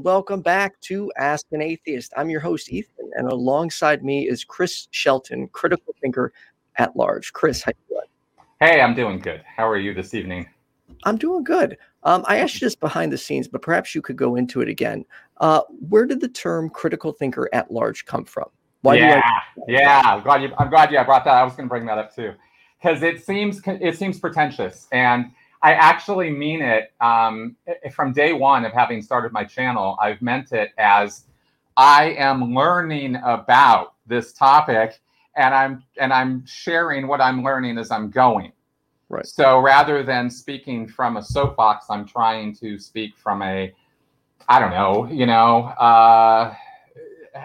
Hey, 0.00 0.04
everyone, 0.04 0.16
and 0.16 0.16
welcome 0.16 0.40
back 0.40 0.80
to 0.80 1.12
Ask 1.18 1.46
an 1.52 1.60
Atheist. 1.60 2.14
I'm 2.16 2.30
your 2.30 2.40
host, 2.40 2.72
Ethan, 2.72 3.10
and 3.16 3.30
alongside 3.30 4.02
me 4.02 4.26
is 4.26 4.44
Chris 4.44 4.88
Shelton, 4.92 5.48
critical 5.48 5.94
thinker 6.00 6.32
at 6.76 6.96
large. 6.96 7.34
Chris, 7.34 7.62
how 7.62 7.72
you 7.72 7.96
doing? 7.96 8.08
Hey, 8.60 8.80
I'm 8.80 8.94
doing 8.94 9.18
good. 9.18 9.42
How 9.44 9.68
are 9.68 9.76
you 9.76 9.92
this 9.92 10.14
evening? 10.14 10.48
I'm 11.04 11.18
doing 11.18 11.44
good. 11.44 11.76
Um, 12.04 12.24
I 12.26 12.38
asked 12.38 12.54
you 12.54 12.66
this 12.66 12.74
behind 12.74 13.12
the 13.12 13.18
scenes, 13.18 13.46
but 13.46 13.60
perhaps 13.60 13.94
you 13.94 14.00
could 14.00 14.16
go 14.16 14.36
into 14.36 14.62
it 14.62 14.68
again. 14.68 15.04
Uh, 15.36 15.60
where 15.88 16.06
did 16.06 16.20
the 16.20 16.28
term 16.28 16.70
critical 16.70 17.12
thinker 17.12 17.50
at 17.52 17.70
large 17.70 18.06
come 18.06 18.24
from? 18.24 18.48
Why 18.80 18.94
yeah, 18.94 19.22
yeah. 19.68 20.00
I'm 20.02 20.22
glad 20.22 20.42
you. 20.42 20.54
I'm 20.58 20.70
glad 20.70 20.90
you 20.90 21.04
brought 21.04 21.24
that. 21.24 21.34
I 21.34 21.44
was 21.44 21.52
going 21.52 21.68
to 21.68 21.70
bring 21.70 21.84
that 21.86 21.98
up 21.98 22.14
too, 22.14 22.32
because 22.80 23.02
it 23.02 23.22
seems 23.22 23.60
it 23.66 23.98
seems 23.98 24.18
pretentious, 24.18 24.88
and 24.92 25.30
I 25.62 25.74
actually 25.74 26.30
mean 26.30 26.62
it 26.62 26.92
um, 27.00 27.56
from 27.92 28.12
day 28.12 28.32
one 28.32 28.64
of 28.64 28.72
having 28.72 29.02
started 29.02 29.32
my 29.32 29.44
channel. 29.44 29.98
I've 30.00 30.22
meant 30.22 30.52
it 30.52 30.70
as 30.78 31.24
I 31.76 32.10
am 32.18 32.54
learning 32.54 33.16
about 33.16 33.94
this 34.06 34.32
topic, 34.32 35.00
and 35.36 35.54
I'm 35.54 35.82
and 35.98 36.12
I'm 36.12 36.44
sharing 36.46 37.06
what 37.06 37.20
I'm 37.20 37.42
learning 37.42 37.78
as 37.78 37.90
I'm 37.90 38.10
going. 38.10 38.52
Right. 39.10 39.26
So 39.26 39.58
rather 39.58 40.02
than 40.02 40.30
speaking 40.30 40.86
from 40.86 41.16
a 41.16 41.22
soapbox, 41.22 41.86
I'm 41.90 42.06
trying 42.06 42.54
to 42.56 42.78
speak 42.78 43.16
from 43.18 43.42
a, 43.42 43.74
I 44.48 44.60
don't 44.60 44.70
know, 44.70 45.08
you 45.10 45.26
know, 45.26 45.64
uh, 45.64 46.54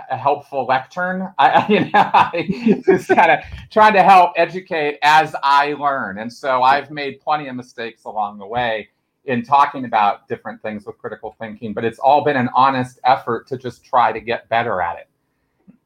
a 0.09 0.17
helpful 0.17 0.65
lectern. 0.65 1.33
I, 1.39 1.65
you 1.67 1.79
know, 1.81 1.89
I 1.93 2.81
just 2.85 3.07
kind 3.07 3.31
of 3.31 3.39
trying 3.71 3.93
to 3.93 4.03
help 4.03 4.33
educate 4.35 4.99
as 5.01 5.35
I 5.43 5.73
learn. 5.73 6.19
And 6.19 6.31
so 6.31 6.63
I've 6.63 6.91
made 6.91 7.19
plenty 7.21 7.47
of 7.47 7.55
mistakes 7.55 8.05
along 8.05 8.39
the 8.39 8.47
way 8.47 8.89
in 9.25 9.43
talking 9.43 9.85
about 9.85 10.27
different 10.27 10.61
things 10.61 10.85
with 10.85 10.97
critical 10.97 11.35
thinking, 11.39 11.73
but 11.73 11.83
it's 11.83 11.99
all 11.99 12.23
been 12.23 12.37
an 12.37 12.49
honest 12.55 12.99
effort 13.03 13.47
to 13.47 13.57
just 13.57 13.83
try 13.83 14.11
to 14.11 14.19
get 14.19 14.47
better 14.49 14.81
at 14.81 14.97
it. 14.97 15.07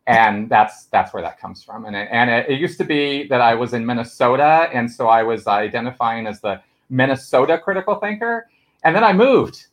And 0.08 0.50
that's 0.50 0.86
that's 0.86 1.14
where 1.14 1.22
that 1.22 1.40
comes 1.40 1.64
from. 1.64 1.86
And 1.86 1.96
it, 1.96 2.10
and 2.12 2.30
it, 2.30 2.50
it 2.50 2.60
used 2.60 2.78
to 2.80 2.84
be 2.84 3.28
that 3.28 3.42
I 3.42 3.54
was 3.54 3.74
in 3.74 3.86
Minnesota, 3.86 4.68
and 4.74 4.92
so 4.92 5.08
I 5.08 5.22
was 5.22 5.46
identifying 5.46 6.26
as 6.26 6.42
the 6.42 6.62
Minnesota 6.90 7.60
critical 7.60 7.96
thinker. 7.96 8.48
And 8.84 8.96
then 8.96 9.04
I 9.04 9.14
moved 9.14 9.68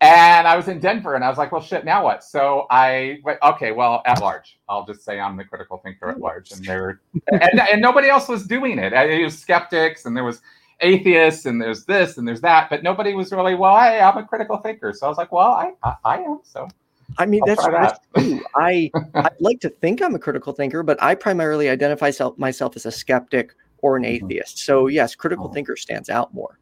and 0.00 0.46
I 0.46 0.56
was 0.56 0.68
in 0.68 0.78
Denver 0.78 1.14
and 1.14 1.24
I 1.24 1.28
was 1.28 1.38
like, 1.38 1.52
well, 1.52 1.62
shit, 1.62 1.84
now 1.84 2.04
what? 2.04 2.22
So 2.22 2.66
I 2.70 3.18
went, 3.24 3.38
okay, 3.42 3.72
well, 3.72 4.02
at 4.04 4.20
large. 4.20 4.58
I'll 4.68 4.84
just 4.84 5.04
say 5.04 5.18
I'm 5.18 5.36
the 5.36 5.44
critical 5.44 5.78
thinker 5.78 6.10
at 6.10 6.20
large. 6.20 6.52
And 6.52 6.62
there 6.64 7.00
and, 7.32 7.60
and 7.60 7.80
nobody 7.80 8.08
else 8.08 8.28
was 8.28 8.46
doing 8.46 8.78
it. 8.78 8.92
It 8.92 9.24
was 9.24 9.38
skeptics 9.38 10.04
and 10.04 10.14
there 10.14 10.24
was 10.24 10.42
atheists 10.80 11.46
and 11.46 11.60
there's 11.60 11.86
this 11.86 12.18
and 12.18 12.28
there's 12.28 12.42
that, 12.42 12.68
but 12.68 12.82
nobody 12.82 13.14
was 13.14 13.32
really, 13.32 13.54
well, 13.54 13.78
hey, 13.78 14.00
I'm 14.00 14.18
a 14.18 14.24
critical 14.24 14.58
thinker. 14.58 14.92
So 14.92 15.06
I 15.06 15.08
was 15.08 15.16
like, 15.16 15.32
well, 15.32 15.52
I, 15.52 15.72
I, 15.82 15.94
I 16.04 16.18
am. 16.18 16.40
So 16.42 16.68
I 17.16 17.24
mean, 17.24 17.40
that's, 17.46 17.64
that. 17.64 17.72
that's 17.72 18.00
true. 18.26 18.44
I 18.54 18.90
I 19.14 19.30
like 19.40 19.60
to 19.60 19.70
think 19.70 20.02
I'm 20.02 20.14
a 20.14 20.18
critical 20.18 20.52
thinker, 20.52 20.82
but 20.82 21.02
I 21.02 21.14
primarily 21.14 21.70
identify 21.70 22.10
self, 22.10 22.36
myself 22.36 22.76
as 22.76 22.84
a 22.84 22.92
skeptic 22.92 23.54
or 23.78 23.96
an 23.96 24.02
mm-hmm. 24.02 24.26
atheist. 24.26 24.58
So 24.58 24.88
yes, 24.88 25.14
critical 25.14 25.46
mm-hmm. 25.46 25.54
thinker 25.54 25.76
stands 25.76 26.10
out 26.10 26.34
more. 26.34 26.58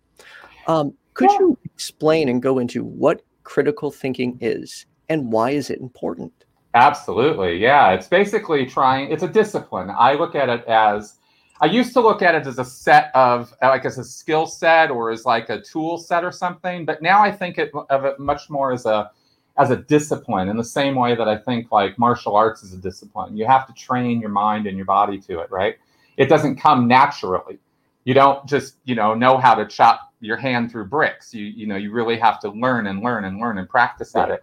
Um, 0.69 0.95
could 1.15 1.31
yeah. 1.31 1.39
you 1.41 1.59
explain 1.65 2.29
and 2.29 2.43
go 2.43 2.59
into 2.59 2.85
what 2.85 3.23
critical 3.45 3.91
thinking 3.91 4.39
is 4.41 4.87
and 5.09 5.33
why 5.33 5.51
is 5.51 5.71
it 5.71 5.81
important? 5.81 6.33
Absolutely. 6.75 7.59
Yeah. 7.59 7.93
It's 7.93 8.09
basically 8.09 8.67
trying, 8.67 9.13
it's 9.13 9.23
a 9.23 9.29
discipline. 9.29 9.91
I 9.97 10.15
look 10.15 10.35
at 10.35 10.49
it 10.49 10.65
as, 10.67 11.15
I 11.61 11.67
used 11.67 11.93
to 11.93 12.01
look 12.01 12.21
at 12.21 12.35
it 12.35 12.47
as 12.49 12.59
a 12.59 12.65
set 12.65 13.13
of, 13.15 13.55
like 13.63 13.85
as 13.85 13.97
a 13.97 14.05
skill 14.05 14.47
set 14.47 14.91
or 14.91 15.13
as 15.13 15.25
like 15.25 15.51
a 15.51 15.61
tool 15.61 15.99
set 15.99 16.25
or 16.25 16.33
something, 16.33 16.85
but 16.85 17.01
now 17.01 17.23
I 17.23 17.31
think 17.31 17.59
it, 17.59 17.71
of 17.91 18.05
it 18.05 18.19
much 18.19 18.51
more 18.51 18.73
as 18.73 18.87
a, 18.87 19.11
as 19.57 19.71
a 19.71 19.77
discipline 19.77 20.49
in 20.49 20.57
the 20.57 20.65
same 20.65 20.97
way 20.97 21.15
that 21.15 21.29
I 21.29 21.39
think 21.39 21.71
like 21.71 21.97
martial 21.97 22.35
arts 22.35 22.65
is 22.65 22.73
a 22.73 22.79
discipline. 22.79 23.37
You 23.37 23.47
have 23.47 23.69
to 23.69 23.73
train 23.75 24.21
your 24.21 24.31
mind 24.31 24.67
and 24.67 24.77
your 24.77 24.87
body 24.87 25.21
to 25.21 25.39
it, 25.41 25.51
right? 25.53 25.77
It 26.17 26.29
doesn't 26.29 26.57
come 26.57 26.89
naturally. 26.89 27.59
You 28.03 28.15
don't 28.15 28.45
just, 28.47 28.77
you 28.85 28.97
know, 28.97 29.15
know 29.15 29.39
how 29.39 29.55
to 29.55 29.65
chop 29.65 30.13
your 30.25 30.37
hand 30.37 30.71
through 30.71 30.87
bricks. 30.87 31.35
You 31.35 31.45
you 31.45 31.67
know 31.67 31.77
you 31.77 31.93
really 31.93 32.19
have 32.19 32.41
to 32.41 32.51
learn 32.51 32.87
and 32.87 33.03
learn 33.03 33.25
and 33.25 33.39
learn 33.39 33.59
and 33.59 33.69
practice 33.69 34.15
at 34.17 34.31
it. 34.31 34.41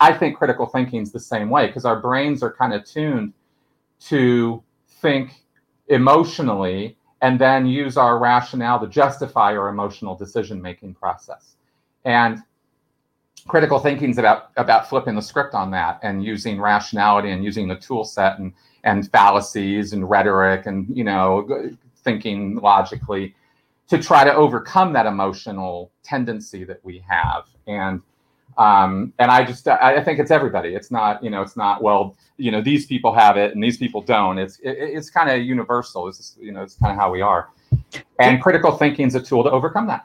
I 0.00 0.12
think 0.12 0.36
critical 0.36 0.66
thinking 0.66 1.02
is 1.02 1.12
the 1.12 1.20
same 1.20 1.50
way 1.50 1.66
because 1.66 1.84
our 1.84 2.00
brains 2.00 2.42
are 2.42 2.52
kind 2.52 2.74
of 2.74 2.84
tuned 2.84 3.32
to 4.00 4.62
think 4.88 5.44
emotionally 5.88 6.96
and 7.22 7.40
then 7.40 7.66
use 7.66 7.96
our 7.96 8.18
rationale 8.18 8.78
to 8.80 8.86
justify 8.86 9.56
our 9.56 9.68
emotional 9.68 10.14
decision 10.14 10.60
making 10.60 10.94
process. 10.94 11.56
And 12.04 12.42
critical 13.46 13.78
thinking 13.78 14.10
is 14.10 14.18
about 14.18 14.50
about 14.56 14.88
flipping 14.88 15.14
the 15.14 15.22
script 15.22 15.54
on 15.54 15.70
that 15.70 16.00
and 16.02 16.24
using 16.24 16.60
rationality 16.60 17.30
and 17.30 17.44
using 17.44 17.68
the 17.68 17.76
tool 17.76 18.04
set 18.04 18.38
and 18.38 18.52
and 18.84 19.10
fallacies 19.10 19.92
and 19.92 20.08
rhetoric 20.08 20.66
and 20.66 20.86
you 20.94 21.04
know 21.04 21.70
thinking 21.96 22.56
logically 22.56 23.34
to 23.88 24.02
try 24.02 24.24
to 24.24 24.34
overcome 24.34 24.92
that 24.92 25.06
emotional 25.06 25.92
tendency 26.02 26.64
that 26.64 26.80
we 26.84 27.04
have 27.06 27.44
and 27.66 28.00
um, 28.56 29.12
and 29.18 29.30
I 29.30 29.44
just 29.44 29.66
I 29.66 30.02
think 30.02 30.20
it's 30.20 30.30
everybody. 30.30 30.74
It's 30.74 30.90
not 30.90 31.22
you 31.22 31.30
know 31.30 31.42
it's 31.42 31.56
not 31.56 31.82
well 31.82 32.16
you 32.36 32.50
know 32.50 32.60
these 32.60 32.86
people 32.86 33.12
have 33.12 33.36
it 33.36 33.54
and 33.54 33.62
these 33.62 33.76
people 33.76 34.00
don't. 34.00 34.38
It's 34.38 34.58
it, 34.60 34.76
it's 34.78 35.10
kind 35.10 35.30
of 35.30 35.44
universal. 35.44 36.08
It's 36.08 36.36
you 36.40 36.52
know 36.52 36.62
it's 36.62 36.76
kind 36.76 36.92
of 36.92 36.98
how 36.98 37.10
we 37.10 37.20
are. 37.20 37.50
And 38.20 38.40
critical 38.40 38.76
thinking 38.76 39.06
is 39.06 39.14
a 39.14 39.20
tool 39.20 39.42
to 39.44 39.50
overcome 39.50 39.86
that. 39.88 40.04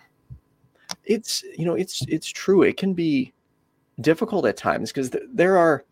It's 1.06 1.44
you 1.58 1.66
know 1.66 1.76
it's 1.76 2.04
it's 2.08 2.28
true. 2.28 2.64
It 2.64 2.78
can 2.78 2.94
be 2.94 3.34
difficult 4.02 4.46
at 4.46 4.58
times 4.58 4.92
because 4.92 5.12
th- 5.12 5.26
there 5.32 5.58
are. 5.58 5.86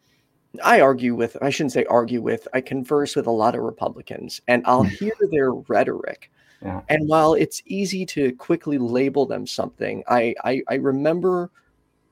I 0.63 0.81
argue 0.81 1.13
with 1.13 1.37
I 1.41 1.51
shouldn't 1.51 1.73
say 1.73 1.85
argue 1.85 2.21
with. 2.21 2.47
I 2.53 2.61
converse 2.61 3.15
with 3.15 3.27
a 3.27 3.31
lot 3.31 3.53
of 3.53 3.61
Republicans, 3.61 4.41
and 4.47 4.63
I'll 4.65 4.83
hear 4.83 5.13
their 5.31 5.51
rhetoric 5.51 6.31
yeah. 6.61 6.81
And 6.89 7.07
while 7.07 7.33
it's 7.33 7.61
easy 7.65 8.05
to 8.07 8.33
quickly 8.33 8.77
label 8.77 9.25
them 9.25 9.45
something, 9.45 10.03
I, 10.07 10.33
I, 10.43 10.61
I 10.69 10.75
remember 10.75 11.51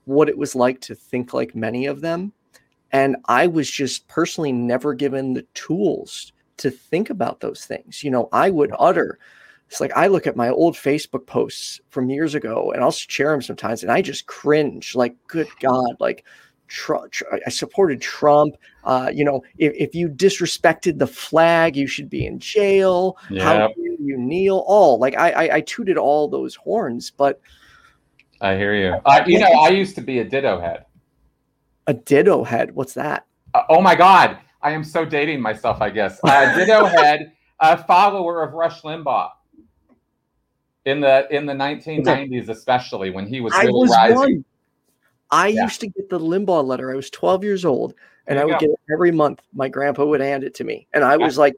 what 0.06 0.30
it 0.30 0.38
was 0.38 0.56
like 0.56 0.80
to 0.82 0.96
think 0.96 1.34
like 1.34 1.56
many 1.56 1.88
of 1.88 2.02
them. 2.02 2.32
And 2.92 3.18
I 3.26 3.48
was 3.48 3.70
just 3.70 4.08
personally 4.08 4.52
never 4.52 4.94
given 4.94 5.34
the 5.34 5.46
tools 5.54 6.32
to 6.58 6.70
think 6.70 7.10
about 7.10 7.40
those 7.40 7.66
things. 7.66 8.04
You 8.04 8.12
know, 8.12 8.30
I 8.32 8.50
would 8.50 8.72
utter 8.80 9.20
it's 9.68 9.82
like 9.82 9.92
I 9.96 10.08
look 10.08 10.28
at 10.28 10.36
my 10.36 10.50
old 10.50 10.76
Facebook 10.76 11.26
posts 11.26 11.80
from 11.90 12.10
years 12.10 12.36
ago 12.36 12.72
and 12.72 12.84
I'll 12.84 12.92
share 12.92 13.32
them 13.32 13.42
sometimes 13.42 13.82
and 13.82 13.92
I 13.92 14.02
just 14.02 14.28
cringe 14.28 14.96
like, 14.96 15.16
good 15.28 15.48
God, 15.60 15.96
like 16.00 16.24
Trump, 16.68 17.14
I 17.46 17.50
supported 17.50 18.02
Trump. 18.02 18.56
Uh, 18.84 19.12
you 19.14 19.24
know, 19.24 19.44
if, 19.58 19.74
if 19.76 19.96
you 19.96 20.10
disrespected 20.10 21.00
the 21.00 21.08
flag, 21.08 21.76
you 21.76 21.88
should 21.88 22.10
be 22.10 22.26
in 22.26 22.40
jail. 22.40 23.18
How 23.40 23.70
you 23.78 24.18
kneel? 24.18 24.64
All 24.68 25.00
like 25.00 25.16
I, 25.16 25.32
I, 25.32 25.56
I 25.56 25.62
tooted 25.62 25.98
all 25.98 26.28
those 26.28 26.56
horns, 26.56 27.12
but 27.12 27.42
I 28.42 28.56
hear 28.56 28.76
you. 28.76 29.00
Uh, 29.06 29.24
you 29.26 29.40
know, 29.40 29.52
I 29.52 29.70
used 29.70 29.96
to 29.96 30.02
be 30.02 30.20
a 30.20 30.24
ditto 30.24 30.60
head. 30.60 30.86
A 31.88 31.94
ditto 31.94 32.44
head. 32.44 32.74
What's 32.76 32.94
that? 32.96 33.26
Uh, 33.54 33.64
oh 33.70 33.82
my 33.82 33.96
God, 33.96 34.38
I 34.62 34.72
am 34.72 34.84
so 34.84 35.06
dating 35.06 35.42
myself. 35.42 35.82
I 35.82 35.90
guess 35.90 36.20
a 36.24 36.54
ditto 36.56 36.86
head, 36.86 37.34
a 37.60 37.84
follower 37.84 38.44
of 38.44 38.54
Rush 38.54 38.82
Limbaugh 38.82 39.30
in 40.86 41.00
the 41.02 41.28
in 41.36 41.46
the 41.46 41.54
1990s, 41.54 42.50
especially 42.50 43.10
when 43.10 43.28
he 43.28 43.42
was 43.42 43.54
really 43.54 43.72
was 43.72 43.92
rising. 43.92 44.16
One 44.18 44.46
I 45.36 45.48
yeah. 45.48 45.64
used 45.64 45.82
to 45.82 45.88
get 45.88 46.10
the 46.10 46.20
Limbaugh 46.20 46.66
letter. 46.66 46.92
I 46.92 46.96
was 46.96 47.10
12 47.10 47.44
years 47.44 47.66
old, 47.66 47.94
and 48.28 48.40
I 48.40 48.46
would 48.46 48.54
go. 48.54 48.60
get 48.60 48.70
it 48.70 48.80
every 48.92 49.12
month. 49.12 49.42
My 49.54 49.68
grandpa 49.68 50.06
would 50.06 50.22
hand 50.22 50.46
it 50.46 50.54
to 50.56 50.64
me, 50.64 50.88
and 50.94 51.04
I 51.04 51.18
was 51.18 51.38
like, 51.38 51.56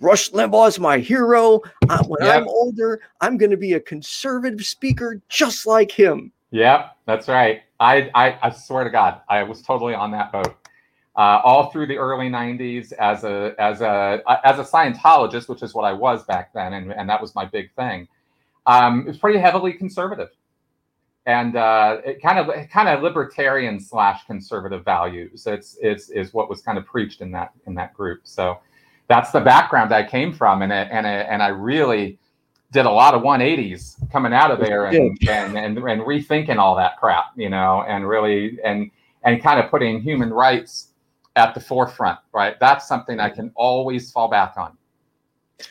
"Rush 0.00 0.32
Limbaugh 0.32 0.68
is 0.68 0.80
my 0.80 0.98
hero. 0.98 1.60
Uh, 1.88 2.02
when 2.04 2.26
yep. 2.26 2.42
I'm 2.42 2.48
older, 2.48 3.00
I'm 3.20 3.36
going 3.36 3.52
to 3.52 3.56
be 3.56 3.74
a 3.74 3.80
conservative 3.80 4.66
speaker 4.66 5.20
just 5.28 5.64
like 5.64 5.92
him." 5.92 6.32
Yep, 6.50 6.96
that's 7.06 7.28
right. 7.28 7.62
I, 7.78 8.10
I, 8.16 8.36
I 8.42 8.50
swear 8.50 8.82
to 8.82 8.90
God, 8.90 9.20
I 9.28 9.44
was 9.44 9.62
totally 9.62 9.94
on 9.94 10.10
that 10.10 10.32
boat. 10.32 10.56
Uh, 11.16 11.40
all 11.44 11.70
through 11.70 11.86
the 11.86 11.96
early 11.96 12.28
90s 12.28 12.92
as 12.94 13.22
a 13.22 13.54
as 13.60 13.80
a 13.80 14.22
as 14.44 14.58
a 14.58 14.64
Scientologist, 14.64 15.48
which 15.48 15.62
is 15.62 15.72
what 15.72 15.84
I 15.84 15.92
was 15.92 16.24
back 16.24 16.52
then, 16.52 16.72
and, 16.72 16.92
and 16.92 17.08
that 17.08 17.20
was 17.20 17.36
my 17.36 17.44
big 17.44 17.72
thing. 17.74 18.08
Um, 18.66 19.02
it 19.02 19.06
was 19.06 19.18
pretty 19.18 19.38
heavily 19.38 19.72
conservative 19.72 20.30
and 21.30 21.54
uh, 21.54 21.98
it 22.04 22.20
kind 22.20 22.40
of 22.40 22.68
kind 22.70 22.88
of 22.88 23.02
libertarian 23.02 23.78
slash 23.78 24.26
conservative 24.26 24.84
values. 24.84 25.46
It's 25.46 25.78
it's 25.80 26.10
is 26.10 26.34
what 26.34 26.50
was 26.50 26.60
kind 26.60 26.76
of 26.76 26.84
preached 26.84 27.20
in 27.20 27.30
that 27.30 27.52
in 27.68 27.74
that 27.74 27.94
group. 27.94 28.22
So 28.24 28.58
that's 29.06 29.30
the 29.30 29.40
background 29.40 29.92
I 29.92 30.02
came 30.02 30.32
from, 30.32 30.62
and 30.62 30.72
it, 30.72 30.88
and 30.90 31.06
it, 31.06 31.26
and 31.30 31.40
I 31.40 31.48
really 31.48 32.18
did 32.72 32.84
a 32.84 32.90
lot 32.90 33.14
of 33.14 33.22
180s 33.22 34.10
coming 34.12 34.32
out 34.32 34.52
of 34.52 34.60
there 34.60 34.86
and, 34.86 35.18
and, 35.28 35.56
and 35.56 35.78
and 35.78 36.02
rethinking 36.02 36.58
all 36.58 36.74
that 36.76 36.98
crap, 36.98 37.26
you 37.36 37.48
know, 37.48 37.84
and 37.86 38.08
really 38.08 38.58
and 38.64 38.90
and 39.22 39.40
kind 39.40 39.60
of 39.60 39.70
putting 39.70 40.02
human 40.02 40.32
rights 40.32 40.88
at 41.36 41.54
the 41.54 41.60
forefront. 41.60 42.18
Right, 42.32 42.58
that's 42.58 42.88
something 42.88 43.20
I 43.20 43.30
can 43.30 43.52
always 43.54 44.10
fall 44.10 44.26
back 44.26 44.54
on, 44.56 44.76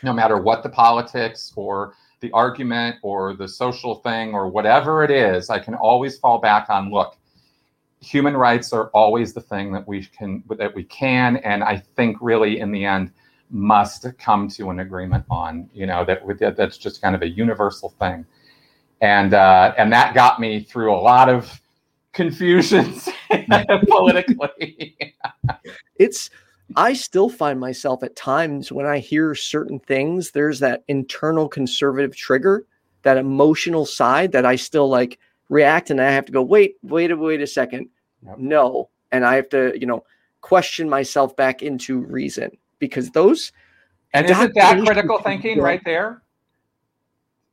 no 0.03 0.13
matter 0.13 0.37
what 0.37 0.63
the 0.63 0.69
politics 0.69 1.51
or 1.57 1.95
the 2.21 2.31
argument 2.31 2.97
or 3.01 3.33
the 3.33 3.47
social 3.47 3.95
thing 3.95 4.33
or 4.33 4.49
whatever 4.49 5.03
it 5.03 5.11
is, 5.11 5.49
I 5.49 5.59
can 5.59 5.75
always 5.75 6.17
fall 6.17 6.39
back 6.39 6.69
on 6.69 6.91
look, 6.91 7.17
human 8.01 8.35
rights 8.35 8.73
are 8.73 8.87
always 8.87 9.33
the 9.33 9.41
thing 9.41 9.71
that 9.73 9.87
we 9.87 10.05
can 10.05 10.43
that 10.57 10.73
we 10.73 10.83
can 10.83 11.37
and 11.37 11.63
I 11.63 11.77
think 11.95 12.17
really 12.21 12.59
in 12.59 12.71
the 12.71 12.85
end 12.85 13.11
must 13.49 14.05
come 14.17 14.47
to 14.47 14.69
an 14.69 14.79
agreement 14.79 15.25
on. 15.29 15.69
You 15.73 15.87
know 15.87 16.05
that 16.05 16.55
that's 16.55 16.77
just 16.77 17.01
kind 17.01 17.15
of 17.15 17.21
a 17.21 17.27
universal 17.27 17.89
thing, 17.99 18.25
and 19.01 19.33
uh, 19.33 19.73
and 19.77 19.91
that 19.91 20.13
got 20.13 20.39
me 20.39 20.63
through 20.63 20.93
a 20.93 21.01
lot 21.01 21.29
of 21.29 21.59
confusions 22.13 23.07
politically. 23.87 24.97
it's 25.97 26.29
I 26.75 26.93
still 26.93 27.29
find 27.29 27.59
myself 27.59 28.03
at 28.03 28.15
times 28.15 28.71
when 28.71 28.85
I 28.85 28.99
hear 28.99 29.33
certain 29.35 29.79
things, 29.79 30.31
there's 30.31 30.59
that 30.59 30.83
internal 30.87 31.47
conservative 31.47 32.15
trigger, 32.15 32.65
that 33.03 33.17
emotional 33.17 33.85
side 33.85 34.31
that 34.33 34.45
I 34.45 34.55
still 34.55 34.87
like 34.87 35.19
react 35.49 35.89
and 35.89 35.99
I 35.99 36.11
have 36.11 36.25
to 36.25 36.31
go, 36.31 36.43
wait, 36.43 36.77
wait, 36.83 37.17
wait 37.17 37.41
a 37.41 37.47
second. 37.47 37.89
Yep. 38.25 38.37
No. 38.37 38.89
And 39.11 39.25
I 39.25 39.35
have 39.35 39.49
to, 39.49 39.73
you 39.79 39.87
know, 39.87 40.03
question 40.41 40.89
myself 40.89 41.35
back 41.35 41.63
into 41.63 41.99
reason 41.99 42.51
because 42.77 43.09
those 43.11 43.51
and 44.13 44.25
isn't 44.29 44.53
that 44.55 44.83
critical 44.85 45.19
thinking 45.19 45.59
right 45.59 45.81
there? 45.83 46.21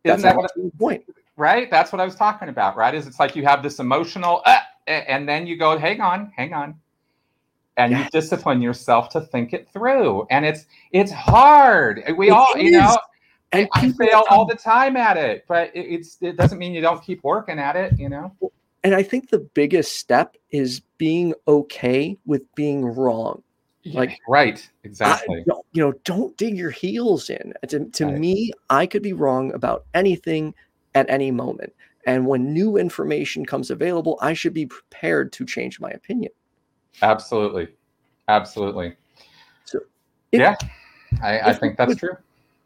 Isn't 0.04 0.22
that 0.22 0.36
what 0.36 0.50
the 0.54 0.70
point? 0.78 1.04
Right. 1.36 1.70
That's 1.70 1.92
what 1.92 2.00
I 2.00 2.04
was 2.04 2.14
talking 2.14 2.48
about. 2.48 2.76
Right. 2.76 2.94
Is 2.94 3.06
it's 3.06 3.18
like 3.18 3.34
you 3.34 3.44
have 3.44 3.62
this 3.62 3.78
emotional, 3.78 4.42
uh, 4.46 4.60
and 4.86 5.28
then 5.28 5.46
you 5.46 5.56
go, 5.56 5.76
hang 5.76 6.00
on, 6.00 6.32
hang 6.36 6.52
on, 6.52 6.78
and 7.76 7.92
yes. 7.92 8.04
you 8.04 8.20
discipline 8.20 8.62
yourself 8.62 9.08
to 9.10 9.20
think 9.20 9.52
it 9.52 9.68
through. 9.72 10.26
And 10.30 10.44
it's 10.44 10.66
it's 10.92 11.12
hard. 11.12 12.02
We 12.16 12.28
it 12.28 12.32
all, 12.32 12.54
is. 12.56 12.62
you 12.62 12.70
know, 12.72 12.96
and 13.52 13.68
I 13.74 13.92
fail 13.92 14.24
all 14.30 14.44
the 14.46 14.56
time 14.56 14.96
at 14.96 15.16
it, 15.16 15.44
but 15.48 15.70
it, 15.74 15.80
it's 15.80 16.18
it 16.20 16.36
doesn't 16.36 16.58
mean 16.58 16.74
you 16.74 16.80
don't 16.80 17.02
keep 17.02 17.22
working 17.22 17.58
at 17.58 17.76
it. 17.76 17.98
You 17.98 18.08
know. 18.08 18.32
And 18.84 18.94
I 18.94 19.02
think 19.02 19.30
the 19.30 19.40
biggest 19.40 19.96
step 19.96 20.36
is 20.50 20.80
being 20.98 21.34
okay 21.48 22.16
with 22.24 22.42
being 22.54 22.84
wrong. 22.84 23.42
Like 23.94 24.18
right, 24.28 24.68
exactly. 24.82 25.44
You 25.72 25.82
know, 25.82 25.92
don't 26.04 26.36
dig 26.36 26.56
your 26.56 26.70
heels 26.70 27.30
in. 27.30 27.52
Uh, 27.62 27.66
to, 27.68 27.84
to 27.84 28.06
right. 28.06 28.18
me, 28.18 28.52
I 28.68 28.86
could 28.86 29.02
be 29.02 29.12
wrong 29.12 29.52
about 29.54 29.84
anything 29.94 30.54
at 30.94 31.08
any 31.08 31.30
moment. 31.30 31.72
And 32.06 32.26
when 32.26 32.52
new 32.52 32.76
information 32.76 33.44
comes 33.44 33.70
available, 33.70 34.18
I 34.20 34.32
should 34.32 34.54
be 34.54 34.66
prepared 34.66 35.32
to 35.34 35.44
change 35.44 35.80
my 35.80 35.90
opinion. 35.90 36.32
Absolutely, 37.02 37.68
absolutely. 38.28 38.94
So, 39.64 39.80
if, 40.32 40.40
yeah, 40.40 40.56
I, 41.22 41.40
I 41.40 41.52
think 41.52 41.76
that's 41.76 41.96
true. 41.96 42.16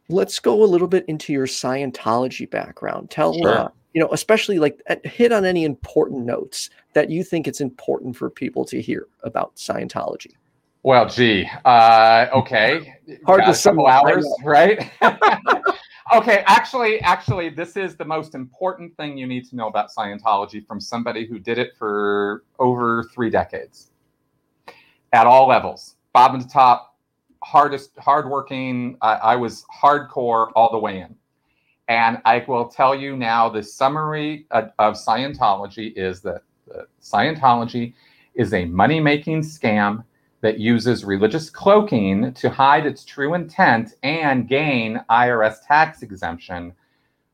Let's 0.09 0.41
go 0.41 0.63
a 0.63 0.67
little 0.67 0.89
bit 0.89 1.05
into 1.07 1.33
your 1.33 1.47
Scientology 1.47 2.51
background. 2.51 3.11
Tell 3.11 3.35
sure. 3.35 3.59
uh, 3.59 3.69
you 3.95 4.01
know, 4.01 4.09
especially 4.13 4.59
like 4.59 4.81
hit 5.05 5.33
on 5.33 5.45
any 5.45 5.65
important 5.65 6.25
notes 6.25 6.71
that 6.93 7.11
you 7.11 7.25
think 7.25 7.49
it's 7.49 7.61
important 7.61 8.17
for 8.17 8.31
people 8.31 8.65
to 8.67 8.81
hear 8.81 9.07
about 9.23 9.57
Scientology. 9.57 10.33
Well, 10.83 11.09
gee, 11.09 11.49
uh, 11.65 12.27
okay. 12.33 12.95
Hard 13.27 13.41
Got 13.41 13.55
to 13.55 13.63
couple 13.63 13.87
hours, 13.87 14.27
right? 14.45 14.91
okay, 16.15 16.43
actually, 16.47 17.01
actually, 17.01 17.51
this 17.51 17.77
is 17.77 17.97
the 17.97 18.05
most 18.05 18.35
important 18.35 18.97
thing 18.97 19.19
you 19.19 19.27
need 19.27 19.47
to 19.51 19.57
know 19.57 19.69
about 19.69 19.91
Scientology 19.97 20.67
from 20.67 20.81
somebody 20.81 21.27
who 21.27 21.39
did 21.39 21.59
it 21.59 21.77
for 21.77 22.45
over 22.59 23.05
three 23.15 23.29
decades, 23.29 23.90
at 25.13 25.27
all 25.27 25.49
levels, 25.49 25.97
bottom 26.13 26.41
to 26.41 26.49
top, 26.49 26.97
hardest, 27.43 27.91
hardworking. 27.99 28.97
Uh, 29.03 29.19
I 29.23 29.37
was 29.37 29.65
hardcore 29.83 30.51
all 30.55 30.71
the 30.71 30.79
way 30.79 31.01
in, 31.01 31.15
and 31.89 32.19
I 32.25 32.45
will 32.47 32.69
tell 32.69 32.95
you 32.95 33.17
now, 33.17 33.49
the 33.49 33.63
summary 33.63 34.47
of, 34.51 34.71
of 34.79 34.95
Scientology 34.95 35.93
is 35.97 36.21
that 36.23 36.43
Scientology 37.03 37.95
is 38.35 38.55
a 38.55 38.65
money-making 38.65 39.43
scam 39.43 40.05
that 40.41 40.59
uses 40.59 41.05
religious 41.05 41.51
cloaking 41.51 42.33
to 42.35 42.49
hide 42.49 42.87
its 42.87 43.05
true 43.05 43.35
intent 43.35 43.95
and 44.03 44.49
gain 44.49 45.03
IRS 45.11 45.57
tax 45.67 46.03
exemption 46.03 46.73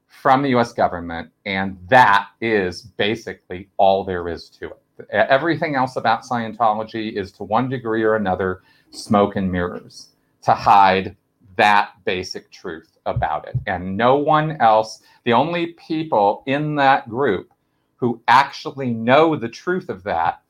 from 0.08 0.42
the 0.42 0.48
US 0.56 0.72
government. 0.72 1.30
And 1.44 1.78
that 1.88 2.28
is 2.40 2.82
basically 2.82 3.68
all 3.76 4.04
there 4.04 4.28
is 4.28 4.48
to 4.50 4.66
it. 4.70 4.82
Everything 5.10 5.74
else 5.74 5.96
about 5.96 6.22
Scientology 6.22 7.12
is 7.12 7.32
to 7.32 7.44
one 7.44 7.68
degree 7.68 8.02
or 8.02 8.16
another 8.16 8.62
smoke 8.90 9.36
and 9.36 9.50
mirrors 9.50 10.10
to 10.42 10.54
hide 10.54 11.16
that 11.56 11.92
basic 12.04 12.50
truth 12.50 12.96
about 13.06 13.48
it. 13.48 13.56
And 13.66 13.96
no 13.96 14.16
one 14.16 14.60
else, 14.60 15.02
the 15.24 15.32
only 15.32 15.68
people 15.74 16.42
in 16.46 16.74
that 16.76 17.08
group 17.08 17.50
who 17.96 18.22
actually 18.28 18.90
know 18.90 19.36
the 19.36 19.48
truth 19.48 19.88
of 19.88 20.02
that 20.04 20.42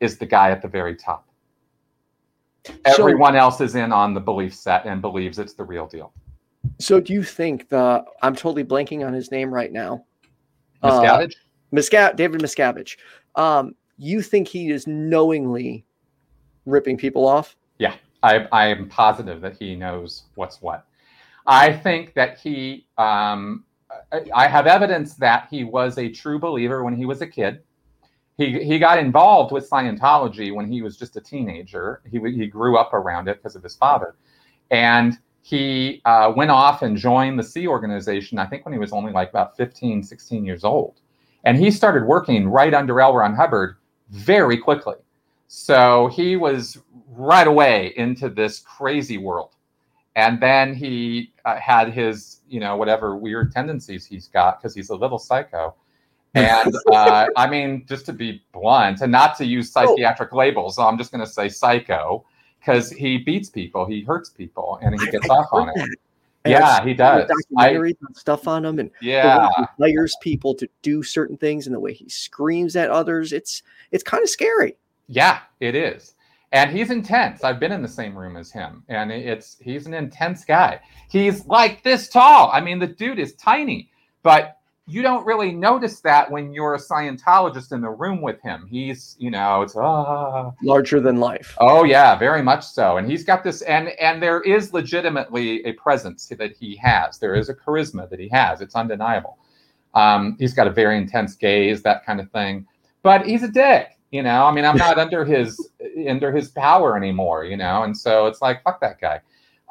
is 0.00 0.18
the 0.18 0.26
guy 0.26 0.50
at 0.50 0.62
the 0.62 0.68
very 0.68 0.96
top. 0.96 1.28
Everyone 2.84 3.36
else 3.36 3.60
is 3.60 3.74
in 3.74 3.92
on 3.92 4.14
the 4.14 4.20
belief 4.20 4.54
set 4.54 4.86
and 4.86 5.02
believes 5.02 5.38
it's 5.38 5.52
the 5.52 5.64
real 5.64 5.86
deal. 5.86 6.12
So, 6.80 6.98
do 6.98 7.12
you 7.12 7.22
think 7.22 7.68
the? 7.68 8.02
I'm 8.22 8.34
totally 8.34 8.64
blanking 8.64 9.06
on 9.06 9.12
his 9.12 9.30
name 9.30 9.52
right 9.52 9.70
now. 9.70 10.04
Miscavige. 10.82 11.24
Uh, 11.24 11.72
Misca- 11.72 12.14
David 12.16 12.40
Miscavige. 12.40 12.96
Um, 13.36 13.74
you 14.04 14.22
think 14.22 14.48
he 14.48 14.70
is 14.70 14.86
knowingly 14.86 15.84
ripping 16.66 16.96
people 16.96 17.26
off? 17.26 17.56
Yeah, 17.78 17.94
I, 18.22 18.46
I 18.52 18.66
am 18.66 18.88
positive 18.88 19.40
that 19.40 19.56
he 19.56 19.74
knows 19.74 20.24
what's 20.34 20.60
what. 20.62 20.86
I 21.46 21.72
think 21.72 22.14
that 22.14 22.38
he. 22.38 22.86
Um, 22.98 23.64
I 24.34 24.48
have 24.48 24.66
evidence 24.66 25.14
that 25.16 25.46
he 25.50 25.62
was 25.62 25.98
a 25.98 26.08
true 26.08 26.38
believer 26.38 26.82
when 26.82 26.96
he 26.96 27.06
was 27.06 27.20
a 27.20 27.26
kid 27.26 27.62
he 28.36 28.64
he 28.64 28.78
got 28.78 28.98
involved 28.98 29.52
with 29.52 29.68
Scientology 29.68 30.52
when 30.52 30.70
he 30.70 30.82
was 30.82 30.96
just 30.96 31.16
a 31.16 31.20
teenager. 31.20 32.02
He 32.10 32.18
he 32.18 32.46
grew 32.46 32.76
up 32.76 32.92
around 32.92 33.28
it 33.28 33.38
because 33.38 33.56
of 33.56 33.62
his 33.62 33.76
father, 33.76 34.16
and 34.70 35.18
he 35.42 36.00
uh, 36.04 36.32
went 36.34 36.50
off 36.50 36.82
and 36.82 36.96
joined 36.96 37.38
the 37.38 37.42
Sea 37.42 37.68
Organization. 37.68 38.38
I 38.38 38.46
think 38.46 38.64
when 38.64 38.72
he 38.72 38.78
was 38.78 38.92
only 38.92 39.12
like 39.12 39.28
about 39.28 39.56
15, 39.56 40.02
16 40.02 40.44
years 40.44 40.64
old, 40.64 41.00
and 41.44 41.58
he 41.58 41.70
started 41.70 42.06
working 42.06 42.48
right 42.48 42.74
under 42.74 43.00
L. 43.00 43.14
Ron 43.14 43.34
Hubbard 43.34 43.76
very 44.14 44.58
quickly. 44.58 44.96
So 45.48 46.08
he 46.08 46.36
was 46.36 46.78
right 47.10 47.46
away 47.46 47.92
into 47.96 48.28
this 48.28 48.60
crazy 48.60 49.18
world, 49.18 49.54
and 50.16 50.40
then 50.40 50.74
he 50.74 51.32
uh, 51.44 51.56
had 51.56 51.92
his 51.92 52.40
you 52.48 52.60
know 52.60 52.76
whatever 52.76 53.16
weird 53.16 53.52
tendencies 53.52 54.06
he's 54.06 54.28
got 54.28 54.60
because 54.60 54.74
he's 54.74 54.90
a 54.90 54.96
little 54.96 55.18
psycho 55.18 55.74
and 56.34 56.74
uh, 56.92 57.28
I 57.36 57.48
mean, 57.48 57.86
just 57.88 58.06
to 58.06 58.12
be 58.12 58.42
blunt, 58.52 59.02
and 59.02 59.12
not 59.12 59.36
to 59.36 59.44
use 59.44 59.72
oh. 59.76 59.86
psychiatric 59.86 60.30
oh. 60.32 60.38
labels, 60.38 60.80
I'm 60.80 60.98
just 60.98 61.12
going 61.12 61.24
to 61.24 61.30
say 61.30 61.48
psycho 61.48 62.24
because 62.58 62.90
he 62.90 63.18
beats 63.18 63.48
people, 63.50 63.86
he 63.86 64.02
hurts 64.02 64.30
people, 64.30 64.80
and 64.82 65.00
he 65.00 65.10
gets 65.12 65.30
I, 65.30 65.34
off 65.34 65.46
on 65.52 65.68
it. 65.68 65.90
Yeah, 66.46 66.84
he 66.84 66.94
does. 66.94 67.30
Documentaries 67.30 67.96
I, 68.02 68.12
stuff 68.18 68.46
on 68.46 68.64
him, 68.64 68.78
and 68.78 68.90
yeah, 69.00 69.48
he 69.56 69.92
hires 69.92 70.16
people 70.20 70.54
to 70.56 70.68
do 70.82 71.02
certain 71.02 71.36
things, 71.36 71.66
and 71.66 71.74
the 71.74 71.80
way 71.80 71.94
he 71.94 72.08
screams 72.08 72.76
at 72.76 72.90
others, 72.90 73.32
it's 73.32 73.62
it's 73.92 74.04
kind 74.04 74.22
of 74.22 74.28
scary. 74.28 74.76
Yeah, 75.08 75.40
it 75.60 75.74
is, 75.74 76.14
and 76.52 76.70
he's 76.70 76.90
intense. 76.90 77.44
I've 77.44 77.60
been 77.60 77.72
in 77.72 77.82
the 77.82 77.88
same 77.88 78.16
room 78.16 78.36
as 78.36 78.52
him, 78.52 78.84
and 78.88 79.10
it's 79.10 79.56
he's 79.60 79.86
an 79.86 79.94
intense 79.94 80.44
guy. 80.44 80.80
He's 81.10 81.46
like 81.46 81.82
this 81.82 82.08
tall. 82.08 82.50
I 82.52 82.60
mean, 82.60 82.78
the 82.78 82.88
dude 82.88 83.18
is 83.18 83.34
tiny, 83.36 83.90
but 84.22 84.58
you 84.86 85.00
don't 85.00 85.24
really 85.24 85.50
notice 85.50 86.00
that 86.00 86.30
when 86.30 86.52
you're 86.52 86.74
a 86.74 86.78
Scientologist 86.78 87.72
in 87.72 87.80
the 87.80 87.88
room 87.88 88.20
with 88.20 88.40
him. 88.42 88.66
He's, 88.70 89.16
you 89.18 89.30
know, 89.30 89.62
it's 89.62 89.74
uh, 89.74 90.50
larger 90.62 91.00
than 91.00 91.20
life. 91.20 91.56
Oh 91.58 91.84
yeah, 91.84 92.16
very 92.16 92.42
much 92.42 92.64
so. 92.64 92.98
And 92.98 93.10
he's 93.10 93.24
got 93.24 93.42
this, 93.42 93.62
and 93.62 93.88
and 94.00 94.22
there 94.22 94.42
is 94.42 94.74
legitimately 94.74 95.64
a 95.64 95.72
presence 95.72 96.26
that 96.26 96.52
he 96.52 96.76
has. 96.76 97.18
There 97.18 97.34
is 97.34 97.48
a 97.48 97.54
charisma 97.54 98.10
that 98.10 98.20
he 98.20 98.28
has. 98.28 98.60
It's 98.60 98.74
undeniable. 98.74 99.38
Um, 99.94 100.36
he's 100.38 100.52
got 100.52 100.66
a 100.66 100.70
very 100.70 100.98
intense 100.98 101.34
gaze, 101.34 101.82
that 101.82 102.04
kind 102.04 102.20
of 102.20 102.30
thing. 102.30 102.66
But 103.02 103.24
he's 103.24 103.42
a 103.42 103.48
dick, 103.48 103.98
you 104.10 104.22
know. 104.22 104.44
I 104.44 104.52
mean, 104.52 104.66
I'm 104.66 104.76
not 104.76 104.98
under 105.04 105.24
his 105.24 105.70
under 106.06 106.30
his 106.30 106.50
power 106.50 106.94
anymore, 106.94 107.44
you 107.44 107.56
know. 107.56 107.84
And 107.84 107.96
so 107.96 108.26
it's 108.26 108.42
like, 108.42 108.62
fuck 108.62 108.80
that 108.80 109.00
guy. 109.00 109.20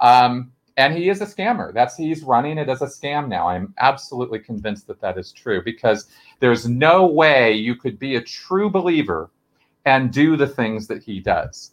Um, 0.02 0.52
and 0.78 0.96
he 0.96 1.10
is 1.10 1.22
a 1.22 1.26
scammer. 1.26 1.74
That's 1.74 1.96
he's 1.96 2.24
running 2.24 2.58
it 2.58 2.70
as 2.70 2.82
a 2.82 2.88
scam 2.88 3.28
now. 3.28 3.48
I'm 3.48 3.74
absolutely 3.78 4.40
convinced 4.40 4.88
that 4.88 5.02
that 5.02 5.18
is 5.18 5.32
true 5.32 5.62
because 5.64 6.08
there's 6.40 6.68
no 6.68 7.06
way 7.06 7.54
you 7.54 7.76
could 7.76 8.00
be 8.00 8.16
a 8.16 8.22
true 8.22 8.70
believer 8.70 9.30
and 9.86 10.12
do 10.12 10.36
the 10.36 10.48
things 10.48 10.88
that 10.88 11.04
he 11.04 11.20
does. 11.20 11.72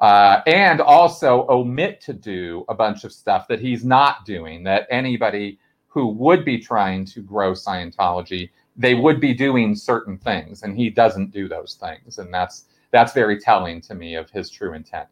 Uh, 0.00 0.42
and 0.46 0.80
also 0.80 1.46
omit 1.48 2.00
to 2.00 2.12
do 2.12 2.64
a 2.68 2.74
bunch 2.74 3.04
of 3.04 3.12
stuff 3.12 3.48
that 3.48 3.60
he's 3.60 3.84
not 3.84 4.24
doing 4.24 4.62
that 4.62 4.86
anybody 4.90 5.58
who 5.88 6.06
would 6.06 6.44
be 6.44 6.58
trying 6.58 7.04
to 7.04 7.20
grow 7.20 7.52
scientology 7.52 8.50
they 8.78 8.94
would 8.94 9.20
be 9.20 9.34
doing 9.34 9.74
certain 9.74 10.16
things. 10.16 10.62
And 10.62 10.76
he 10.76 10.88
doesn't 10.88 11.32
do 11.32 11.48
those 11.48 11.74
things. 11.74 12.18
And 12.18 12.32
that's 12.32 12.66
that's 12.90 13.12
very 13.12 13.38
telling 13.38 13.82
to 13.82 13.94
me 13.94 14.14
of 14.14 14.30
his 14.30 14.48
true 14.48 14.72
intent 14.72 15.08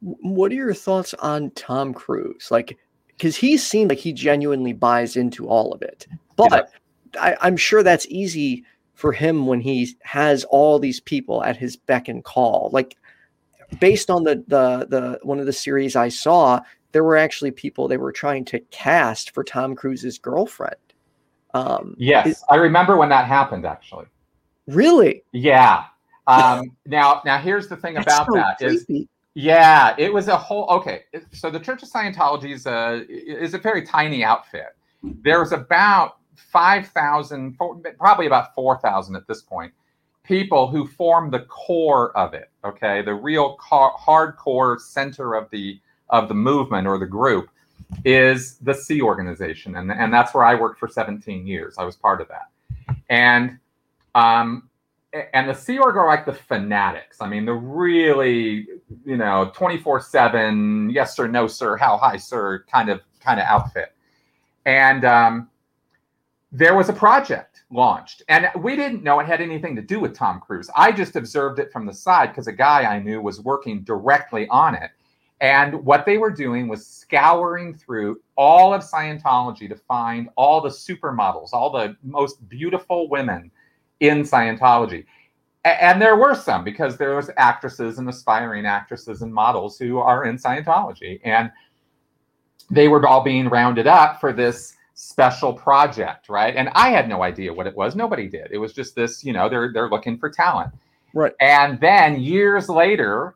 what 0.00 0.50
are 0.52 0.56
your 0.56 0.74
thoughts 0.74 1.14
on 1.14 1.50
Tom 1.52 1.92
Cruise? 1.94 2.50
Like, 2.50 2.78
because 3.08 3.36
he 3.36 3.56
seemed 3.56 3.90
like 3.90 3.98
he 3.98 4.12
genuinely 4.12 4.72
buys 4.72 5.16
into 5.16 5.48
all 5.48 5.72
of 5.72 5.82
it, 5.82 6.06
but 6.36 6.72
I, 7.20 7.36
I'm 7.40 7.56
sure 7.56 7.82
that's 7.82 8.06
easy 8.06 8.64
for 8.94 9.12
him 9.12 9.46
when 9.46 9.60
he 9.60 9.96
has 10.02 10.44
all 10.44 10.78
these 10.78 11.00
people 11.00 11.42
at 11.44 11.56
his 11.56 11.76
beck 11.76 12.08
and 12.08 12.24
call. 12.24 12.70
Like 12.72 12.96
based 13.78 14.10
on 14.10 14.24
the 14.24 14.44
the 14.48 14.86
the 14.88 15.18
one 15.22 15.38
of 15.38 15.46
the 15.46 15.52
series 15.52 15.96
I 15.96 16.08
saw, 16.08 16.60
there 16.92 17.04
were 17.04 17.16
actually 17.16 17.50
people 17.50 17.88
they 17.88 17.96
were 17.96 18.12
trying 18.12 18.44
to 18.46 18.60
cast 18.70 19.32
for 19.32 19.44
Tom 19.44 19.74
Cruise's 19.74 20.18
girlfriend. 20.18 20.76
Um, 21.54 21.94
yes, 21.98 22.42
I 22.48 22.56
remember 22.56 22.96
when 22.96 23.08
that 23.08 23.26
happened. 23.26 23.66
Actually, 23.66 24.06
really? 24.66 25.24
Yeah. 25.32 25.84
Um, 26.26 26.76
now, 26.86 27.22
now 27.24 27.38
here's 27.38 27.66
the 27.66 27.76
thing 27.76 27.96
about 27.96 28.26
so 28.26 28.34
that 28.34 28.58
creepy. 28.58 29.00
is, 29.00 29.08
yeah, 29.34 29.94
it 29.98 30.12
was 30.12 30.28
a 30.28 30.36
whole. 30.36 30.66
Okay, 30.70 31.04
so 31.32 31.50
the 31.50 31.60
Church 31.60 31.82
of 31.82 31.88
Scientology 31.88 32.52
is 32.52 32.66
a 32.66 33.06
is 33.08 33.54
a 33.54 33.58
very 33.58 33.82
tiny 33.82 34.24
outfit. 34.24 34.76
There's 35.02 35.52
about 35.52 36.16
five 36.52 36.88
thousand, 36.88 37.56
probably 37.98 38.26
about 38.26 38.54
four 38.54 38.78
thousand 38.78 39.14
at 39.14 39.28
this 39.28 39.42
point, 39.42 39.72
people 40.24 40.66
who 40.66 40.86
form 40.86 41.30
the 41.30 41.40
core 41.40 42.16
of 42.16 42.34
it. 42.34 42.50
Okay, 42.64 43.02
the 43.02 43.14
real 43.14 43.54
car, 43.54 43.94
hardcore 43.96 44.80
center 44.80 45.34
of 45.34 45.48
the 45.50 45.78
of 46.08 46.26
the 46.28 46.34
movement 46.34 46.88
or 46.88 46.98
the 46.98 47.06
group 47.06 47.50
is 48.04 48.56
the 48.58 48.74
Sea 48.74 49.00
Organization, 49.00 49.76
and 49.76 49.92
and 49.92 50.12
that's 50.12 50.34
where 50.34 50.44
I 50.44 50.56
worked 50.56 50.80
for 50.80 50.88
17 50.88 51.46
years. 51.46 51.76
I 51.78 51.84
was 51.84 51.94
part 51.94 52.20
of 52.20 52.28
that, 52.28 52.96
and 53.08 53.60
um, 54.16 54.69
and 55.12 55.48
the 55.48 55.54
Sea 55.54 55.78
Org 55.78 55.96
are 55.96 56.06
like 56.06 56.24
the 56.24 56.32
fanatics. 56.32 57.20
I 57.20 57.28
mean, 57.28 57.44
the 57.44 57.54
really, 57.54 58.66
you 59.04 59.16
know, 59.16 59.50
24 59.54 60.00
seven, 60.00 60.90
yes 60.90 61.16
sir, 61.16 61.26
no 61.26 61.46
sir, 61.46 61.76
how 61.76 61.96
high 61.96 62.16
sir, 62.16 62.64
kind 62.70 62.88
of 62.88 63.00
kind 63.20 63.40
of 63.40 63.46
outfit. 63.46 63.94
And 64.66 65.04
um, 65.04 65.48
there 66.52 66.76
was 66.76 66.88
a 66.88 66.92
project 66.92 67.64
launched, 67.70 68.22
and 68.28 68.48
we 68.58 68.76
didn't 68.76 69.02
know 69.02 69.18
it 69.20 69.26
had 69.26 69.40
anything 69.40 69.74
to 69.76 69.82
do 69.82 69.98
with 69.98 70.14
Tom 70.14 70.40
Cruise. 70.40 70.70
I 70.76 70.92
just 70.92 71.16
observed 71.16 71.58
it 71.58 71.72
from 71.72 71.86
the 71.86 71.94
side 71.94 72.28
because 72.28 72.46
a 72.46 72.52
guy 72.52 72.82
I 72.82 73.00
knew 73.00 73.20
was 73.20 73.40
working 73.40 73.82
directly 73.82 74.46
on 74.48 74.74
it. 74.74 74.90
And 75.40 75.82
what 75.84 76.04
they 76.04 76.18
were 76.18 76.30
doing 76.30 76.68
was 76.68 76.86
scouring 76.86 77.74
through 77.74 78.20
all 78.36 78.74
of 78.74 78.82
Scientology 78.82 79.68
to 79.70 79.76
find 79.76 80.28
all 80.36 80.60
the 80.60 80.68
supermodels, 80.68 81.54
all 81.54 81.70
the 81.70 81.96
most 82.02 82.46
beautiful 82.48 83.08
women 83.08 83.50
in 84.00 84.22
Scientology. 84.22 85.04
And 85.64 86.00
there 86.00 86.16
were 86.16 86.34
some 86.34 86.64
because 86.64 86.96
there 86.96 87.16
was 87.16 87.30
actresses 87.36 87.98
and 87.98 88.08
aspiring 88.08 88.64
actresses 88.64 89.22
and 89.22 89.32
models 89.32 89.78
who 89.78 89.98
are 89.98 90.24
in 90.24 90.36
Scientology. 90.36 91.20
And 91.22 91.50
they 92.70 92.88
were 92.88 93.06
all 93.06 93.22
being 93.22 93.48
rounded 93.48 93.86
up 93.86 94.20
for 94.20 94.32
this 94.32 94.74
special 94.94 95.52
project, 95.52 96.28
right? 96.28 96.54
And 96.56 96.70
I 96.74 96.90
had 96.90 97.08
no 97.08 97.22
idea 97.22 97.52
what 97.52 97.66
it 97.66 97.76
was. 97.76 97.96
Nobody 97.96 98.28
did. 98.28 98.48
It 98.50 98.58
was 98.58 98.72
just 98.72 98.94
this, 98.94 99.24
you 99.24 99.32
know, 99.32 99.48
they're 99.48 99.72
they're 99.72 99.88
looking 99.88 100.18
for 100.18 100.30
talent. 100.30 100.72
Right. 101.14 101.32
And 101.40 101.80
then 101.80 102.20
years 102.20 102.68
later, 102.68 103.34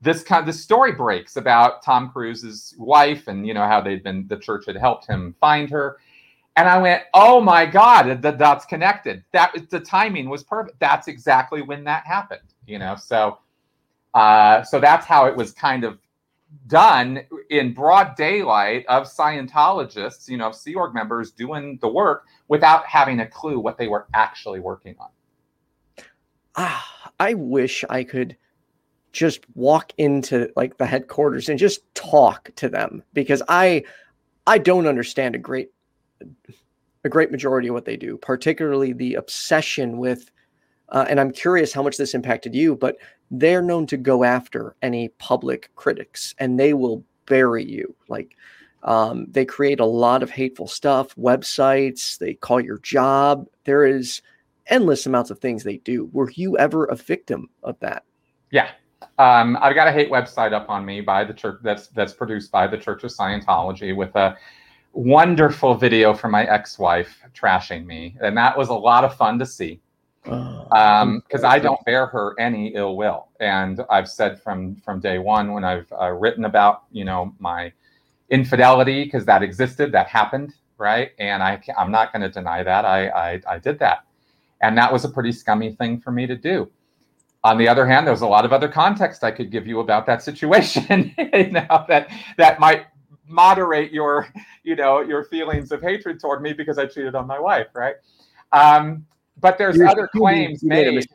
this 0.00 0.22
kind 0.22 0.40
of 0.40 0.46
the 0.46 0.52
story 0.52 0.92
breaks 0.92 1.36
about 1.36 1.82
Tom 1.82 2.10
Cruise's 2.10 2.74
wife 2.78 3.28
and 3.28 3.46
you 3.46 3.54
know 3.54 3.66
how 3.66 3.80
they'd 3.80 4.02
been 4.02 4.26
the 4.28 4.38
church 4.38 4.64
had 4.66 4.76
helped 4.76 5.06
him 5.06 5.34
find 5.40 5.70
her. 5.70 5.98
And 6.58 6.68
I 6.68 6.76
went, 6.76 7.04
oh 7.14 7.40
my 7.40 7.66
God, 7.66 8.20
the 8.20 8.32
dots 8.32 8.64
connected. 8.64 9.22
That 9.30 9.54
the 9.70 9.78
timing 9.78 10.28
was 10.28 10.42
perfect. 10.42 10.80
That's 10.80 11.06
exactly 11.06 11.62
when 11.62 11.84
that 11.84 12.04
happened, 12.04 12.52
you 12.66 12.80
know. 12.80 12.96
So 12.96 13.38
uh, 14.12 14.64
so 14.64 14.80
that's 14.80 15.06
how 15.06 15.26
it 15.26 15.36
was 15.36 15.52
kind 15.52 15.84
of 15.84 16.00
done 16.66 17.20
in 17.50 17.74
broad 17.74 18.16
daylight 18.16 18.84
of 18.88 19.04
Scientologists, 19.04 20.28
you 20.28 20.36
know, 20.36 20.48
of 20.48 20.56
Sea 20.56 20.74
Org 20.74 20.94
members 20.94 21.30
doing 21.30 21.78
the 21.80 21.86
work 21.86 22.24
without 22.48 22.84
having 22.86 23.20
a 23.20 23.26
clue 23.26 23.60
what 23.60 23.78
they 23.78 23.86
were 23.86 24.08
actually 24.12 24.58
working 24.58 24.96
on. 24.98 25.10
Ah, 26.56 27.12
I 27.20 27.34
wish 27.34 27.84
I 27.88 28.02
could 28.02 28.36
just 29.12 29.42
walk 29.54 29.92
into 29.96 30.50
like 30.56 30.76
the 30.78 30.86
headquarters 30.86 31.48
and 31.48 31.56
just 31.56 31.82
talk 31.94 32.50
to 32.56 32.68
them 32.68 33.04
because 33.12 33.44
I 33.48 33.84
I 34.48 34.58
don't 34.58 34.88
understand 34.88 35.36
a 35.36 35.38
great 35.38 35.70
a 37.04 37.08
great 37.08 37.30
majority 37.30 37.68
of 37.68 37.74
what 37.74 37.84
they 37.84 37.96
do, 37.96 38.16
particularly 38.18 38.92
the 38.92 39.14
obsession 39.14 39.98
with 39.98 40.30
uh, 40.90 41.04
and 41.08 41.20
I'm 41.20 41.32
curious 41.32 41.72
how 41.72 41.82
much 41.82 41.96
this 41.96 42.14
impacted 42.14 42.54
you, 42.54 42.74
but 42.74 42.96
they're 43.30 43.62
known 43.62 43.86
to 43.88 43.96
go 43.96 44.24
after 44.24 44.74
any 44.82 45.08
public 45.18 45.70
critics 45.74 46.34
and 46.38 46.58
they 46.58 46.72
will 46.72 47.04
bury 47.26 47.64
you. 47.64 47.94
Like 48.08 48.36
um, 48.82 49.26
they 49.30 49.44
create 49.44 49.80
a 49.80 49.84
lot 49.84 50.22
of 50.22 50.30
hateful 50.30 50.66
stuff, 50.66 51.14
websites, 51.16 52.16
they 52.18 52.34
call 52.34 52.60
your 52.60 52.78
job. 52.78 53.46
There 53.64 53.84
is 53.84 54.22
endless 54.68 55.06
amounts 55.06 55.30
of 55.30 55.38
things 55.38 55.62
they 55.62 55.78
do. 55.78 56.08
Were 56.12 56.30
you 56.30 56.56
ever 56.58 56.86
a 56.86 56.96
victim 56.96 57.50
of 57.62 57.78
that? 57.80 58.04
Yeah. 58.50 58.70
Um, 59.18 59.58
I've 59.60 59.74
got 59.74 59.88
a 59.88 59.92
hate 59.92 60.10
website 60.10 60.52
up 60.52 60.70
on 60.70 60.84
me 60.84 61.00
by 61.00 61.24
the 61.24 61.34
church 61.34 61.60
that's 61.62 61.88
that's 61.88 62.12
produced 62.12 62.50
by 62.50 62.66
the 62.66 62.78
Church 62.78 63.04
of 63.04 63.10
Scientology 63.10 63.94
with 63.94 64.14
a 64.16 64.36
wonderful 64.98 65.76
video 65.76 66.12
from 66.12 66.32
my 66.32 66.44
ex-wife 66.44 67.22
trashing 67.32 67.86
me, 67.86 68.16
and 68.20 68.36
that 68.36 68.58
was 68.58 68.68
a 68.68 68.74
lot 68.74 69.04
of 69.04 69.14
fun 69.14 69.38
to 69.38 69.46
see 69.46 69.80
because 70.24 71.04
um, 71.04 71.22
I 71.44 71.60
don't 71.60 71.82
bear 71.84 72.06
her 72.06 72.34
any 72.38 72.74
ill 72.74 72.96
will, 72.96 73.28
and 73.38 73.80
I've 73.90 74.08
said 74.08 74.42
from 74.42 74.74
from 74.76 74.98
day 74.98 75.18
one 75.18 75.52
when 75.52 75.64
I've 75.64 75.90
uh, 75.92 76.10
written 76.10 76.44
about 76.46 76.82
you 76.90 77.04
know 77.04 77.32
my 77.38 77.72
infidelity 78.30 79.04
because 79.04 79.24
that 79.26 79.42
existed, 79.42 79.92
that 79.92 80.08
happened, 80.08 80.54
right? 80.78 81.12
And 81.20 81.44
I 81.44 81.62
I'm 81.78 81.92
not 81.92 82.12
going 82.12 82.22
to 82.22 82.28
deny 82.28 82.64
that 82.64 82.84
I, 82.84 83.08
I 83.08 83.40
I 83.48 83.58
did 83.60 83.78
that, 83.78 84.04
and 84.60 84.76
that 84.76 84.92
was 84.92 85.04
a 85.04 85.08
pretty 85.08 85.30
scummy 85.30 85.72
thing 85.76 86.00
for 86.00 86.10
me 86.10 86.26
to 86.26 86.34
do. 86.36 86.68
On 87.44 87.56
the 87.56 87.68
other 87.68 87.86
hand, 87.86 88.04
there's 88.04 88.22
a 88.22 88.26
lot 88.26 88.44
of 88.44 88.52
other 88.52 88.68
context 88.68 89.22
I 89.22 89.30
could 89.30 89.52
give 89.52 89.64
you 89.64 89.78
about 89.78 90.06
that 90.06 90.24
situation, 90.24 91.14
you 91.32 91.52
know, 91.52 91.84
that 91.86 92.10
that 92.36 92.58
might 92.58 92.86
moderate 93.28 93.92
your 93.92 94.28
you 94.62 94.76
know 94.76 95.00
your 95.00 95.24
feelings 95.24 95.72
of 95.72 95.80
hatred 95.82 96.20
toward 96.20 96.42
me 96.42 96.52
because 96.52 96.78
I 96.78 96.86
cheated 96.86 97.14
on 97.14 97.26
my 97.26 97.38
wife, 97.38 97.68
right? 97.74 97.96
Um, 98.52 99.06
but 99.40 99.58
there's 99.58 99.76
You're 99.76 99.88
other 99.88 100.08
claims 100.08 100.62
made. 100.62 100.92
made 100.94 101.06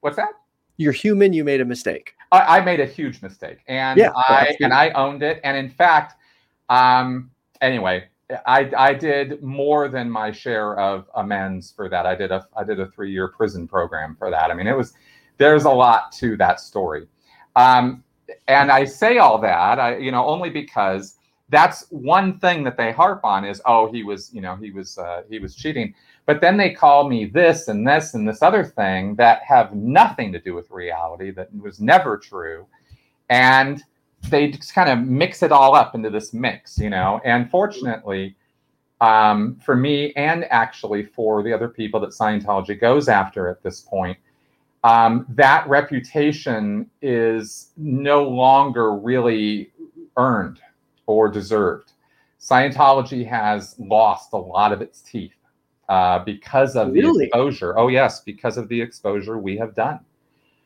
What's 0.00 0.16
that? 0.16 0.30
You're 0.76 0.92
human. 0.92 1.32
You 1.32 1.44
made 1.44 1.60
a 1.60 1.64
mistake. 1.64 2.14
I, 2.30 2.58
I 2.58 2.60
made 2.60 2.80
a 2.80 2.86
huge 2.86 3.20
mistake, 3.22 3.58
and 3.66 3.98
yeah, 3.98 4.12
I 4.14 4.56
and 4.60 4.72
I 4.72 4.90
owned 4.90 5.22
it. 5.22 5.40
And 5.44 5.56
in 5.56 5.68
fact, 5.68 6.14
um, 6.68 7.30
anyway, 7.60 8.04
I 8.46 8.70
I 8.76 8.94
did 8.94 9.42
more 9.42 9.88
than 9.88 10.10
my 10.10 10.30
share 10.30 10.78
of 10.78 11.06
amends 11.14 11.72
for 11.72 11.88
that. 11.88 12.06
I 12.06 12.14
did 12.14 12.30
a 12.30 12.46
I 12.56 12.64
did 12.64 12.80
a 12.80 12.86
three 12.90 13.10
year 13.10 13.28
prison 13.28 13.66
program 13.66 14.14
for 14.16 14.30
that. 14.30 14.50
I 14.50 14.54
mean, 14.54 14.66
it 14.66 14.76
was 14.76 14.92
there's 15.38 15.64
a 15.64 15.70
lot 15.70 16.12
to 16.12 16.36
that 16.36 16.60
story. 16.60 17.08
Um, 17.56 18.04
and 18.46 18.70
I 18.70 18.84
say 18.84 19.18
all 19.18 19.40
that, 19.40 19.78
I, 19.78 19.96
you 19.96 20.10
know, 20.10 20.26
only 20.26 20.50
because 20.50 21.14
that's 21.50 21.86
one 21.90 22.38
thing 22.38 22.62
that 22.64 22.76
they 22.76 22.92
harp 22.92 23.24
on 23.24 23.44
is, 23.44 23.60
oh, 23.64 23.90
he 23.90 24.02
was, 24.02 24.32
you 24.32 24.40
know, 24.40 24.56
he 24.56 24.70
was, 24.70 24.98
uh, 24.98 25.22
he 25.28 25.38
was 25.38 25.54
cheating. 25.54 25.94
But 26.26 26.40
then 26.40 26.56
they 26.56 26.70
call 26.70 27.08
me 27.08 27.24
this 27.24 27.68
and 27.68 27.86
this 27.86 28.14
and 28.14 28.28
this 28.28 28.42
other 28.42 28.64
thing 28.64 29.14
that 29.14 29.42
have 29.42 29.74
nothing 29.74 30.30
to 30.32 30.40
do 30.40 30.54
with 30.54 30.70
reality, 30.70 31.30
that 31.30 31.48
was 31.58 31.80
never 31.80 32.18
true. 32.18 32.66
And 33.30 33.82
they 34.28 34.50
just 34.50 34.74
kind 34.74 34.90
of 34.90 35.06
mix 35.06 35.42
it 35.42 35.52
all 35.52 35.74
up 35.74 35.94
into 35.94 36.10
this 36.10 36.34
mix, 36.34 36.78
you 36.78 36.90
know. 36.90 37.20
And 37.24 37.50
fortunately, 37.50 38.36
um, 39.00 39.56
for 39.64 39.76
me 39.76 40.12
and 40.14 40.44
actually 40.50 41.04
for 41.04 41.42
the 41.42 41.52
other 41.52 41.68
people 41.68 42.00
that 42.00 42.10
Scientology 42.10 42.78
goes 42.78 43.08
after 43.08 43.48
at 43.48 43.62
this 43.62 43.80
point, 43.80 44.18
um, 44.84 45.24
that 45.30 45.68
reputation 45.68 46.90
is 47.00 47.70
no 47.76 48.28
longer 48.28 48.94
really 48.94 49.72
earned 50.16 50.60
or 51.08 51.28
deserved. 51.28 51.92
Scientology 52.38 53.26
has 53.26 53.74
lost 53.80 54.32
a 54.34 54.36
lot 54.36 54.72
of 54.72 54.80
its 54.80 55.00
teeth 55.00 55.34
uh, 55.88 56.20
because 56.20 56.76
of 56.76 56.92
really? 56.92 57.18
the 57.18 57.24
exposure. 57.24 57.76
Oh, 57.76 57.88
yes, 57.88 58.20
because 58.20 58.56
of 58.56 58.68
the 58.68 58.80
exposure 58.80 59.38
we 59.38 59.56
have 59.56 59.74
done. 59.74 59.98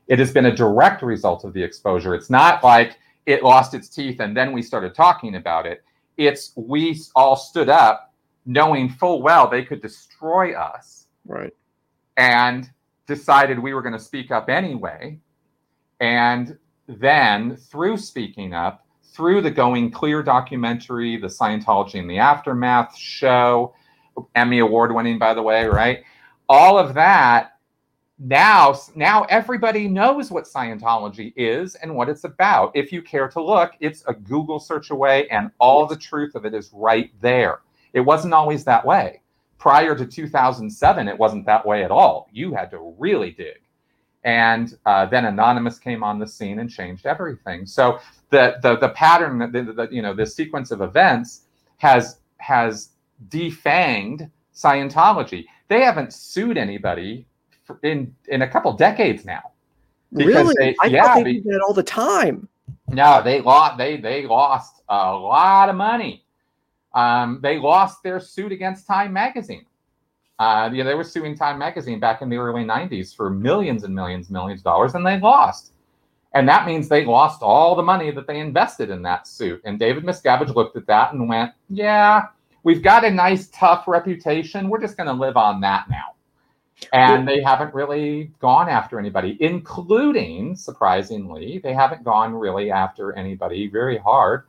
It 0.08 0.18
has 0.18 0.32
been 0.32 0.46
a 0.46 0.54
direct 0.54 1.00
result 1.00 1.44
of 1.44 1.54
the 1.54 1.62
exposure. 1.62 2.14
It's 2.14 2.28
not 2.28 2.62
like 2.62 2.98
it 3.24 3.42
lost 3.42 3.72
its 3.72 3.88
teeth 3.88 4.20
and 4.20 4.36
then 4.36 4.52
we 4.52 4.60
started 4.60 4.94
talking 4.94 5.36
about 5.36 5.64
it. 5.64 5.84
It's 6.18 6.52
we 6.56 7.00
all 7.14 7.36
stood 7.36 7.68
up 7.68 8.12
knowing 8.44 8.88
full 8.88 9.22
well 9.22 9.48
they 9.48 9.64
could 9.64 9.80
destroy 9.80 10.58
us. 10.58 11.06
Right. 11.24 11.54
And 12.16 12.68
decided 13.06 13.58
we 13.58 13.74
were 13.74 13.80
going 13.80 13.94
to 13.94 14.00
speak 14.00 14.32
up 14.32 14.50
anyway. 14.50 15.20
And 16.00 16.58
then 16.88 17.56
through 17.56 17.96
speaking 17.98 18.52
up, 18.54 18.81
through 19.12 19.42
the 19.42 19.50
Going 19.50 19.90
Clear 19.90 20.22
documentary, 20.22 21.16
the 21.16 21.26
Scientology 21.26 22.00
and 22.00 22.10
the 22.10 22.18
Aftermath 22.18 22.96
show, 22.96 23.74
Emmy 24.34 24.60
Award 24.60 24.94
winning, 24.94 25.18
by 25.18 25.34
the 25.34 25.42
way, 25.42 25.64
right? 25.64 26.02
All 26.48 26.78
of 26.78 26.94
that 26.94 27.52
now 28.18 28.74
now 28.94 29.24
everybody 29.24 29.88
knows 29.88 30.30
what 30.30 30.44
Scientology 30.44 31.32
is 31.36 31.74
and 31.76 31.94
what 31.94 32.08
it's 32.08 32.24
about. 32.24 32.70
If 32.74 32.92
you 32.92 33.02
care 33.02 33.28
to 33.28 33.42
look, 33.42 33.72
it's 33.80 34.04
a 34.06 34.14
Google 34.14 34.60
search 34.60 34.90
away, 34.90 35.28
and 35.28 35.50
all 35.58 35.86
the 35.86 35.96
truth 35.96 36.34
of 36.34 36.44
it 36.44 36.54
is 36.54 36.70
right 36.72 37.10
there. 37.20 37.60
It 37.92 38.00
wasn't 38.00 38.34
always 38.34 38.64
that 38.64 38.84
way. 38.86 39.20
prior 39.58 39.94
to 39.94 40.04
2007, 40.04 41.06
it 41.06 41.16
wasn't 41.16 41.46
that 41.46 41.64
way 41.64 41.84
at 41.84 41.92
all. 41.92 42.28
You 42.32 42.52
had 42.52 42.68
to 42.72 42.94
really 42.98 43.30
dig. 43.30 43.60
And 44.24 44.76
uh, 44.86 45.06
then 45.06 45.24
Anonymous 45.26 45.78
came 45.78 46.02
on 46.02 46.18
the 46.18 46.26
scene 46.26 46.58
and 46.58 46.68
changed 46.68 47.06
everything. 47.06 47.64
So 47.64 48.00
the 48.32 48.56
the, 48.62 48.76
the 48.78 48.88
pattern, 48.88 49.38
the, 49.38 49.62
the, 49.62 49.88
you 49.92 50.02
know, 50.02 50.14
the 50.14 50.26
sequence 50.26 50.72
of 50.72 50.80
events 50.80 51.42
has 51.76 52.18
has 52.38 52.90
defanged 53.28 54.28
Scientology. 54.54 55.46
They 55.68 55.82
haven't 55.82 56.12
sued 56.12 56.58
anybody 56.58 57.26
in 57.84 58.14
in 58.28 58.42
a 58.42 58.48
couple 58.48 58.72
decades 58.72 59.24
now. 59.24 59.52
Really? 60.10 60.54
They, 60.58 60.74
I 60.82 60.86
yeah, 60.86 61.14
thought 61.14 61.24
they 61.24 61.34
did 61.34 61.44
that 61.44 61.64
all 61.66 61.74
the 61.74 61.82
time. 61.82 62.48
No, 62.88 63.22
they 63.22 63.40
lost. 63.40 63.78
They 63.78 63.98
they 63.98 64.26
lost 64.26 64.82
a 64.88 65.12
lot 65.12 65.68
of 65.68 65.76
money. 65.76 66.24
Um, 66.94 67.38
they 67.42 67.58
lost 67.58 68.02
their 68.02 68.20
suit 68.20 68.52
against 68.52 68.86
Time 68.86 69.12
Magazine. 69.12 69.64
Uh, 70.38 70.68
you 70.72 70.82
know, 70.82 70.88
they 70.88 70.94
were 70.94 71.04
suing 71.04 71.36
Time 71.36 71.58
Magazine 71.58 72.00
back 72.00 72.20
in 72.20 72.28
the 72.28 72.36
early 72.36 72.64
'90s 72.64 73.14
for 73.14 73.30
millions 73.30 73.84
and 73.84 73.94
millions, 73.94 74.26
and 74.26 74.34
millions 74.34 74.60
of 74.60 74.64
dollars, 74.64 74.94
and 74.94 75.06
they 75.06 75.18
lost. 75.20 75.71
And 76.34 76.48
that 76.48 76.66
means 76.66 76.88
they 76.88 77.04
lost 77.04 77.42
all 77.42 77.74
the 77.74 77.82
money 77.82 78.10
that 78.10 78.26
they 78.26 78.40
invested 78.40 78.90
in 78.90 79.02
that 79.02 79.26
suit. 79.26 79.60
And 79.64 79.78
David 79.78 80.04
Miscavige 80.04 80.54
looked 80.54 80.76
at 80.76 80.86
that 80.86 81.12
and 81.12 81.28
went, 81.28 81.52
"Yeah, 81.68 82.26
we've 82.62 82.82
got 82.82 83.04
a 83.04 83.10
nice, 83.10 83.48
tough 83.48 83.86
reputation. 83.86 84.68
We're 84.68 84.80
just 84.80 84.96
going 84.96 85.08
to 85.08 85.12
live 85.12 85.36
on 85.36 85.60
that 85.60 85.90
now." 85.90 86.14
And 86.92 87.28
they 87.28 87.40
haven't 87.42 87.74
really 87.74 88.32
gone 88.40 88.68
after 88.68 88.98
anybody, 88.98 89.36
including, 89.40 90.56
surprisingly, 90.56 91.58
they 91.58 91.74
haven't 91.74 92.02
gone 92.02 92.34
really 92.34 92.70
after 92.72 93.12
anybody 93.12 93.68
very 93.68 93.98
hard 93.98 94.44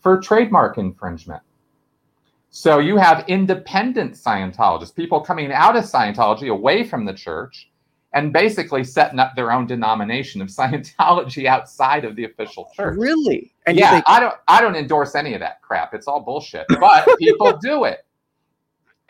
for 0.00 0.20
trademark 0.20 0.76
infringement. 0.76 1.42
So 2.50 2.78
you 2.78 2.96
have 2.96 3.28
independent 3.28 4.14
Scientologists, 4.14 4.94
people 4.94 5.20
coming 5.20 5.52
out 5.52 5.76
of 5.76 5.84
Scientology 5.84 6.50
away 6.50 6.84
from 6.84 7.04
the 7.04 7.14
church 7.14 7.70
and 8.14 8.32
basically 8.32 8.84
setting 8.84 9.18
up 9.18 9.36
their 9.36 9.52
own 9.52 9.66
denomination 9.66 10.40
of 10.40 10.48
Scientology 10.48 11.46
outside 11.46 12.04
of 12.04 12.16
the 12.16 12.24
official 12.24 12.70
church. 12.74 12.96
Really? 12.98 13.52
And 13.66 13.76
yeah, 13.76 13.92
think- 13.92 14.04
I 14.06 14.20
don't 14.20 14.34
I 14.48 14.60
don't 14.60 14.76
endorse 14.76 15.14
any 15.14 15.34
of 15.34 15.40
that 15.40 15.60
crap. 15.62 15.94
It's 15.94 16.08
all 16.08 16.20
bullshit. 16.20 16.66
But 16.80 17.08
people 17.18 17.56
do 17.58 17.84
it. 17.84 18.04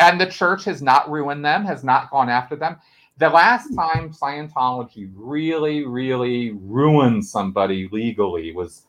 And 0.00 0.20
the 0.20 0.26
church 0.26 0.64
has 0.64 0.80
not 0.80 1.10
ruined 1.10 1.44
them, 1.44 1.64
has 1.64 1.82
not 1.82 2.10
gone 2.10 2.28
after 2.28 2.56
them. 2.56 2.76
The 3.18 3.28
last 3.28 3.68
hmm. 3.68 3.76
time 3.76 4.12
Scientology 4.12 5.10
really, 5.14 5.84
really 5.84 6.52
ruined 6.52 7.24
somebody 7.24 7.88
legally 7.90 8.52
was, 8.52 8.84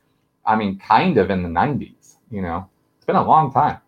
I 0.46 0.56
mean, 0.56 0.78
kind 0.80 1.18
of 1.18 1.32
in 1.32 1.42
the 1.44 1.50
90s, 1.50 2.18
you 2.30 2.42
know. 2.42 2.70
It's 2.98 3.06
been 3.06 3.16
a 3.16 3.24
long 3.24 3.51
time. 3.51 3.80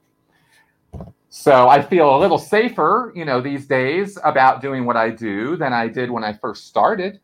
So 1.33 1.69
I 1.69 1.81
feel 1.81 2.13
a 2.13 2.19
little 2.19 2.37
safer, 2.37 3.13
you 3.15 3.23
know, 3.23 3.39
these 3.39 3.65
days 3.65 4.17
about 4.25 4.61
doing 4.61 4.83
what 4.83 4.97
I 4.97 5.09
do 5.09 5.55
than 5.55 5.71
I 5.71 5.87
did 5.87 6.11
when 6.11 6.25
I 6.25 6.33
first 6.33 6.67
started. 6.67 7.21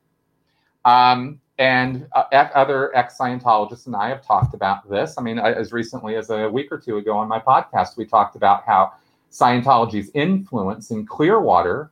Um, 0.86 1.42
and 1.60 2.08
uh, 2.16 2.24
other 2.32 2.96
ex 2.96 3.18
Scientologists 3.18 3.86
and 3.86 3.98
I 3.98 4.08
have 4.08 4.26
talked 4.26 4.54
about 4.54 4.90
this. 4.90 5.16
I 5.18 5.22
mean, 5.22 5.40
as 5.40 5.74
recently 5.74 6.16
as 6.16 6.30
a 6.30 6.48
week 6.48 6.72
or 6.72 6.78
two 6.78 6.96
ago 6.96 7.18
on 7.18 7.28
my 7.28 7.40
podcast, 7.40 7.98
we 7.98 8.06
talked 8.06 8.38
about 8.38 8.64
how 8.66 8.94
Scientology's 9.30 10.10
influence 10.14 10.90
in 10.90 11.06
Clearwater, 11.06 11.92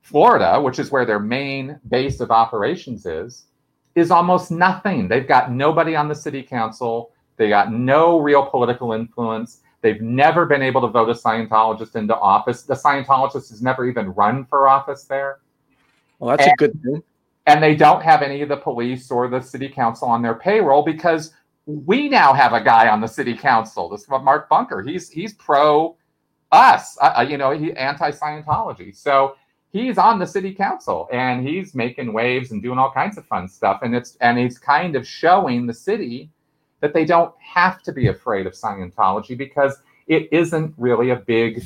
Florida, 0.00 0.58
which 0.58 0.78
is 0.78 0.90
where 0.90 1.04
their 1.04 1.20
main 1.20 1.78
base 1.90 2.20
of 2.20 2.30
operations 2.30 3.04
is, 3.04 3.44
is 3.94 4.10
almost 4.10 4.50
nothing. 4.50 5.08
They've 5.08 5.28
got 5.28 5.52
nobody 5.52 5.94
on 5.94 6.08
the 6.08 6.14
city 6.14 6.42
council. 6.42 7.12
They 7.36 7.50
got 7.50 7.70
no 7.70 8.18
real 8.18 8.46
political 8.46 8.94
influence. 8.94 9.60
They've 9.84 10.00
never 10.00 10.46
been 10.46 10.62
able 10.62 10.80
to 10.80 10.88
vote 10.88 11.10
a 11.10 11.12
Scientologist 11.12 11.94
into 11.94 12.16
office. 12.16 12.62
The 12.62 12.72
Scientologist 12.72 13.50
has 13.50 13.60
never 13.60 13.86
even 13.86 14.08
run 14.14 14.46
for 14.46 14.66
office 14.66 15.04
there. 15.04 15.40
Well, 16.18 16.30
that's 16.30 16.44
and, 16.44 16.54
a 16.54 16.56
good 16.56 16.82
thing. 16.82 17.02
And 17.44 17.62
they 17.62 17.76
don't 17.76 18.02
have 18.02 18.22
any 18.22 18.40
of 18.40 18.48
the 18.48 18.56
police 18.56 19.10
or 19.10 19.28
the 19.28 19.42
city 19.42 19.68
council 19.68 20.08
on 20.08 20.22
their 20.22 20.36
payroll 20.36 20.82
because 20.86 21.34
we 21.66 22.08
now 22.08 22.32
have 22.32 22.54
a 22.54 22.62
guy 22.62 22.88
on 22.88 23.02
the 23.02 23.06
city 23.06 23.36
council. 23.36 23.90
This 23.90 24.00
is 24.00 24.08
Mark 24.08 24.48
Bunker. 24.48 24.80
He's 24.80 25.10
he's 25.10 25.34
pro 25.34 25.98
us. 26.50 26.96
Uh, 27.02 27.16
uh 27.18 27.26
you 27.28 27.36
know, 27.36 27.50
he 27.50 27.74
anti 27.74 28.10
Scientology. 28.10 28.96
So 28.96 29.36
he's 29.70 29.98
on 29.98 30.18
the 30.18 30.26
city 30.26 30.54
council 30.54 31.10
and 31.12 31.46
he's 31.46 31.74
making 31.74 32.14
waves 32.14 32.52
and 32.52 32.62
doing 32.62 32.78
all 32.78 32.90
kinds 32.90 33.18
of 33.18 33.26
fun 33.26 33.48
stuff. 33.48 33.80
And 33.82 33.94
it's 33.94 34.16
and 34.22 34.38
he's 34.38 34.56
kind 34.56 34.96
of 34.96 35.06
showing 35.06 35.66
the 35.66 35.74
city 35.74 36.30
that 36.84 36.92
they 36.92 37.06
don't 37.06 37.32
have 37.40 37.82
to 37.82 37.92
be 37.92 38.08
afraid 38.08 38.46
of 38.46 38.52
Scientology 38.52 39.38
because 39.38 39.78
it 40.06 40.28
isn't 40.30 40.74
really 40.76 41.10
a 41.10 41.16
big 41.16 41.64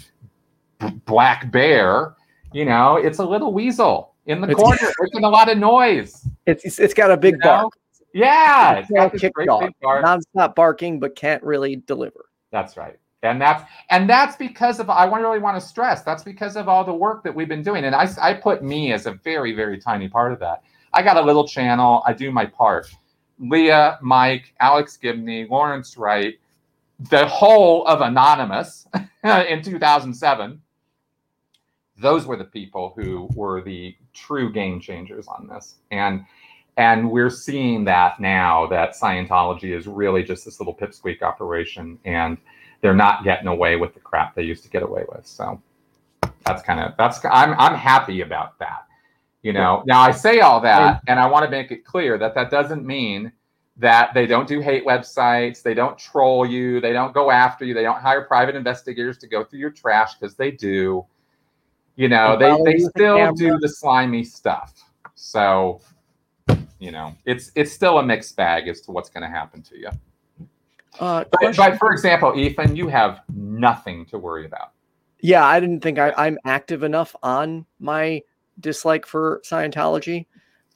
black 1.06 1.50
bear. 1.50 2.14
You 2.52 2.64
know, 2.64 2.98
it's 2.98 3.18
a 3.18 3.24
little 3.24 3.52
weasel 3.52 4.14
in 4.26 4.40
the 4.40 4.48
it's, 4.48 4.60
corner 4.60 4.78
making 5.00 5.24
a 5.24 5.28
lot 5.28 5.50
of 5.50 5.58
noise. 5.58 6.24
It's 6.46 6.78
it's 6.78 6.94
got 6.94 7.10
a 7.10 7.16
big 7.16 7.34
you 7.34 7.38
know? 7.38 7.62
bark. 7.62 7.72
Yeah, 8.14 8.74
it's, 8.74 8.90
got 8.92 9.10
this 9.10 9.22
great 9.34 9.48
big 9.60 9.74
bark. 9.82 10.04
Non-stop 10.04 10.54
barking, 10.54 11.00
but 11.00 11.16
can't 11.16 11.42
really 11.42 11.74
deliver. 11.74 12.26
That's 12.52 12.76
right. 12.76 12.96
And 13.24 13.40
that's 13.40 13.68
and 13.90 14.08
that's 14.08 14.36
because 14.36 14.78
of 14.78 14.88
I 14.88 15.04
really 15.06 15.40
want 15.40 15.60
to 15.60 15.68
stress 15.68 16.04
that's 16.04 16.22
because 16.22 16.56
of 16.56 16.68
all 16.68 16.84
the 16.84 16.94
work 16.94 17.24
that 17.24 17.34
we've 17.34 17.48
been 17.48 17.64
doing. 17.64 17.86
And 17.86 17.92
I, 17.92 18.08
I 18.22 18.34
put 18.34 18.62
me 18.62 18.92
as 18.92 19.06
a 19.06 19.14
very, 19.14 19.52
very 19.52 19.80
tiny 19.80 20.08
part 20.08 20.32
of 20.32 20.38
that. 20.38 20.62
I 20.92 21.02
got 21.02 21.16
a 21.16 21.22
little 21.22 21.46
channel, 21.46 22.04
I 22.06 22.12
do 22.12 22.30
my 22.30 22.46
part. 22.46 22.88
Leah, 23.38 23.98
Mike, 24.02 24.54
Alex 24.60 24.96
Gibney, 24.96 25.46
Lawrence 25.48 25.96
Wright, 25.96 26.38
the 27.10 27.26
whole 27.26 27.86
of 27.86 28.00
Anonymous 28.00 28.86
in 29.24 29.62
2007. 29.62 30.60
Those 32.00 32.26
were 32.26 32.36
the 32.36 32.44
people 32.44 32.92
who 32.96 33.28
were 33.34 33.60
the 33.60 33.96
true 34.12 34.52
game 34.52 34.80
changers 34.80 35.26
on 35.28 35.48
this. 35.48 35.76
And 35.90 36.24
and 36.76 37.10
we're 37.10 37.30
seeing 37.30 37.84
that 37.84 38.20
now 38.20 38.68
that 38.68 38.94
Scientology 38.94 39.76
is 39.76 39.88
really 39.88 40.22
just 40.22 40.44
this 40.44 40.60
little 40.60 40.74
pipsqueak 40.74 41.22
operation 41.22 41.98
and 42.04 42.38
they're 42.80 42.94
not 42.94 43.24
getting 43.24 43.48
away 43.48 43.74
with 43.74 43.94
the 43.94 44.00
crap 44.00 44.36
they 44.36 44.44
used 44.44 44.62
to 44.62 44.70
get 44.70 44.84
away 44.84 45.04
with. 45.12 45.26
So 45.26 45.60
that's 46.44 46.62
kind 46.62 46.80
of 46.80 46.94
that's 46.96 47.24
I'm 47.24 47.54
I'm 47.58 47.74
happy 47.74 48.20
about 48.20 48.58
that. 48.60 48.86
You 49.48 49.54
know, 49.54 49.82
now 49.86 50.02
I 50.02 50.10
say 50.10 50.40
all 50.40 50.60
that, 50.60 51.00
and 51.08 51.18
I 51.18 51.26
want 51.26 51.46
to 51.46 51.50
make 51.50 51.70
it 51.70 51.82
clear 51.82 52.18
that 52.18 52.34
that 52.34 52.50
doesn't 52.50 52.84
mean 52.84 53.32
that 53.78 54.12
they 54.12 54.26
don't 54.26 54.46
do 54.46 54.60
hate 54.60 54.84
websites, 54.84 55.62
they 55.62 55.72
don't 55.72 55.96
troll 55.96 56.44
you, 56.44 56.82
they 56.82 56.92
don't 56.92 57.14
go 57.14 57.30
after 57.30 57.64
you, 57.64 57.72
they 57.72 57.82
don't 57.82 57.98
hire 57.98 58.20
private 58.26 58.56
investigators 58.56 59.16
to 59.16 59.26
go 59.26 59.42
through 59.42 59.60
your 59.60 59.70
trash 59.70 60.16
because 60.16 60.36
they 60.36 60.50
do. 60.50 61.02
You 61.96 62.08
know, 62.10 62.36
they, 62.36 62.54
they 62.62 62.78
still 62.78 63.32
do 63.32 63.58
the 63.58 63.70
slimy 63.70 64.22
stuff. 64.22 64.74
So, 65.14 65.80
you 66.78 66.90
know, 66.90 67.14
it's 67.24 67.50
it's 67.54 67.72
still 67.72 68.00
a 68.00 68.02
mixed 68.02 68.36
bag 68.36 68.68
as 68.68 68.82
to 68.82 68.90
what's 68.90 69.08
going 69.08 69.22
to 69.22 69.30
happen 69.30 69.62
to 69.62 69.78
you. 69.78 69.88
Uh, 71.00 71.24
but, 71.40 71.56
but 71.56 71.78
for 71.78 71.90
example, 71.90 72.38
Ethan, 72.38 72.76
you 72.76 72.88
have 72.88 73.22
nothing 73.34 74.04
to 74.10 74.18
worry 74.18 74.44
about. 74.44 74.72
Yeah, 75.20 75.46
I 75.46 75.58
didn't 75.58 75.80
think 75.80 75.98
I, 75.98 76.12
I'm 76.18 76.38
active 76.44 76.82
enough 76.82 77.16
on 77.22 77.64
my 77.80 78.22
dislike 78.60 79.06
for 79.06 79.40
Scientology. 79.44 80.26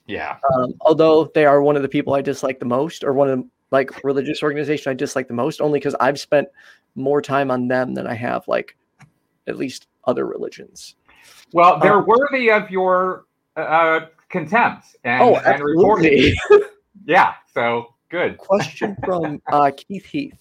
Yeah. 0.06 0.36
Um, 0.54 0.74
although 0.80 1.30
they 1.34 1.44
are 1.44 1.62
one 1.62 1.76
of 1.76 1.82
the 1.82 1.88
people 1.88 2.14
I 2.14 2.22
dislike 2.22 2.58
the 2.58 2.66
most, 2.66 3.04
or 3.04 3.12
one 3.12 3.30
of 3.30 3.38
the 3.38 3.48
like 3.70 4.04
religious 4.04 4.42
organization 4.42 4.90
I 4.90 4.94
dislike 4.94 5.28
the 5.28 5.34
most, 5.34 5.60
only 5.60 5.78
because 5.78 5.96
I've 6.00 6.20
spent 6.20 6.48
more 6.94 7.22
time 7.22 7.50
on 7.50 7.68
them 7.68 7.94
than 7.94 8.06
I 8.06 8.14
have 8.14 8.46
like 8.46 8.76
at 9.46 9.56
least 9.56 9.88
other 10.04 10.26
religions. 10.26 10.96
Well, 11.52 11.78
they're 11.78 11.98
um, 11.98 12.06
worthy 12.06 12.50
of 12.50 12.70
your 12.70 13.26
uh, 13.56 14.06
contempt 14.28 14.96
and, 15.04 15.22
oh, 15.22 15.36
and 15.36 15.62
reporting. 15.62 16.34
yeah. 17.04 17.34
So 17.52 17.94
good. 18.08 18.38
Question 18.38 18.96
from 19.04 19.40
uh, 19.50 19.70
Keith 19.76 20.06
Heath. 20.06 20.38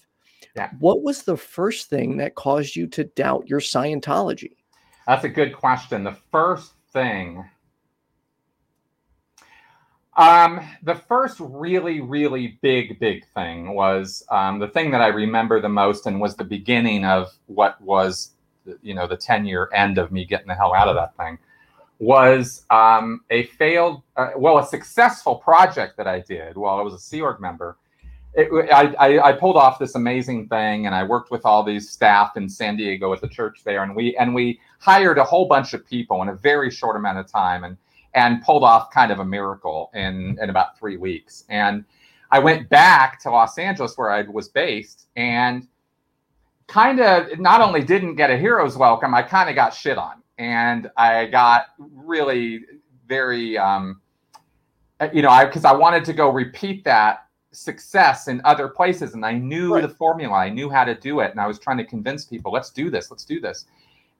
Yeah. 0.56 0.70
What 0.80 1.02
was 1.02 1.22
the 1.22 1.36
first 1.36 1.88
thing 1.88 2.18
that 2.18 2.34
caused 2.34 2.76
you 2.76 2.86
to 2.88 3.04
doubt 3.04 3.48
your 3.48 3.60
Scientology? 3.60 4.52
That's 5.06 5.24
a 5.24 5.28
good 5.28 5.54
question. 5.54 6.04
The 6.04 6.16
first 6.30 6.72
thing? 6.92 7.48
Um, 10.16 10.60
the 10.82 10.94
first 10.94 11.38
really, 11.40 12.00
really 12.00 12.58
big, 12.60 12.98
big 12.98 13.24
thing 13.34 13.74
was 13.74 14.22
um, 14.30 14.58
the 14.58 14.68
thing 14.68 14.90
that 14.90 15.00
I 15.00 15.06
remember 15.06 15.60
the 15.60 15.70
most 15.70 16.06
and 16.06 16.20
was 16.20 16.36
the 16.36 16.44
beginning 16.44 17.04
of 17.04 17.32
what 17.46 17.80
was, 17.80 18.32
you 18.82 18.94
know, 18.94 19.06
the 19.06 19.16
10 19.16 19.46
year 19.46 19.70
end 19.72 19.96
of 19.96 20.12
me 20.12 20.26
getting 20.26 20.48
the 20.48 20.54
hell 20.54 20.74
out 20.74 20.88
of 20.88 20.96
that 20.96 21.16
thing 21.16 21.38
was 21.98 22.66
um, 22.68 23.20
a 23.30 23.44
failed, 23.44 24.02
uh, 24.16 24.30
well, 24.36 24.58
a 24.58 24.66
successful 24.66 25.36
project 25.36 25.96
that 25.96 26.06
I 26.06 26.20
did 26.20 26.56
while 26.56 26.78
I 26.78 26.82
was 26.82 26.94
a 26.94 26.98
Sea 26.98 27.22
Org 27.22 27.40
member 27.40 27.78
it, 28.34 28.70
I, 28.72 28.94
I, 28.94 29.28
I, 29.28 29.32
pulled 29.32 29.56
off 29.56 29.78
this 29.78 29.94
amazing 29.94 30.48
thing 30.48 30.86
and 30.86 30.94
I 30.94 31.02
worked 31.04 31.30
with 31.30 31.44
all 31.44 31.62
these 31.62 31.90
staff 31.90 32.36
in 32.36 32.48
San 32.48 32.76
Diego 32.76 33.12
at 33.12 33.20
the 33.20 33.28
church 33.28 33.62
there 33.64 33.82
and 33.82 33.94
we 33.94 34.16
and 34.16 34.34
we 34.34 34.58
hired 34.78 35.18
a 35.18 35.24
whole 35.24 35.46
bunch 35.46 35.74
of 35.74 35.86
people 35.86 36.22
in 36.22 36.28
a 36.28 36.34
very 36.34 36.70
short 36.70 36.96
amount 36.96 37.18
of 37.18 37.30
time 37.30 37.64
and 37.64 37.76
and 38.14 38.42
pulled 38.42 38.62
off 38.62 38.90
kind 38.90 39.12
of 39.12 39.18
a 39.18 39.24
miracle 39.24 39.90
in 39.94 40.38
in 40.40 40.50
about 40.50 40.78
three 40.78 40.96
weeks. 40.96 41.44
And 41.48 41.84
I 42.30 42.38
went 42.38 42.68
back 42.70 43.20
to 43.20 43.30
Los 43.30 43.58
Angeles 43.58 43.96
where 43.96 44.10
I 44.10 44.22
was 44.22 44.48
based 44.48 45.08
and 45.16 45.68
kind 46.66 47.00
of 47.00 47.38
not 47.38 47.60
only 47.60 47.82
didn't 47.82 48.14
get 48.14 48.30
a 48.30 48.36
hero's 48.36 48.76
welcome, 48.76 49.14
I 49.14 49.22
kind 49.22 49.50
of 49.50 49.54
got 49.54 49.74
shit 49.74 49.98
on, 49.98 50.22
and 50.38 50.90
I 50.96 51.26
got 51.26 51.66
really 51.78 52.64
very, 53.06 53.58
um, 53.58 54.00
you 55.12 55.20
know, 55.20 55.28
I 55.28 55.44
because 55.44 55.66
I 55.66 55.72
wanted 55.72 56.04
to 56.06 56.14
go 56.14 56.30
repeat 56.30 56.84
that 56.84 57.21
success 57.52 58.28
in 58.28 58.40
other 58.44 58.68
places, 58.68 59.14
and 59.14 59.24
I 59.24 59.32
knew 59.32 59.74
right. 59.74 59.82
the 59.82 59.88
formula, 59.88 60.34
I 60.34 60.50
knew 60.50 60.68
how 60.68 60.84
to 60.84 60.94
do 60.94 61.20
it, 61.20 61.30
and 61.30 61.40
I 61.40 61.46
was 61.46 61.58
trying 61.58 61.78
to 61.78 61.84
convince 61.84 62.24
people, 62.24 62.52
let's 62.52 62.70
do 62.70 62.90
this, 62.90 63.10
let's 63.10 63.24
do 63.24 63.40
this, 63.40 63.66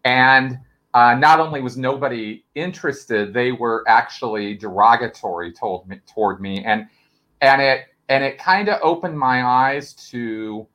and. 0.05 0.59
Uh, 0.95 1.15
not 1.15 1.41
only 1.41 1.63
was 1.63 1.79
nobody 1.79 2.45
interested, 2.55 3.33
they 3.33 3.51
were 3.51 3.83
actually 3.89 4.53
derogatory 4.53 5.51
told 5.51 5.89
me, 5.89 5.99
toward 6.07 6.39
me, 6.39 6.63
and 6.67 6.87
and 7.41 7.63
it 7.63 7.87
and 8.11 8.23
it 8.23 8.37
kind 8.37 8.69
of 8.69 8.79
opened 8.83 9.19
my 9.19 9.43
eyes 9.43 9.95
to 10.11 10.67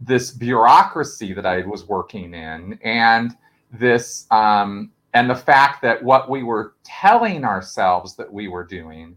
this 0.00 0.30
bureaucracy 0.30 1.32
that 1.32 1.46
I 1.46 1.62
was 1.66 1.86
working 1.86 2.34
in 2.34 2.78
and 2.82 3.36
this 3.72 4.26
um, 4.30 4.92
and 5.14 5.28
the 5.28 5.34
fact 5.34 5.82
that 5.82 6.02
what 6.02 6.30
we 6.30 6.42
were 6.42 6.74
telling 6.84 7.44
ourselves 7.44 8.14
that 8.16 8.32
we 8.32 8.48
were 8.48 8.64
doing 8.64 9.16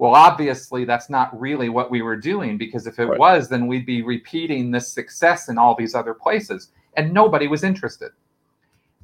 well 0.00 0.14
obviously 0.14 0.84
that's 0.84 1.10
not 1.10 1.38
really 1.38 1.68
what 1.68 1.90
we 1.90 2.00
were 2.00 2.16
doing 2.16 2.56
because 2.56 2.86
if 2.86 2.98
it 2.98 3.04
right. 3.04 3.18
was 3.18 3.48
then 3.48 3.66
we'd 3.66 3.86
be 3.86 4.02
repeating 4.02 4.70
this 4.70 4.88
success 4.88 5.48
in 5.48 5.58
all 5.58 5.76
these 5.76 5.94
other 5.94 6.14
places 6.14 6.72
and 6.96 7.12
nobody 7.12 7.46
was 7.46 7.62
interested. 7.62 8.10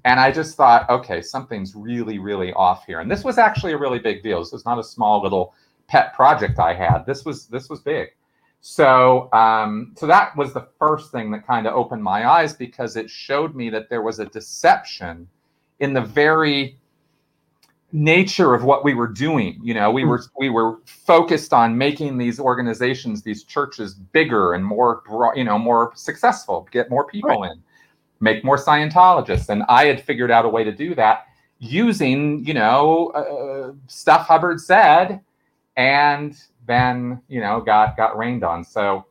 And 0.04 0.18
i 0.18 0.32
just 0.32 0.56
thought 0.56 0.88
okay 0.90 1.20
something's 1.20 1.74
really 1.76 2.18
really 2.18 2.52
off 2.54 2.86
here. 2.86 3.00
And 3.00 3.10
this 3.10 3.22
was 3.22 3.38
actually 3.38 3.72
a 3.72 3.78
really 3.78 3.98
big 4.00 4.22
deal. 4.22 4.40
This 4.40 4.52
was 4.52 4.64
not 4.64 4.78
a 4.78 4.84
small 4.84 5.22
little 5.22 5.54
pet 5.86 6.14
project 6.14 6.58
i 6.58 6.74
had. 6.74 7.04
This 7.06 7.24
was 7.24 7.46
this 7.46 7.68
was 7.68 7.80
big. 7.80 8.08
So, 8.68 9.32
um, 9.32 9.92
so 9.96 10.08
that 10.08 10.36
was 10.36 10.52
the 10.52 10.66
first 10.78 11.12
thing 11.12 11.30
that 11.30 11.46
kind 11.46 11.68
of 11.68 11.74
opened 11.74 12.02
my 12.02 12.28
eyes 12.28 12.52
because 12.52 12.96
it 12.96 13.08
showed 13.08 13.54
me 13.54 13.70
that 13.70 13.88
there 13.88 14.02
was 14.02 14.18
a 14.18 14.26
deception 14.26 15.28
in 15.78 15.92
the 15.92 16.00
very 16.00 16.76
nature 17.92 18.54
of 18.54 18.64
what 18.64 18.84
we 18.84 18.94
were 18.94 19.06
doing. 19.06 19.58
You 19.62 19.74
know, 19.74 19.90
we 19.90 20.02
hmm. 20.02 20.08
were 20.08 20.22
we 20.38 20.50
were 20.50 20.78
focused 20.86 21.52
on 21.52 21.78
making 21.78 22.18
these 22.18 22.38
organizations, 22.38 23.22
these 23.22 23.44
churches, 23.44 23.94
bigger 23.94 24.54
and 24.54 24.64
more, 24.64 25.02
broad 25.06 25.36
you 25.36 25.44
know, 25.44 25.58
more 25.58 25.92
successful, 25.94 26.68
get 26.70 26.90
more 26.90 27.06
people 27.06 27.40
right. 27.40 27.52
in, 27.52 27.62
make 28.20 28.44
more 28.44 28.56
Scientologists, 28.56 29.48
and 29.48 29.62
I 29.68 29.86
had 29.86 30.02
figured 30.02 30.30
out 30.30 30.44
a 30.44 30.48
way 30.48 30.64
to 30.64 30.72
do 30.72 30.94
that 30.94 31.26
using, 31.58 32.44
you 32.44 32.54
know, 32.54 33.08
uh, 33.08 33.72
stuff 33.86 34.26
Hubbard 34.26 34.60
said, 34.60 35.20
and 35.76 36.36
then 36.66 37.20
you 37.28 37.40
know 37.40 37.60
got 37.60 37.96
got 37.96 38.16
rained 38.16 38.44
on. 38.44 38.64
So 38.64 39.06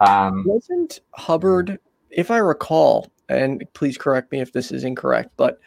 um, 0.00 0.44
wasn't 0.46 1.00
Hubbard, 1.12 1.78
if 2.10 2.30
I 2.30 2.38
recall, 2.38 3.10
and 3.28 3.64
please 3.72 3.96
correct 3.96 4.32
me 4.32 4.40
if 4.40 4.52
this 4.52 4.72
is 4.72 4.84
incorrect, 4.84 5.30
but 5.36 5.60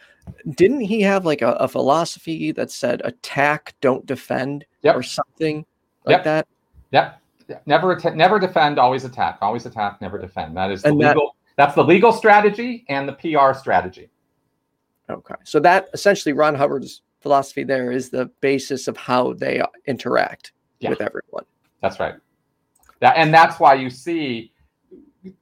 didn't 0.54 0.80
he 0.80 1.00
have 1.02 1.24
like 1.24 1.42
a, 1.42 1.52
a 1.52 1.68
philosophy 1.68 2.52
that 2.52 2.70
said 2.70 3.02
attack, 3.04 3.74
don't 3.80 4.06
defend, 4.06 4.64
yep. 4.82 4.96
or 4.96 5.02
something 5.02 5.64
like 6.04 6.14
yep. 6.14 6.24
that? 6.24 6.48
Yep. 6.92 7.20
Never 7.66 7.92
att- 7.92 8.16
never 8.16 8.38
defend, 8.38 8.78
always 8.78 9.04
attack. 9.04 9.38
Always 9.42 9.66
attack, 9.66 10.00
never 10.00 10.18
defend. 10.18 10.56
That 10.56 10.70
is 10.70 10.82
the 10.82 10.88
and 10.88 10.98
legal. 10.98 11.34
That, 11.56 11.64
that's 11.64 11.74
the 11.74 11.84
legal 11.84 12.12
strategy 12.12 12.84
and 12.88 13.08
the 13.08 13.14
PR 13.14 13.58
strategy. 13.58 14.08
Okay, 15.08 15.34
so 15.44 15.58
that 15.60 15.88
essentially 15.92 16.32
Ron 16.32 16.54
Hubbard's 16.54 17.02
philosophy 17.20 17.64
there 17.64 17.90
is 17.90 18.10
the 18.10 18.26
basis 18.40 18.88
of 18.88 18.96
how 18.96 19.32
they 19.34 19.62
interact 19.86 20.52
yeah. 20.78 20.90
with 20.90 21.00
everyone. 21.00 21.44
That's 21.82 21.98
right. 21.98 22.14
That, 23.00 23.16
and 23.16 23.32
that's 23.32 23.58
why 23.58 23.74
you 23.74 23.90
see, 23.90 24.52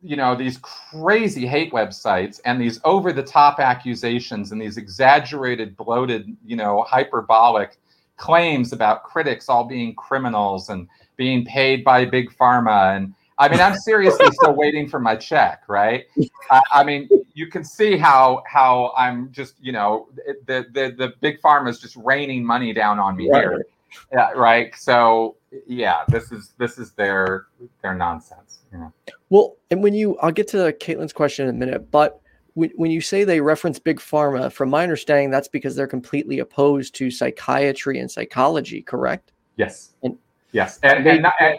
you 0.03 0.17
know, 0.17 0.35
these 0.35 0.59
crazy 0.59 1.47
hate 1.47 1.73
websites 1.73 2.41
and 2.45 2.61
these 2.61 2.81
over 2.85 3.13
the 3.13 3.23
top 3.23 3.61
accusations 3.61 4.53
and 4.53 4.61
these 4.61 4.77
exaggerated, 4.77 5.77
bloated, 5.77 6.37
you 6.45 6.57
know, 6.57 6.83
hyperbolic 6.83 7.79
claims 8.17 8.73
about 8.73 9.05
critics 9.05 9.49
all 9.49 9.65
being 9.65 9.95
criminals 9.95 10.69
and 10.69 10.89
being 11.17 11.45
paid 11.45 11.85
by 11.85 12.05
big 12.05 12.31
pharma 12.31 12.97
and 12.97 13.15
I 13.41 13.49
mean, 13.49 13.61
I'm 13.61 13.77
seriously 13.77 14.27
still 14.33 14.57
waiting 14.57 14.89
for 14.89 14.99
my 14.99 15.15
check, 15.15 15.63
right? 15.69 16.07
I, 16.51 16.61
I, 16.73 16.83
mean, 16.83 17.09
you 17.35 17.47
can 17.47 17.63
see 17.63 17.97
how 17.97 18.43
how 18.49 18.93
I'm 18.97 19.31
just, 19.31 19.55
you 19.61 19.71
know, 19.71 20.09
the 20.47 20.67
the 20.73 20.93
the 20.99 21.13
big 21.21 21.41
pharma 21.41 21.69
is 21.69 21.79
just 21.79 21.95
raining 21.95 22.45
money 22.45 22.73
down 22.73 22.99
on 22.99 23.17
me 23.17 23.31
right. 23.31 23.43
here 23.43 23.65
yeah 24.13 24.31
right 24.33 24.75
so 24.77 25.37
yeah 25.67 26.03
this 26.09 26.31
is 26.31 26.53
this 26.59 26.79
is 26.79 26.93
their 26.93 27.47
their 27.83 27.95
nonsense 27.95 28.61
you 28.73 28.79
know. 28.79 28.93
Well 29.31 29.57
and 29.71 29.83
when 29.83 29.95
you 29.95 30.19
i'll 30.19 30.33
get 30.33 30.49
to 30.49 30.73
caitlin's 30.73 31.13
question 31.13 31.49
in 31.49 31.55
a 31.55 31.59
minute 31.59 31.91
but 31.91 32.21
when, 32.55 32.71
when 32.77 32.91
you 32.91 33.01
say 33.01 33.25
they 33.25 33.41
reference 33.41 33.79
big 33.79 33.99
pharma 33.99 34.53
from 34.53 34.71
my 34.71 34.83
understanding 34.83 35.31
that's 35.31 35.49
because 35.49 35.75
they're 35.75 35.87
completely 35.87 36.41
opposed 36.41 36.95
to 36.97 37.11
psychiatry 37.11 37.99
and 37.99 38.11
psychology 38.11 38.83
correct? 38.83 39.33
Yes. 39.57 39.95
And, 40.03 40.19
yes 40.53 40.79
and, 40.83 41.05
they, 41.05 41.19
and, 41.19 41.27
and 41.41 41.59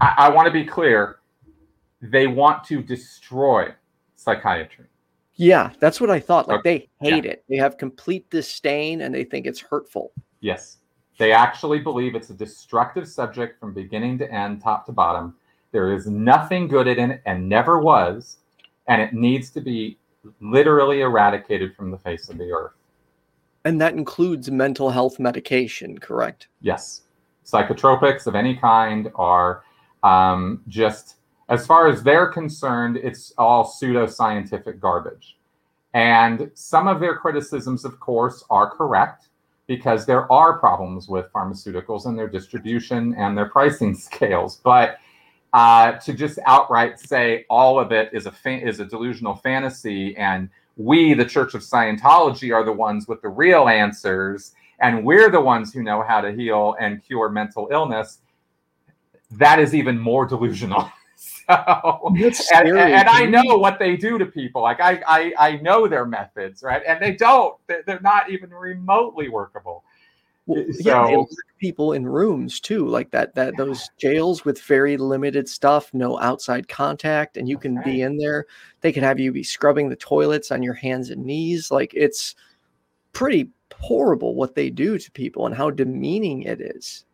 I, 0.00 0.14
I 0.18 0.28
want 0.28 0.46
to 0.46 0.52
be 0.52 0.64
clear 0.64 1.20
they 2.02 2.26
want 2.26 2.64
to 2.64 2.82
destroy 2.82 3.72
psychiatry. 4.16 4.86
Yeah 5.34 5.72
that's 5.80 6.00
what 6.00 6.10
i 6.10 6.20
thought 6.20 6.46
like 6.46 6.60
okay. 6.60 6.88
they 7.00 7.10
hate 7.10 7.24
yeah. 7.24 7.32
it. 7.32 7.44
They 7.48 7.56
have 7.56 7.78
complete 7.78 8.30
disdain 8.30 9.00
and 9.00 9.12
they 9.12 9.24
think 9.24 9.46
it's 9.46 9.60
hurtful. 9.60 10.12
Yes 10.40 10.78
they 11.18 11.32
actually 11.32 11.78
believe 11.78 12.14
it's 12.14 12.30
a 12.30 12.34
destructive 12.34 13.08
subject 13.08 13.60
from 13.60 13.72
beginning 13.72 14.18
to 14.18 14.32
end, 14.32 14.62
top 14.62 14.84
to 14.86 14.92
bottom. 14.92 15.34
There 15.70 15.92
is 15.92 16.06
nothing 16.06 16.68
good 16.68 16.86
in 16.86 17.10
it 17.10 17.22
and 17.26 17.48
never 17.48 17.80
was, 17.80 18.38
and 18.88 19.00
it 19.00 19.12
needs 19.12 19.50
to 19.50 19.60
be 19.60 19.98
literally 20.40 21.00
eradicated 21.00 21.74
from 21.74 21.90
the 21.90 21.98
face 21.98 22.28
of 22.28 22.38
the 22.38 22.50
earth. 22.50 22.72
And 23.64 23.80
that 23.80 23.94
includes 23.94 24.50
mental 24.50 24.90
health 24.90 25.18
medication, 25.18 25.98
correct? 25.98 26.48
Yes. 26.60 27.02
Psychotropics 27.44 28.26
of 28.26 28.34
any 28.34 28.56
kind 28.56 29.10
are 29.14 29.62
um, 30.02 30.62
just, 30.68 31.16
as 31.48 31.66
far 31.66 31.88
as 31.88 32.02
they're 32.02 32.28
concerned, 32.28 32.96
it's 32.96 33.32
all 33.38 33.64
pseudoscientific 33.64 34.80
garbage. 34.80 35.38
And 35.94 36.50
some 36.54 36.88
of 36.88 37.00
their 37.00 37.16
criticisms, 37.16 37.84
of 37.84 38.00
course, 38.00 38.44
are 38.50 38.68
correct 38.68 39.28
because 39.66 40.04
there 40.06 40.30
are 40.30 40.58
problems 40.58 41.08
with 41.08 41.32
pharmaceuticals 41.32 42.06
and 42.06 42.18
their 42.18 42.28
distribution 42.28 43.14
and 43.16 43.36
their 43.36 43.48
pricing 43.48 43.94
scales. 43.94 44.60
But 44.62 44.98
uh, 45.52 45.92
to 45.92 46.12
just 46.12 46.38
outright 46.46 46.98
say 46.98 47.46
all 47.48 47.78
of 47.78 47.92
it 47.92 48.10
is 48.12 48.26
a 48.26 48.32
fa- 48.32 48.66
is 48.66 48.80
a 48.80 48.84
delusional 48.84 49.36
fantasy, 49.36 50.16
and 50.16 50.50
we, 50.76 51.14
the 51.14 51.24
Church 51.24 51.54
of 51.54 51.62
Scientology, 51.62 52.52
are 52.52 52.64
the 52.64 52.72
ones 52.72 53.06
with 53.06 53.22
the 53.22 53.28
real 53.28 53.68
answers, 53.68 54.52
and 54.80 55.04
we're 55.04 55.30
the 55.30 55.40
ones 55.40 55.72
who 55.72 55.82
know 55.82 56.02
how 56.02 56.20
to 56.20 56.32
heal 56.32 56.74
and 56.80 57.04
cure 57.04 57.28
mental 57.28 57.68
illness. 57.70 58.18
That 59.30 59.60
is 59.60 59.74
even 59.74 59.98
more 59.98 60.26
delusional. 60.26 60.90
so, 61.50 62.14
and, 62.54 62.68
and, 62.68 63.08
I 63.08 63.26
know 63.26 63.56
what 63.58 63.78
they 63.78 63.96
do 63.96 64.18
to 64.18 64.26
people. 64.26 64.62
Like 64.62 64.80
I, 64.80 65.02
I, 65.06 65.32
I 65.38 65.56
know 65.56 65.86
their 65.86 66.06
methods, 66.06 66.62
right? 66.62 66.82
And 66.86 67.02
they 67.02 67.12
don't. 67.12 67.56
They're 67.66 68.00
not 68.00 68.30
even 68.30 68.50
remotely 68.50 69.28
workable. 69.28 69.84
Well, 70.46 70.60
uh, 70.60 70.72
so, 70.72 71.08
yeah, 71.08 71.22
people 71.58 71.92
in 71.92 72.06
rooms 72.06 72.60
too, 72.60 72.86
like 72.86 73.10
that. 73.10 73.34
That 73.34 73.54
yeah. 73.54 73.64
those 73.64 73.90
jails 73.98 74.44
with 74.44 74.60
very 74.62 74.96
limited 74.96 75.48
stuff, 75.48 75.92
no 75.92 76.18
outside 76.18 76.68
contact, 76.68 77.36
and 77.36 77.48
you 77.48 77.58
can 77.58 77.76
right. 77.76 77.84
be 77.84 78.02
in 78.02 78.16
there. 78.16 78.46
They 78.80 78.92
can 78.92 79.02
have 79.02 79.18
you 79.18 79.32
be 79.32 79.42
scrubbing 79.42 79.88
the 79.88 79.96
toilets 79.96 80.50
on 80.50 80.62
your 80.62 80.74
hands 80.74 81.10
and 81.10 81.24
knees. 81.24 81.70
Like 81.70 81.92
it's 81.94 82.34
pretty 83.12 83.50
horrible 83.74 84.34
what 84.34 84.54
they 84.54 84.70
do 84.70 84.98
to 84.98 85.10
people 85.12 85.46
and 85.46 85.54
how 85.54 85.70
demeaning 85.70 86.42
it 86.42 86.60
is. 86.60 87.04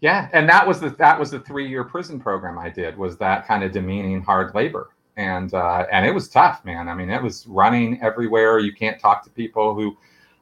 Yeah, 0.00 0.28
and 0.32 0.48
that 0.48 0.66
was 0.66 0.80
the 0.80 0.90
that 0.90 1.18
was 1.18 1.30
the 1.30 1.40
three 1.40 1.68
year 1.68 1.84
prison 1.84 2.18
program 2.18 2.58
I 2.58 2.70
did 2.70 2.96
was 2.96 3.18
that 3.18 3.46
kind 3.46 3.62
of 3.62 3.72
demeaning 3.72 4.22
hard 4.22 4.54
labor, 4.54 4.90
and 5.16 5.52
uh, 5.52 5.86
and 5.92 6.06
it 6.06 6.12
was 6.12 6.28
tough, 6.28 6.64
man. 6.64 6.88
I 6.88 6.94
mean, 6.94 7.10
it 7.10 7.22
was 7.22 7.46
running 7.46 8.00
everywhere. 8.02 8.58
You 8.60 8.72
can't 8.72 8.98
talk 8.98 9.22
to 9.24 9.30
people 9.30 9.74
who 9.74 9.96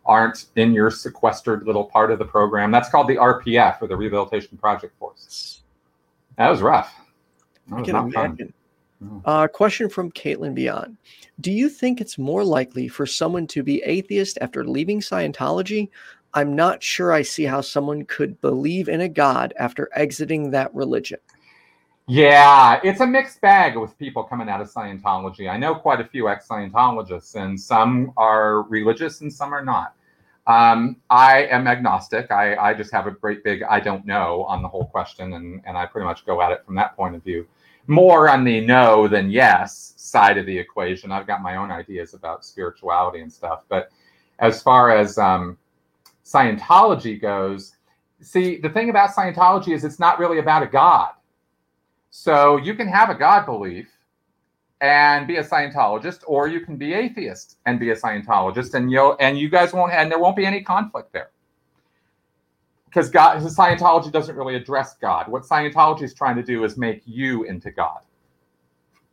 aren't 0.07 0.47
in 0.57 0.73
your 0.73 0.91
sequestered 0.91 1.67
little 1.67 1.85
part 1.85 2.11
of 2.13 2.19
the 2.19 2.25
program. 2.25 2.71
That's 2.71 2.89
called 2.89 3.09
the 3.09 3.17
RPF 3.17 3.83
or 3.83 3.89
the 3.89 3.97
Rehabilitation 3.97 4.57
Project 4.59 4.97
Force. 4.99 5.63
That 6.37 6.49
was 6.49 6.63
rough. 6.63 6.95
That 7.69 7.81
was 7.81 7.89
I 7.89 7.93
can 7.93 8.09
imagine. 8.09 8.55
Mm. 9.05 9.23
Uh, 9.25 9.47
question 9.49 9.89
from 9.89 10.11
Caitlin 10.13 10.55
Beyond. 10.55 10.97
Do 11.41 11.53
you 11.53 11.69
think 11.69 12.01
it's 12.01 12.19
more 12.19 12.43
likely 12.43 12.89
for 12.89 13.07
someone 13.07 13.47
to 13.49 13.63
be 13.63 13.83
atheist 13.83 14.39
after 14.41 14.65
leaving 14.65 15.01
Scientology 15.01 15.89
I'm 16.35 16.55
not 16.55 16.83
sure 16.83 17.13
I 17.13 17.23
see 17.23 17.45
how 17.45 17.61
someone 17.61 18.05
could 18.05 18.41
believe 18.41 18.89
in 18.89 19.01
a 19.01 19.09
God 19.09 19.55
after 19.59 19.89
exiting 19.95 20.51
that 20.51 20.75
religion. 20.75 21.19
Yeah, 22.07 22.81
it's 22.83 23.01
a 23.01 23.07
mixed 23.07 23.41
bag 23.43 23.77
with 23.77 23.99
people 23.99 24.23
coming 24.23 24.49
out 24.49 24.63
of 24.63 24.73
Scientology. 24.73 25.51
I 25.51 25.59
know 25.59 25.75
quite 25.75 26.01
a 26.01 26.05
few 26.07 26.29
ex 26.29 26.49
Scientologists, 26.49 27.35
and 27.35 27.61
some 27.61 28.13
are 28.17 28.63
religious 28.63 29.21
and 29.21 29.33
some 29.33 29.53
are 29.53 29.65
not. 29.65 29.95
Um, 30.47 30.97
I 31.11 31.43
am 31.45 31.67
agnostic. 31.67 32.31
I, 32.31 32.57
I 32.57 32.73
just 32.73 32.91
have 32.93 33.07
a 33.07 33.11
great 33.11 33.45
big 33.45 33.63
I 33.63 33.81
don't 33.81 34.07
know 34.07 34.45
on 34.45 34.63
the 34.63 34.69
whole 34.69 34.87
question, 34.87 35.35
and, 35.35 35.61
and 35.67 35.77
I 35.77 35.85
pretty 35.85 36.07
much 36.07 36.25
go 36.25 36.41
at 36.41 36.51
it 36.51 36.65
from 36.65 36.75
that 36.77 36.97
point 36.97 37.15
of 37.15 37.23
view. 37.23 37.47
More 37.87 38.31
on 38.31 38.43
the 38.43 38.63
no 38.63 39.07
than 39.07 39.31
yes. 39.31 39.93
side 39.97 40.39
of 40.39 40.47
the 40.47 40.57
equation. 40.57 41.13
I've 41.13 41.27
got 41.27 41.43
my 41.43 41.57
own 41.57 41.71
ideas 41.71 42.15
about 42.15 42.45
spirituality 42.45 43.21
and 43.21 43.31
stuff. 43.31 43.65
But 43.69 43.91
as 44.39 44.63
far 44.63 44.91
as 44.91 45.19
um, 45.19 45.59
Scientology 46.29 47.21
goes, 47.21 47.77
see, 48.21 48.59
the 48.59 48.69
thing 48.69 48.91
about 48.91 49.11
Scientology 49.11 49.75
is 49.75 49.83
it's 49.83 49.99
not 49.99 50.19
really 50.19 50.39
about 50.39 50.63
a 50.63 50.67
God. 50.67 51.13
So 52.11 52.59
you 52.59 52.75
can 52.75 52.87
have 52.89 53.09
a 53.09 53.15
God 53.15 53.47
belief 53.47 53.89
and 54.81 55.27
be 55.27 55.37
a 55.37 55.45
Scientologist, 55.45 56.21
or 56.27 56.47
you 56.47 56.61
can 56.61 56.77
be 56.77 56.93
atheist 56.93 57.57
and 57.65 57.81
be 57.81 57.91
a 57.91 57.97
Scientologist, 57.97 58.75
and 58.75 58.91
you'll 58.91 59.17
and 59.21 59.39
you 59.39 59.49
guys 59.49 59.73
won't, 59.73 59.93
and 59.93 60.11
there 60.11 60.19
won't 60.19 60.37
be 60.37 60.47
any 60.47 60.63
conflict 60.63 61.13
there 61.13 61.31
because 62.87 63.11
God, 63.11 63.43
Scientology 63.43 64.13
doesn't 64.13 64.37
really 64.37 64.55
address 64.55 64.95
God. 64.95 65.29
What 65.29 65.43
Scientology 65.43 66.03
is 66.03 66.15
trying 66.15 66.37
to 66.37 66.43
do 66.43 66.65
is 66.65 66.77
make 66.77 67.03
you 67.07 67.45
into 67.45 67.71
God. 67.71 68.01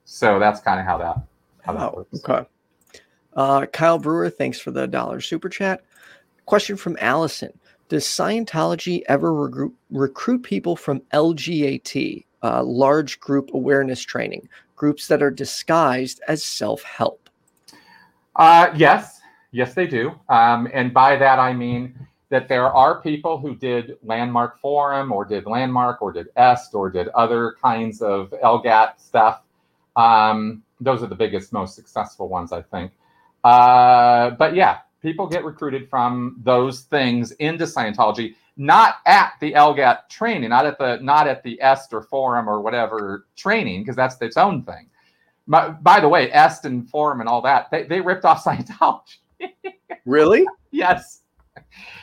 So 0.05 0.39
that's 0.39 0.59
kind 0.61 0.79
of 0.79 0.85
how 0.85 0.97
that 0.99 1.17
how 1.63 1.73
that 1.73 1.93
oh, 1.93 1.95
works. 1.97 2.23
Okay. 2.23 2.45
Uh, 3.33 3.65
Kyle 3.67 3.99
Brewer, 3.99 4.29
thanks 4.29 4.59
for 4.59 4.71
the 4.71 4.87
dollar 4.87 5.19
super 5.19 5.49
chat. 5.49 5.83
Question 6.45 6.77
from 6.77 6.97
Allison: 7.01 7.57
Does 7.89 8.05
Scientology 8.05 9.01
ever 9.07 9.33
recruit, 9.33 9.73
recruit 9.89 10.43
people 10.43 10.75
from 10.75 11.01
LGAT, 11.13 12.25
uh, 12.43 12.63
large 12.63 13.19
group 13.19 13.51
awareness 13.53 14.01
training, 14.01 14.47
groups 14.75 15.07
that 15.07 15.23
are 15.23 15.31
disguised 15.31 16.21
as 16.27 16.43
self 16.43 16.83
help? 16.83 17.29
Uh, 18.35 18.71
yes, 18.75 19.21
yes, 19.51 19.73
they 19.73 19.87
do. 19.87 20.11
Um, 20.29 20.67
and 20.73 20.93
by 20.93 21.15
that 21.15 21.39
I 21.39 21.53
mean 21.53 21.97
that 22.29 22.47
there 22.47 22.67
are 22.67 23.01
people 23.01 23.37
who 23.37 23.55
did 23.55 23.97
Landmark 24.03 24.59
Forum 24.59 25.11
or 25.11 25.25
did 25.25 25.45
Landmark 25.45 26.01
or 26.01 26.11
did 26.11 26.27
EST 26.35 26.73
or 26.73 26.89
did 26.89 27.07
other 27.09 27.55
kinds 27.61 28.01
of 28.01 28.33
LGAT 28.43 28.99
stuff. 28.99 29.41
Um, 29.95 30.63
those 30.81 31.01
are 31.01 31.07
the 31.07 31.15
biggest, 31.15 31.53
most 31.53 31.75
successful 31.75 32.27
ones, 32.27 32.51
I 32.51 32.61
think. 32.61 32.91
Uh, 33.43 34.31
but 34.31 34.55
yeah, 34.55 34.79
people 35.05 35.27
get 35.27 35.45
recruited 35.45 35.89
from 35.89 36.37
those 36.43 36.81
things 36.81 37.31
into 37.33 37.65
Scientology, 37.65 38.35
not 38.57 38.95
at 39.05 39.33
the 39.39 39.53
LGAT 39.53 40.09
training, 40.09 40.49
not 40.49 40.65
at 40.65 40.77
the 40.77 40.97
not 41.01 41.27
at 41.27 41.43
the 41.43 41.61
EST 41.61 41.93
or 41.93 42.01
Forum 42.01 42.49
or 42.49 42.61
whatever 42.61 43.27
training, 43.35 43.81
because 43.81 43.95
that's 43.95 44.19
its 44.21 44.37
own 44.37 44.63
thing. 44.63 44.87
But, 45.47 45.83
by 45.83 45.99
the 45.99 46.09
way, 46.09 46.31
EST 46.31 46.65
and 46.65 46.89
Forum 46.89 47.19
and 47.19 47.29
all 47.29 47.41
that, 47.41 47.69
they, 47.69 47.83
they 47.83 48.01
ripped 48.01 48.25
off 48.25 48.43
Scientology. 48.45 49.17
really? 50.05 50.45
yes 50.71 51.21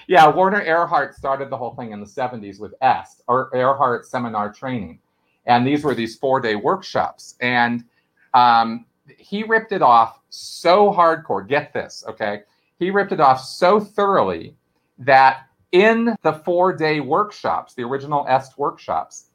yeah, 0.06 0.28
Werner 0.28 0.62
Erhard 0.64 1.14
started 1.14 1.50
the 1.50 1.56
whole 1.56 1.74
thing 1.74 1.92
in 1.92 2.00
the 2.00 2.06
70s 2.06 2.60
with 2.60 2.74
EST 2.82 3.22
or 3.28 3.50
Erhard 3.52 4.04
Seminar 4.04 4.52
Training. 4.52 4.98
And 5.46 5.66
these 5.66 5.84
were 5.84 5.94
these 5.94 6.16
four 6.16 6.40
day 6.40 6.54
workshops. 6.54 7.34
And 7.40 7.84
um, 8.34 8.86
he 9.18 9.42
ripped 9.42 9.72
it 9.72 9.82
off 9.82 10.20
so 10.30 10.92
hardcore. 10.92 11.46
Get 11.46 11.72
this, 11.72 12.04
okay? 12.08 12.42
He 12.78 12.90
ripped 12.90 13.12
it 13.12 13.20
off 13.20 13.40
so 13.40 13.80
thoroughly 13.80 14.56
that 14.98 15.46
in 15.72 16.14
the 16.22 16.32
four 16.32 16.72
day 16.72 17.00
workshops, 17.00 17.74
the 17.74 17.82
original 17.82 18.26
EST 18.28 18.58
workshops, 18.58 19.26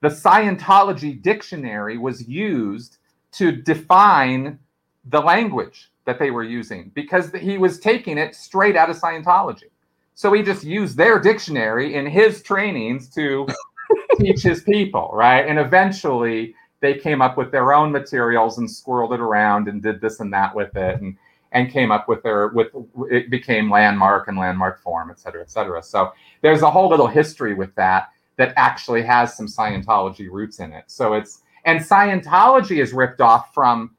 the 0.00 0.08
Scientology 0.08 1.20
dictionary 1.20 1.96
was 1.96 2.28
used 2.28 2.98
to 3.32 3.52
define 3.52 4.58
the 5.06 5.20
language 5.20 5.90
that 6.04 6.18
they 6.18 6.30
were 6.30 6.44
using 6.44 6.90
because 6.94 7.32
he 7.32 7.58
was 7.58 7.78
taking 7.78 8.18
it 8.18 8.34
straight 8.34 8.76
out 8.76 8.90
of 8.90 8.98
Scientology. 8.98 9.70
So 10.14 10.32
he 10.32 10.42
just 10.42 10.64
used 10.64 10.96
their 10.96 11.18
dictionary 11.18 11.94
in 11.94 12.06
his 12.06 12.42
trainings 12.42 13.08
to 13.14 13.46
teach 14.18 14.42
his 14.42 14.62
people, 14.62 15.10
right? 15.12 15.46
And 15.46 15.58
eventually 15.58 16.54
they 16.80 16.94
came 16.94 17.22
up 17.22 17.36
with 17.36 17.50
their 17.50 17.72
own 17.72 17.92
materials 17.92 18.58
and 18.58 18.68
squirreled 18.68 19.14
it 19.14 19.20
around 19.20 19.68
and 19.68 19.82
did 19.82 20.00
this 20.00 20.20
and 20.20 20.32
that 20.32 20.54
with 20.54 20.76
it 20.76 21.00
and 21.00 21.16
and 21.52 21.70
came 21.70 21.92
up 21.92 22.08
with 22.08 22.22
their 22.22 22.48
with 22.48 22.68
it 23.10 23.30
became 23.30 23.70
landmark 23.70 24.28
and 24.28 24.38
Landmark 24.38 24.80
Forum 24.80 25.10
et 25.10 25.18
cetera, 25.18 25.42
et 25.42 25.50
cetera. 25.50 25.82
So 25.82 26.12
there's 26.40 26.62
a 26.62 26.70
whole 26.70 26.88
little 26.88 27.06
history 27.06 27.54
with 27.54 27.74
that 27.76 28.08
that 28.36 28.52
actually 28.56 29.02
has 29.02 29.36
some 29.36 29.46
Scientology 29.46 30.28
roots 30.30 30.58
in 30.58 30.72
it. 30.72 30.84
So 30.88 31.14
it's 31.14 31.42
and 31.64 31.80
Scientology 31.80 32.82
is 32.82 32.92
ripped 32.92 33.20
off 33.20 33.54
from 33.54 33.94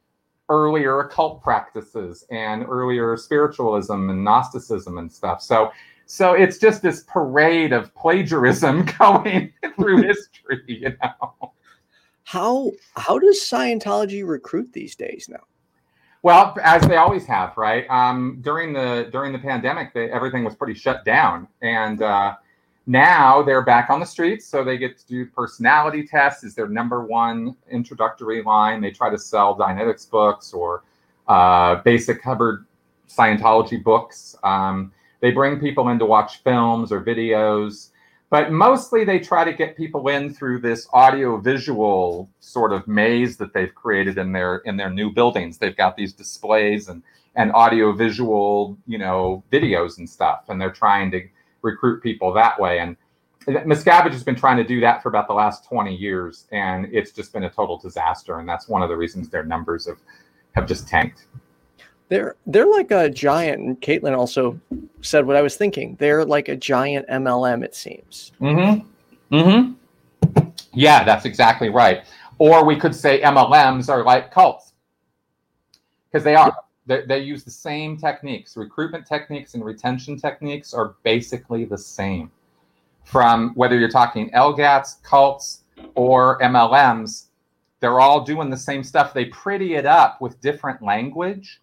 earlier 0.49 0.99
occult 0.99 1.41
practices 1.41 2.25
and 2.29 2.65
earlier 2.67 3.15
spiritualism 3.15 4.09
and 4.09 4.23
Gnosticism 4.23 4.97
and 4.97 5.11
stuff. 5.11 5.41
So 5.41 5.71
so 6.05 6.33
it's 6.33 6.57
just 6.57 6.81
this 6.81 7.03
parade 7.07 7.71
of 7.71 7.93
plagiarism 7.95 8.85
going 8.99 9.53
through 9.75 10.03
history, 10.07 10.61
you 10.67 10.95
know. 11.01 11.53
How 12.23 12.71
how 12.95 13.19
does 13.19 13.39
Scientology 13.39 14.27
recruit 14.27 14.73
these 14.73 14.95
days 14.95 15.27
now? 15.29 15.43
Well, 16.23 16.55
as 16.63 16.81
they 16.87 16.95
always 16.95 17.25
have, 17.25 17.55
right? 17.57 17.85
Um, 17.89 18.39
during 18.41 18.71
the 18.71 19.09
during 19.11 19.33
the 19.33 19.39
pandemic, 19.39 19.93
they, 19.93 20.09
everything 20.09 20.45
was 20.45 20.55
pretty 20.55 20.73
shut 20.73 21.03
down, 21.03 21.49
and 21.61 22.01
uh, 22.01 22.35
now 22.87 23.43
they're 23.43 23.61
back 23.61 23.89
on 23.89 23.99
the 23.99 24.05
streets, 24.05 24.45
so 24.45 24.63
they 24.63 24.77
get 24.77 24.97
to 24.97 25.05
do 25.05 25.25
personality 25.25 26.07
tests. 26.07 26.45
Is 26.45 26.55
their 26.55 26.69
number 26.69 27.03
one 27.03 27.57
introductory 27.69 28.41
line? 28.41 28.79
They 28.79 28.91
try 28.91 29.09
to 29.09 29.17
sell 29.17 29.57
Dianetics 29.57 30.09
books 30.09 30.53
or 30.53 30.83
uh, 31.27 31.75
basic 31.83 32.23
Hubbard 32.23 32.65
Scientology 33.09 33.83
books. 33.83 34.37
Um, 34.43 34.93
they 35.19 35.31
bring 35.31 35.59
people 35.59 35.89
in 35.89 35.99
to 35.99 36.05
watch 36.05 36.41
films 36.41 36.93
or 36.93 37.01
videos, 37.01 37.89
but 38.33 38.51
mostly 38.51 39.03
they 39.05 39.19
try 39.19 39.43
to 39.45 39.53
get 39.53 39.77
people 39.77 40.07
in 40.07 40.33
through 40.33 40.59
this 40.59 40.87
audio 40.91 41.37
visual 41.37 42.27
sort 42.39 42.73
of 42.73 42.87
maze 42.87 43.37
that 43.37 43.53
they've 43.53 43.75
created 43.75 44.17
in 44.17 44.31
their 44.31 44.55
in 44.65 44.75
their 44.75 44.89
new 44.89 45.11
buildings. 45.11 45.59
They've 45.59 45.77
got 45.77 45.95
these 45.95 46.13
displays 46.13 46.87
and 46.87 47.03
and 47.35 47.51
audio 47.53 47.91
visual, 47.91 48.75
you 48.87 48.97
know, 48.97 49.43
videos 49.51 49.99
and 49.99 50.09
stuff, 50.09 50.45
and 50.49 50.59
they're 50.59 50.71
trying 50.71 51.11
to 51.11 51.21
recruit 51.61 52.01
people 52.01 52.33
that 52.33 52.59
way. 52.59 52.79
And 52.79 52.97
Miscavige 53.45 54.13
has 54.13 54.23
been 54.23 54.35
trying 54.35 54.57
to 54.57 54.63
do 54.63 54.79
that 54.79 55.03
for 55.03 55.09
about 55.09 55.27
the 55.27 55.35
last 55.35 55.69
20 55.69 55.95
years, 55.95 56.47
and 56.51 56.87
it's 56.91 57.11
just 57.11 57.33
been 57.33 57.43
a 57.43 57.51
total 57.51 57.77
disaster. 57.77 58.39
And 58.39 58.49
that's 58.49 58.67
one 58.67 58.81
of 58.81 58.89
the 58.89 58.97
reasons 58.97 59.29
their 59.29 59.43
numbers 59.43 59.85
have, 59.85 59.99
have 60.53 60.67
just 60.67 60.87
tanked. 60.87 61.27
They're 62.09 62.35
they're 62.45 62.69
like 62.69 62.91
a 62.91 63.09
giant. 63.09 63.81
Caitlin 63.81 64.17
also 64.17 64.59
said 65.01 65.25
what 65.25 65.35
I 65.35 65.41
was 65.41 65.55
thinking. 65.55 65.95
They're 65.99 66.25
like 66.25 66.47
a 66.47 66.55
giant 66.55 67.07
MLM. 67.07 67.63
It 67.63 67.75
seems. 67.75 68.31
Mm-hmm. 68.39 69.35
Mm-hmm. 69.35 69.73
Yeah, 70.73 71.03
that's 71.03 71.25
exactly 71.25 71.69
right. 71.69 72.03
Or 72.37 72.65
we 72.65 72.75
could 72.75 72.95
say 72.95 73.21
MLMs 73.21 73.89
are 73.89 74.03
like 74.03 74.31
cults 74.31 74.73
because 76.11 76.23
they 76.23 76.35
are 76.35 76.55
they, 76.85 77.05
they 77.05 77.19
use 77.19 77.43
the 77.43 77.51
same 77.51 77.97
techniques. 77.97 78.57
Recruitment 78.57 79.05
techniques 79.05 79.53
and 79.53 79.63
retention 79.63 80.17
techniques 80.17 80.73
are 80.73 80.95
basically 81.03 81.65
the 81.65 81.77
same. 81.77 82.31
From 83.05 83.53
whether 83.55 83.77
you're 83.77 83.89
talking 83.89 84.29
LGATs, 84.31 85.01
cults, 85.03 85.63
or 85.95 86.39
MLMs, 86.39 87.25
they're 87.79 87.99
all 87.99 88.23
doing 88.23 88.49
the 88.49 88.57
same 88.57 88.83
stuff. 88.83 89.13
They 89.13 89.25
pretty 89.25 89.75
it 89.75 89.85
up 89.85 90.21
with 90.21 90.39
different 90.39 90.81
language, 90.81 91.61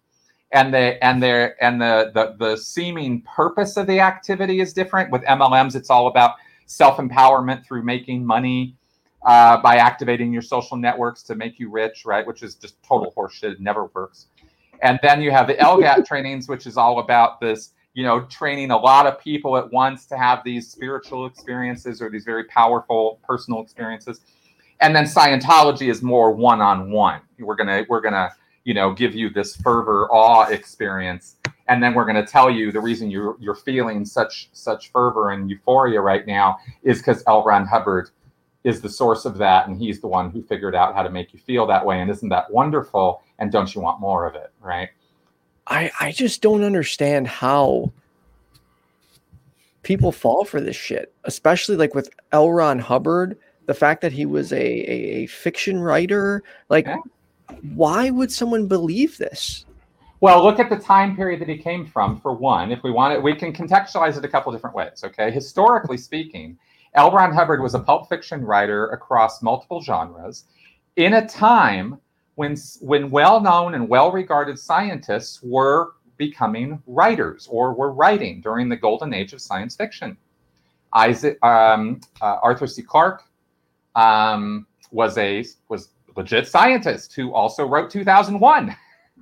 and 0.51 0.73
the 0.73 1.03
and 1.03 1.21
the 1.21 1.55
and 1.61 1.81
the 1.81 2.11
the, 2.13 2.35
the 2.37 2.57
seeming 2.57 3.21
purpose 3.21 3.77
of 3.77 3.87
the 3.87 3.99
activity 3.99 4.59
is 4.59 4.73
different. 4.73 5.11
With 5.11 5.23
MLMs, 5.23 5.75
it's 5.75 5.89
all 5.89 6.07
about 6.07 6.35
self 6.65 6.97
empowerment 6.97 7.65
through 7.65 7.83
making 7.83 8.25
money 8.25 8.75
uh, 9.25 9.61
by 9.61 9.77
activating 9.77 10.33
your 10.33 10.41
social 10.41 10.77
networks 10.77 11.23
to 11.23 11.35
make 11.35 11.59
you 11.59 11.69
rich, 11.69 12.05
right? 12.05 12.25
Which 12.25 12.43
is 12.43 12.55
just 12.55 12.81
total 12.83 13.13
horseshit. 13.15 13.53
It 13.53 13.61
never 13.61 13.85
works. 13.93 14.27
And 14.81 14.99
then 15.03 15.21
you 15.21 15.31
have 15.31 15.47
the 15.47 15.53
LGAT 15.71 16.05
trainings, 16.05 16.47
which 16.47 16.65
is 16.65 16.77
all 16.77 16.99
about 16.99 17.39
this, 17.39 17.73
you 17.93 18.03
know, 18.03 18.21
training 18.21 18.71
a 18.71 18.77
lot 18.77 19.05
of 19.05 19.19
people 19.19 19.57
at 19.57 19.71
once 19.71 20.05
to 20.07 20.17
have 20.17 20.43
these 20.43 20.69
spiritual 20.69 21.25
experiences 21.25 22.01
or 22.01 22.09
these 22.09 22.25
very 22.25 22.45
powerful 22.45 23.19
personal 23.23 23.61
experiences. 23.61 24.21
And 24.79 24.95
then 24.95 25.05
Scientology 25.05 25.91
is 25.91 26.01
more 26.01 26.31
one-on-one. 26.31 27.21
We're 27.39 27.55
gonna 27.55 27.85
we're 27.87 28.01
gonna 28.01 28.31
you 28.63 28.73
know 28.73 28.93
give 28.93 29.15
you 29.15 29.29
this 29.29 29.55
fervor 29.55 30.07
awe 30.11 30.47
experience, 30.47 31.37
and 31.67 31.81
then 31.81 31.93
we're 31.93 32.05
gonna 32.05 32.25
tell 32.25 32.49
you 32.49 32.71
the 32.71 32.81
reason 32.81 33.09
you're 33.09 33.35
you're 33.39 33.55
feeling 33.55 34.05
such 34.05 34.49
such 34.53 34.91
fervor 34.91 35.31
and 35.31 35.49
euphoria 35.49 36.01
right 36.01 36.25
now 36.27 36.57
is 36.83 36.99
because 36.99 37.23
L. 37.27 37.43
Ron 37.43 37.65
Hubbard 37.65 38.09
is 38.63 38.81
the 38.81 38.89
source 38.89 39.25
of 39.25 39.37
that, 39.37 39.67
and 39.67 39.75
he's 39.77 39.99
the 40.01 40.07
one 40.07 40.29
who 40.29 40.43
figured 40.43 40.75
out 40.75 40.93
how 40.93 41.01
to 41.01 41.09
make 41.09 41.33
you 41.33 41.39
feel 41.39 41.65
that 41.65 41.83
way. 41.85 41.99
And 41.99 42.11
isn't 42.11 42.29
that 42.29 42.51
wonderful? 42.51 43.21
and 43.41 43.51
don't 43.51 43.75
you 43.75 43.81
want 43.81 43.99
more 43.99 44.25
of 44.25 44.35
it 44.35 44.51
right 44.61 44.89
i 45.67 45.91
i 45.99 46.11
just 46.11 46.41
don't 46.41 46.63
understand 46.63 47.27
how 47.27 47.91
people 49.83 50.11
fall 50.11 50.45
for 50.45 50.61
this 50.61 50.75
shit 50.75 51.13
especially 51.25 51.75
like 51.75 51.93
with 51.93 52.09
l 52.31 52.51
ron 52.51 52.79
hubbard 52.79 53.37
the 53.65 53.73
fact 53.73 54.01
that 54.01 54.13
he 54.13 54.25
was 54.25 54.53
a 54.53 54.55
a, 54.55 55.23
a 55.23 55.25
fiction 55.25 55.79
writer 55.79 56.43
like 56.69 56.87
okay. 56.87 56.99
Why 57.73 58.09
would 58.09 58.31
someone 58.31 58.67
believe 58.67 59.17
this 59.17 59.65
well 60.19 60.43
look 60.43 60.59
at 60.59 60.69
the 60.69 60.77
time 60.77 61.15
period 61.15 61.39
that 61.41 61.49
he 61.49 61.57
came 61.57 61.85
from 61.85 62.19
for 62.19 62.33
one 62.33 62.71
if 62.71 62.83
we 62.83 62.91
want 62.91 63.13
it 63.13 63.21
we 63.21 63.35
can 63.35 63.51
contextualize 63.53 64.17
it 64.17 64.25
a 64.25 64.27
couple 64.27 64.51
different 64.51 64.75
ways 64.75 65.03
okay 65.03 65.31
historically 65.31 65.97
speaking 65.97 66.57
l 66.93 67.11
ron 67.11 67.33
hubbard 67.33 67.61
was 67.61 67.73
a 67.73 67.79
pulp 67.79 68.07
fiction 68.09 68.43
writer 68.43 68.89
across 68.89 69.41
multiple 69.41 69.81
genres 69.81 70.45
in 70.95 71.13
a 71.13 71.27
time 71.27 71.99
when, 72.35 72.55
when 72.79 73.09
well 73.09 73.39
known 73.39 73.75
and 73.75 73.87
well 73.87 74.11
regarded 74.11 74.57
scientists 74.57 75.41
were 75.43 75.93
becoming 76.17 76.81
writers 76.85 77.47
or 77.49 77.73
were 77.73 77.91
writing 77.91 78.41
during 78.41 78.69
the 78.69 78.75
golden 78.75 79.13
age 79.13 79.33
of 79.33 79.41
science 79.41 79.75
fiction. 79.75 80.17
Isaac, 80.93 81.43
um, 81.43 82.01
uh, 82.21 82.37
Arthur 82.43 82.67
C. 82.67 82.81
Clarke 82.81 83.23
um, 83.95 84.67
was 84.91 85.17
a 85.17 85.45
was 85.69 85.89
legit 86.15 86.47
scientist 86.47 87.13
who 87.13 87.33
also 87.33 87.65
wrote 87.65 87.89
2001. 87.89 88.75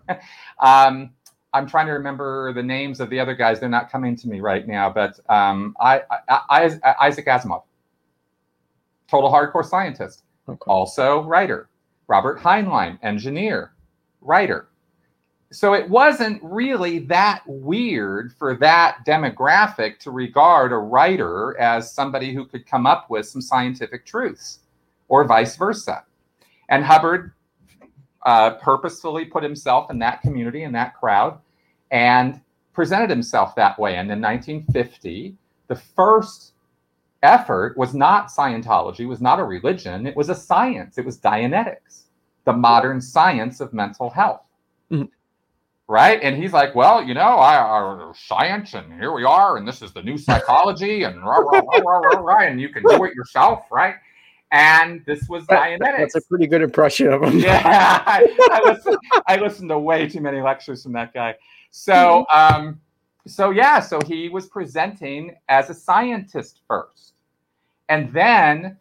um, 0.60 1.12
I'm 1.54 1.68
trying 1.68 1.88
to 1.88 1.94
remember 1.94 2.54
the 2.54 2.64
names 2.64 3.00
of 3.00 3.10
the 3.10 3.20
other 3.20 3.34
guys. 3.34 3.60
They're 3.60 3.70
not 3.70 3.92
coming 3.92 4.16
to 4.18 4.28
me 4.28 4.40
right 4.40 4.68
now, 4.68 4.90
but 4.90 5.20
um, 5.30 5.76
I, 5.80 6.02
I, 6.30 6.40
I, 6.50 6.96
Isaac 7.02 7.26
Asimov, 7.26 7.64
total 9.10 9.32
hardcore 9.32 9.66
scientist, 9.66 10.24
okay. 10.48 10.58
also 10.68 11.24
writer. 11.24 11.70
Robert 12.08 12.40
Heinlein, 12.40 12.98
engineer, 13.04 13.74
writer. 14.22 14.70
So 15.52 15.74
it 15.74 15.90
wasn't 15.90 16.42
really 16.44 17.00
that 17.00 17.42
weird 17.48 18.34
for 18.34 18.56
that 18.58 19.00
demographic 19.06 19.98
to 20.00 20.12
regard 20.12 20.72
a 20.72 20.78
writer 20.78 21.60
as 21.60 21.92
somebody 21.92 22.34
who 22.34 22.46
could 22.46 22.68
come 22.68 22.86
up 22.86 23.10
with 23.10 23.28
some 23.28 23.42
scientific 23.42 24.06
truths, 24.06 24.60
or 25.08 25.24
vice 25.24 25.56
versa. 25.56 26.04
And 26.70 26.84
Hubbard 26.84 27.34
uh, 28.26 28.52
purposefully 28.52 29.26
put 29.26 29.44
himself 29.44 29.90
in 29.92 30.00
that 30.00 30.22
community, 30.22 30.64
in 30.64 30.72
that 30.74 30.96
crowd, 30.96 31.40
and 31.92 32.40
presented 32.74 33.10
himself 33.10 33.56
that 33.56 33.78
way. 33.78 33.96
And 33.96 34.12
in 34.12 34.22
1950, 34.22 35.36
the 35.68 35.76
first 35.76 36.54
effort 37.24 37.78
was 37.78 37.94
not 37.94 38.30
Scientology, 38.30 39.08
was 39.08 39.22
not 39.22 39.40
a 39.40 39.44
religion, 39.44 40.08
it 40.08 40.16
was 40.16 40.30
a 40.30 40.36
science, 40.36 40.98
it 40.98 41.06
was 41.06 41.18
Dianetics, 41.18 42.04
the 42.46 42.54
modern 42.54 43.02
science 43.02 43.60
of 43.60 43.74
mental 43.74 44.10
health. 44.10 44.42
Mm-hmm. 44.92 45.06
Right. 45.88 46.20
And 46.22 46.38
he's 46.38 46.54
like, 46.54 46.76
well, 46.76 47.04
you 47.04 47.16
know, 47.16 47.22
I, 47.22 47.58
I 47.58 48.12
science, 48.16 48.76
and 48.76 48.94
here 48.94 49.12
we 49.12 49.24
are, 49.24 49.58
and 49.58 49.68
this 49.68 49.82
is 49.82 49.92
the 49.92 50.04
new 50.04 50.20
psychology, 50.20 51.02
and 51.04 51.24
rah, 51.24 51.40
rah, 51.40 51.62
rah, 51.62 51.98
rah, 51.98 52.20
rah, 52.20 52.44
and 52.44 52.62
you 52.62 52.70
can 52.70 52.84
do 52.84 53.04
it 53.06 53.16
yourself, 53.16 53.64
right? 53.72 53.96
And 54.52 55.04
this 55.06 55.28
was 55.30 55.46
Dianetics. 55.46 55.98
That's 55.98 56.16
a 56.16 56.22
pretty 56.22 56.48
good 56.48 56.62
impression 56.62 57.12
of 57.12 57.24
him. 57.24 57.40
yeah, 57.40 57.62
I, 58.06 58.38
I, 58.52 58.72
listened, 58.72 58.98
I 59.28 59.36
listened 59.38 59.70
to 59.70 59.80
way 59.80 60.08
too 60.08 60.22
many 60.22 60.42
lectures 60.42 60.84
from 60.84 60.94
that 60.94 61.14
guy. 61.14 61.36
So, 61.72 62.26
um, 62.34 62.80
so 63.28 63.52
yeah, 63.52 63.80
so 63.80 64.00
he 64.08 64.30
was 64.30 64.48
presenting 64.48 65.36
as 65.50 65.70
a 65.70 65.74
scientist 65.74 66.62
first, 66.68 67.14
and 67.90 68.12
then 68.12 68.78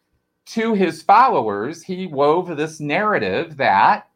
to 0.46 0.72
his 0.72 1.02
followers, 1.02 1.82
he 1.82 2.06
wove 2.06 2.56
this 2.56 2.80
narrative 2.80 3.58
that 3.58 4.08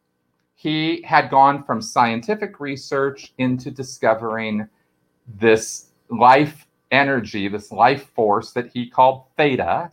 he 0.55 1.01
had 1.03 1.29
gone 1.29 1.63
from 1.63 1.81
scientific 1.81 2.59
research 2.59 3.33
into 3.37 3.69
discovering 3.69 4.67
this 5.39 5.89
life 6.09 6.65
energy, 6.91 7.47
this 7.47 7.71
life 7.71 8.09
force 8.15 8.51
that 8.51 8.71
he 8.73 8.89
called 8.89 9.25
theta 9.37 9.91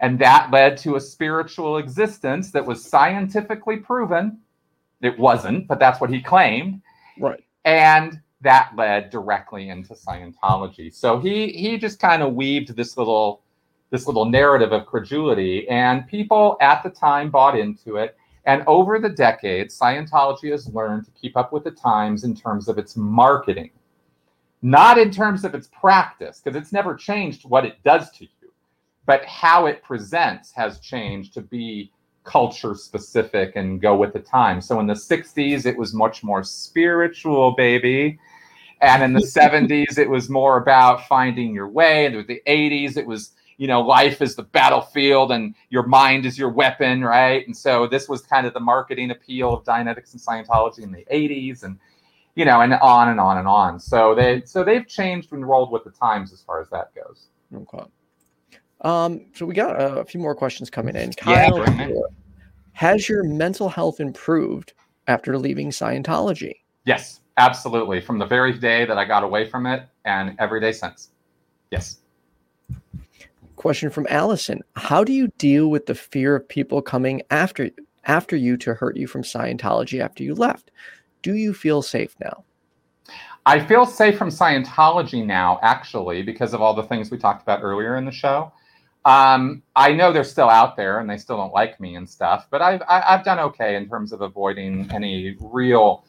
and 0.00 0.18
that 0.18 0.50
led 0.50 0.76
to 0.78 0.96
a 0.96 1.00
spiritual 1.00 1.78
existence 1.78 2.50
that 2.52 2.64
was 2.64 2.84
scientifically 2.84 3.78
proven. 3.78 4.38
It 5.00 5.18
wasn't, 5.18 5.68
but 5.68 5.78
that's 5.78 6.00
what 6.00 6.10
he 6.10 6.20
claimed. 6.20 6.82
Right. 7.18 7.42
And 7.64 8.20
that 8.42 8.72
led 8.76 9.10
directly 9.10 9.70
into 9.70 9.94
Scientology. 9.94 10.94
So 10.94 11.18
he 11.18 11.48
he 11.48 11.78
just 11.78 11.98
kind 11.98 12.22
of 12.22 12.34
weaved 12.34 12.76
this 12.76 12.96
little 12.96 13.42
this 13.90 14.06
little 14.06 14.24
narrative 14.24 14.72
of 14.72 14.86
credulity, 14.86 15.68
and 15.68 16.06
people 16.06 16.56
at 16.60 16.82
the 16.82 16.90
time 16.90 17.30
bought 17.30 17.58
into 17.58 17.96
it. 17.96 18.16
And 18.44 18.62
over 18.66 18.98
the 18.98 19.08
decades, 19.08 19.78
Scientology 19.78 20.50
has 20.52 20.68
learned 20.68 21.04
to 21.06 21.10
keep 21.12 21.36
up 21.36 21.52
with 21.52 21.64
the 21.64 21.70
times 21.72 22.22
in 22.24 22.34
terms 22.34 22.68
of 22.68 22.78
its 22.78 22.96
marketing, 22.96 23.70
not 24.62 24.98
in 24.98 25.10
terms 25.10 25.44
of 25.44 25.54
its 25.54 25.68
practice, 25.68 26.40
because 26.40 26.56
it's 26.60 26.72
never 26.72 26.94
changed 26.94 27.48
what 27.48 27.64
it 27.64 27.82
does 27.82 28.10
to 28.12 28.24
you 28.24 28.30
but 29.06 29.24
how 29.24 29.66
it 29.66 29.82
presents 29.82 30.52
has 30.52 30.80
changed 30.80 31.32
to 31.34 31.40
be 31.40 31.90
culture 32.24 32.74
specific 32.74 33.54
and 33.54 33.80
go 33.80 33.96
with 33.96 34.12
the 34.12 34.18
time. 34.18 34.60
So 34.60 34.80
in 34.80 34.86
the 34.86 34.94
60s, 34.94 35.64
it 35.64 35.76
was 35.76 35.94
much 35.94 36.24
more 36.24 36.42
spiritual, 36.42 37.52
baby. 37.52 38.18
And 38.80 39.02
in 39.02 39.12
the 39.12 39.20
70s, 39.40 39.96
it 39.96 40.10
was 40.10 40.28
more 40.28 40.58
about 40.58 41.06
finding 41.06 41.54
your 41.54 41.68
way. 41.68 42.04
And 42.04 42.16
in 42.16 42.26
the 42.26 42.42
80s, 42.46 42.96
it 42.96 43.06
was, 43.06 43.32
you 43.58 43.68
know, 43.68 43.80
life 43.80 44.20
is 44.20 44.34
the 44.34 44.42
battlefield 44.42 45.30
and 45.30 45.54
your 45.70 45.86
mind 45.86 46.26
is 46.26 46.36
your 46.36 46.50
weapon, 46.50 47.02
right? 47.02 47.46
And 47.46 47.56
so 47.56 47.86
this 47.86 48.08
was 48.08 48.22
kind 48.22 48.46
of 48.46 48.52
the 48.54 48.60
marketing 48.60 49.12
appeal 49.12 49.54
of 49.54 49.64
Dianetics 49.64 50.12
and 50.12 50.20
Scientology 50.20 50.80
in 50.80 50.90
the 50.90 51.06
80s 51.10 51.62
and 51.62 51.78
you 52.36 52.44
know, 52.44 52.60
and 52.60 52.74
on 52.74 53.08
and 53.08 53.18
on 53.18 53.38
and 53.38 53.48
on. 53.48 53.80
So 53.80 54.14
they 54.14 54.42
so 54.44 54.62
they've 54.62 54.86
changed 54.86 55.32
and 55.32 55.48
rolled 55.48 55.72
with 55.72 55.84
the 55.84 55.90
times 55.90 56.32
as 56.34 56.42
far 56.42 56.60
as 56.60 56.68
that 56.68 56.94
goes. 56.94 57.28
Okay. 57.52 57.84
Um, 58.86 59.22
so 59.34 59.44
we 59.44 59.52
got 59.52 59.74
a, 59.80 60.04
few 60.04 60.20
more 60.20 60.36
questions 60.36 60.70
coming 60.70 60.94
in. 60.94 61.12
Kyle, 61.14 61.58
yeah, 61.58 61.90
has 62.74 63.08
your 63.08 63.24
mental 63.24 63.68
health 63.68 63.98
improved 63.98 64.74
after 65.08 65.36
leaving 65.36 65.70
Scientology? 65.70 66.58
Yes, 66.84 67.20
absolutely. 67.36 68.00
From 68.00 68.20
the 68.20 68.26
very 68.26 68.56
day 68.56 68.84
that 68.84 68.96
I 68.96 69.04
got 69.04 69.24
away 69.24 69.50
from 69.50 69.66
it 69.66 69.88
and 70.04 70.36
every 70.38 70.60
day 70.60 70.70
since. 70.70 71.10
Yes. 71.72 71.98
Question 73.56 73.90
from 73.90 74.06
Allison. 74.08 74.60
How 74.76 75.02
do 75.02 75.12
you 75.12 75.32
deal 75.36 75.66
with 75.68 75.86
the 75.86 75.94
fear 75.96 76.36
of 76.36 76.48
people 76.48 76.80
coming 76.80 77.22
after 77.30 77.70
after 78.04 78.36
you 78.36 78.56
to 78.58 78.72
hurt 78.72 78.96
you 78.96 79.08
from 79.08 79.22
Scientology 79.22 79.98
after 79.98 80.22
you 80.22 80.32
left? 80.32 80.70
Do 81.22 81.34
you 81.34 81.54
feel 81.54 81.82
safe 81.82 82.14
now? 82.20 82.44
I 83.46 83.58
feel 83.58 83.84
safe 83.84 84.16
from 84.16 84.28
Scientology 84.28 85.26
now, 85.26 85.58
actually, 85.62 86.22
because 86.22 86.54
of 86.54 86.62
all 86.62 86.72
the 86.74 86.84
things 86.84 87.10
we 87.10 87.18
talked 87.18 87.42
about 87.42 87.64
earlier 87.64 87.96
in 87.96 88.04
the 88.04 88.12
show. 88.12 88.52
Um, 89.06 89.62
I 89.76 89.92
know 89.92 90.12
they're 90.12 90.24
still 90.24 90.50
out 90.50 90.76
there 90.76 90.98
and 90.98 91.08
they 91.08 91.16
still 91.16 91.36
don't 91.36 91.52
like 91.52 91.78
me 91.78 91.94
and 91.94 92.10
stuff, 92.10 92.48
but 92.50 92.60
I've 92.60 92.82
I, 92.88 92.94
have 92.94 93.04
i 93.04 93.12
have 93.12 93.24
done 93.24 93.38
okay 93.38 93.76
in 93.76 93.88
terms 93.88 94.12
of 94.12 94.20
avoiding 94.20 94.90
any 94.92 95.36
real, 95.40 96.04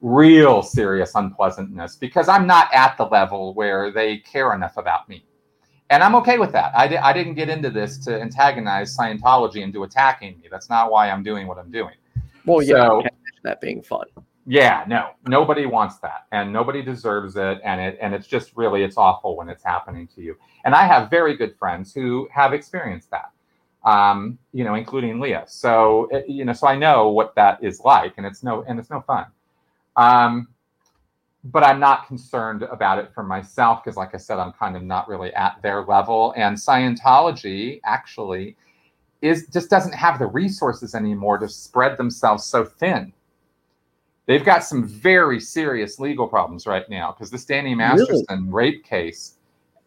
real 0.00 0.60
serious 0.60 1.14
unpleasantness 1.14 1.94
because 1.94 2.28
I'm 2.28 2.48
not 2.48 2.68
at 2.74 2.96
the 2.96 3.04
level 3.04 3.54
where 3.54 3.92
they 3.92 4.18
care 4.18 4.52
enough 4.52 4.76
about 4.78 5.08
me, 5.08 5.24
and 5.90 6.02
I'm 6.02 6.16
okay 6.16 6.38
with 6.38 6.50
that. 6.50 6.72
I, 6.74 6.88
di- 6.88 6.96
I 6.96 7.12
didn't 7.12 7.34
get 7.34 7.48
into 7.48 7.70
this 7.70 7.98
to 7.98 8.20
antagonize 8.20 8.96
Scientology 8.96 9.62
into 9.62 9.84
attacking 9.84 10.40
me. 10.40 10.48
That's 10.50 10.68
not 10.68 10.90
why 10.90 11.08
I'm 11.08 11.22
doing 11.22 11.46
what 11.46 11.56
I'm 11.56 11.70
doing. 11.70 11.94
Well, 12.46 12.62
yeah, 12.62 12.88
so, 12.88 13.04
that 13.44 13.60
being 13.60 13.80
fun. 13.80 14.06
Yeah, 14.46 14.84
no, 14.88 15.10
nobody 15.28 15.66
wants 15.66 15.98
that, 15.98 16.26
and 16.32 16.52
nobody 16.52 16.82
deserves 16.82 17.36
it, 17.36 17.60
and 17.62 17.80
it 17.80 17.98
and 18.00 18.14
it's 18.14 18.26
just 18.26 18.56
really 18.56 18.82
it's 18.82 18.96
awful 18.96 19.36
when 19.36 19.48
it's 19.48 19.62
happening 19.62 20.08
to 20.14 20.22
you. 20.22 20.36
And 20.64 20.74
I 20.74 20.86
have 20.86 21.10
very 21.10 21.36
good 21.36 21.56
friends 21.58 21.92
who 21.94 22.28
have 22.32 22.52
experienced 22.54 23.10
that, 23.10 23.30
um, 23.88 24.38
you 24.52 24.64
know, 24.64 24.74
including 24.74 25.20
Leah. 25.20 25.44
So 25.46 26.08
you 26.26 26.44
know, 26.44 26.54
so 26.54 26.66
I 26.66 26.76
know 26.76 27.10
what 27.10 27.34
that 27.36 27.62
is 27.62 27.80
like, 27.80 28.14
and 28.16 28.26
it's 28.26 28.42
no 28.42 28.64
and 28.66 28.78
it's 28.80 28.90
no 28.90 29.02
fun. 29.02 29.26
Um, 29.96 30.48
but 31.44 31.64
I'm 31.64 31.80
not 31.80 32.06
concerned 32.08 32.62
about 32.64 32.98
it 32.98 33.12
for 33.14 33.22
myself 33.22 33.84
because, 33.84 33.96
like 33.96 34.14
I 34.14 34.18
said, 34.18 34.38
I'm 34.38 34.52
kind 34.52 34.76
of 34.76 34.82
not 34.82 35.08
really 35.08 35.32
at 35.34 35.60
their 35.62 35.84
level. 35.84 36.34
And 36.36 36.56
Scientology 36.56 37.80
actually 37.84 38.56
is 39.22 39.48
just 39.48 39.70
doesn't 39.70 39.94
have 39.94 40.18
the 40.18 40.26
resources 40.26 40.94
anymore 40.94 41.38
to 41.38 41.48
spread 41.48 41.98
themselves 41.98 42.44
so 42.44 42.64
thin 42.64 43.12
they've 44.30 44.44
got 44.44 44.62
some 44.62 44.86
very 44.86 45.40
serious 45.40 45.98
legal 45.98 46.28
problems 46.28 46.64
right 46.64 46.88
now 46.88 47.10
because 47.10 47.32
this 47.32 47.44
Danny 47.44 47.74
Masterson 47.74 48.26
really? 48.28 48.52
rape 48.52 48.84
case 48.84 49.38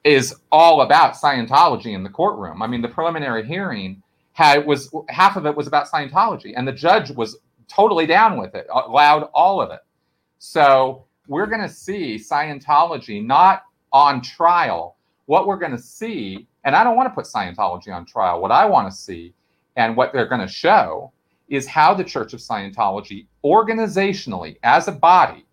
is 0.03 0.35
all 0.51 0.81
about 0.81 1.13
Scientology 1.13 1.93
in 1.93 2.03
the 2.03 2.09
courtroom. 2.09 2.61
I 2.61 2.67
mean, 2.67 2.81
the 2.81 2.89
preliminary 2.89 3.47
hearing 3.47 4.03
had 4.33 4.65
was 4.65 4.93
half 5.07 5.37
of 5.37 5.45
it 5.45 5.55
was 5.55 5.67
about 5.67 5.87
Scientology, 5.87 6.53
and 6.57 6.67
the 6.67 6.73
judge 6.73 7.09
was 7.11 7.37
totally 7.69 8.05
down 8.05 8.37
with 8.37 8.53
it, 8.53 8.67
uh, 8.69 8.81
allowed 8.85 9.29
all 9.33 9.61
of 9.61 9.71
it. 9.71 9.79
So 10.39 11.05
we're 11.29 11.45
going 11.45 11.61
to 11.61 11.69
see 11.69 12.15
Scientology 12.15 13.25
not 13.25 13.63
on 13.93 14.21
trial. 14.21 14.97
What 15.25 15.47
we're 15.47 15.55
going 15.55 15.71
to 15.71 15.81
see, 15.81 16.47
and 16.65 16.75
I 16.75 16.83
don't 16.83 16.97
want 16.97 17.07
to 17.07 17.15
put 17.15 17.27
Scientology 17.27 17.95
on 17.95 18.05
trial. 18.05 18.41
What 18.41 18.51
I 18.51 18.65
want 18.65 18.91
to 18.91 18.97
see, 18.97 19.33
and 19.77 19.95
what 19.95 20.11
they're 20.11 20.27
going 20.27 20.41
to 20.41 20.51
show, 20.51 21.12
is 21.47 21.67
how 21.67 21.93
the 21.93 22.03
Church 22.03 22.33
of 22.33 22.39
Scientology, 22.39 23.27
organizationally, 23.43 24.57
as 24.63 24.87
a 24.87 24.91
body, 24.91 25.45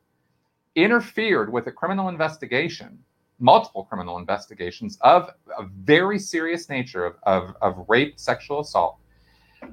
interfered 0.75 1.53
with 1.53 1.67
a 1.67 1.73
criminal 1.73 2.09
investigation, 2.09 2.99
multiple 3.39 3.85
criminal 3.85 4.19
investigations 4.19 4.99
of 5.01 5.31
a 5.59 5.65
very 5.65 6.19
serious 6.19 6.69
nature 6.69 7.05
of, 7.05 7.17
of, 7.25 7.55
of 7.61 7.85
rape, 7.89 8.19
sexual 8.19 8.61
assault, 8.61 8.99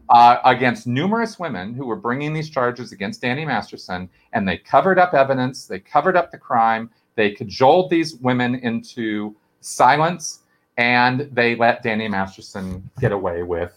uh, 0.10 0.38
against 0.46 0.88
numerous 0.88 1.40
women 1.40 1.74
who 1.74 1.86
were 1.86 1.96
bringing 1.96 2.34
these 2.34 2.50
charges 2.50 2.92
against 2.92 3.22
Danny 3.22 3.46
Masterson, 3.46 4.10
and 4.34 4.48
they 4.48 4.58
covered 4.58 5.00
up 5.00 5.14
evidence, 5.14 5.66
they 5.66 5.80
covered 5.80 6.18
up 6.18 6.32
the 6.32 6.38
crime, 6.38 6.90
they 7.16 7.32
cajoled 7.32 7.90
these 7.90 8.16
women 8.16 8.56
into 8.56 9.36
silence, 9.62 10.42
and 10.78 11.30
they 11.32 11.56
let 11.56 11.84
Danny 11.84 12.08
Masterson 12.08 12.90
get 13.00 13.12
away 13.12 13.44
with 13.44 13.77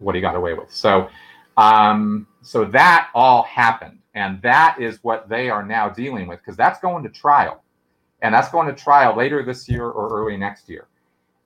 what 0.00 0.14
he 0.14 0.20
got 0.20 0.34
away 0.36 0.54
with. 0.54 0.70
So 0.72 1.08
Um, 1.56 2.26
so 2.42 2.64
that 2.66 3.10
all 3.14 3.42
happened. 3.44 3.98
And 4.14 4.40
that 4.42 4.80
is 4.80 4.98
what 5.04 5.28
they 5.28 5.50
are 5.50 5.62
now 5.64 5.88
dealing 5.88 6.26
with 6.26 6.40
because 6.40 6.56
that's 6.56 6.80
going 6.80 7.02
to 7.04 7.10
trial. 7.10 7.62
And 8.22 8.34
that's 8.34 8.48
going 8.50 8.66
to 8.68 8.74
trial 8.74 9.16
later 9.16 9.44
this 9.44 9.68
year 9.68 9.84
or 9.88 10.08
early 10.12 10.36
next 10.36 10.68
year. 10.68 10.88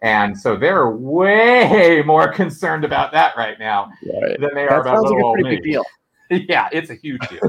And 0.02 0.38
so 0.38 0.56
they're 0.56 0.90
way 0.90 2.02
more 2.06 2.32
concerned 2.32 2.84
about 2.84 3.12
that 3.12 3.36
right 3.36 3.58
now 3.58 3.90
Right. 4.06 4.38
than 4.40 4.50
they 4.54 4.66
That 4.66 4.72
are 4.72 4.80
about 4.80 5.02
like 5.02 5.02
little 5.02 5.20
a 5.20 5.24
old 5.24 5.40
me. 5.40 5.50
big 5.50 5.62
deal. 5.62 5.84
yeah, 6.30 6.68
it's 6.72 6.90
a 6.90 6.94
huge 6.94 7.28
deal. 7.28 7.42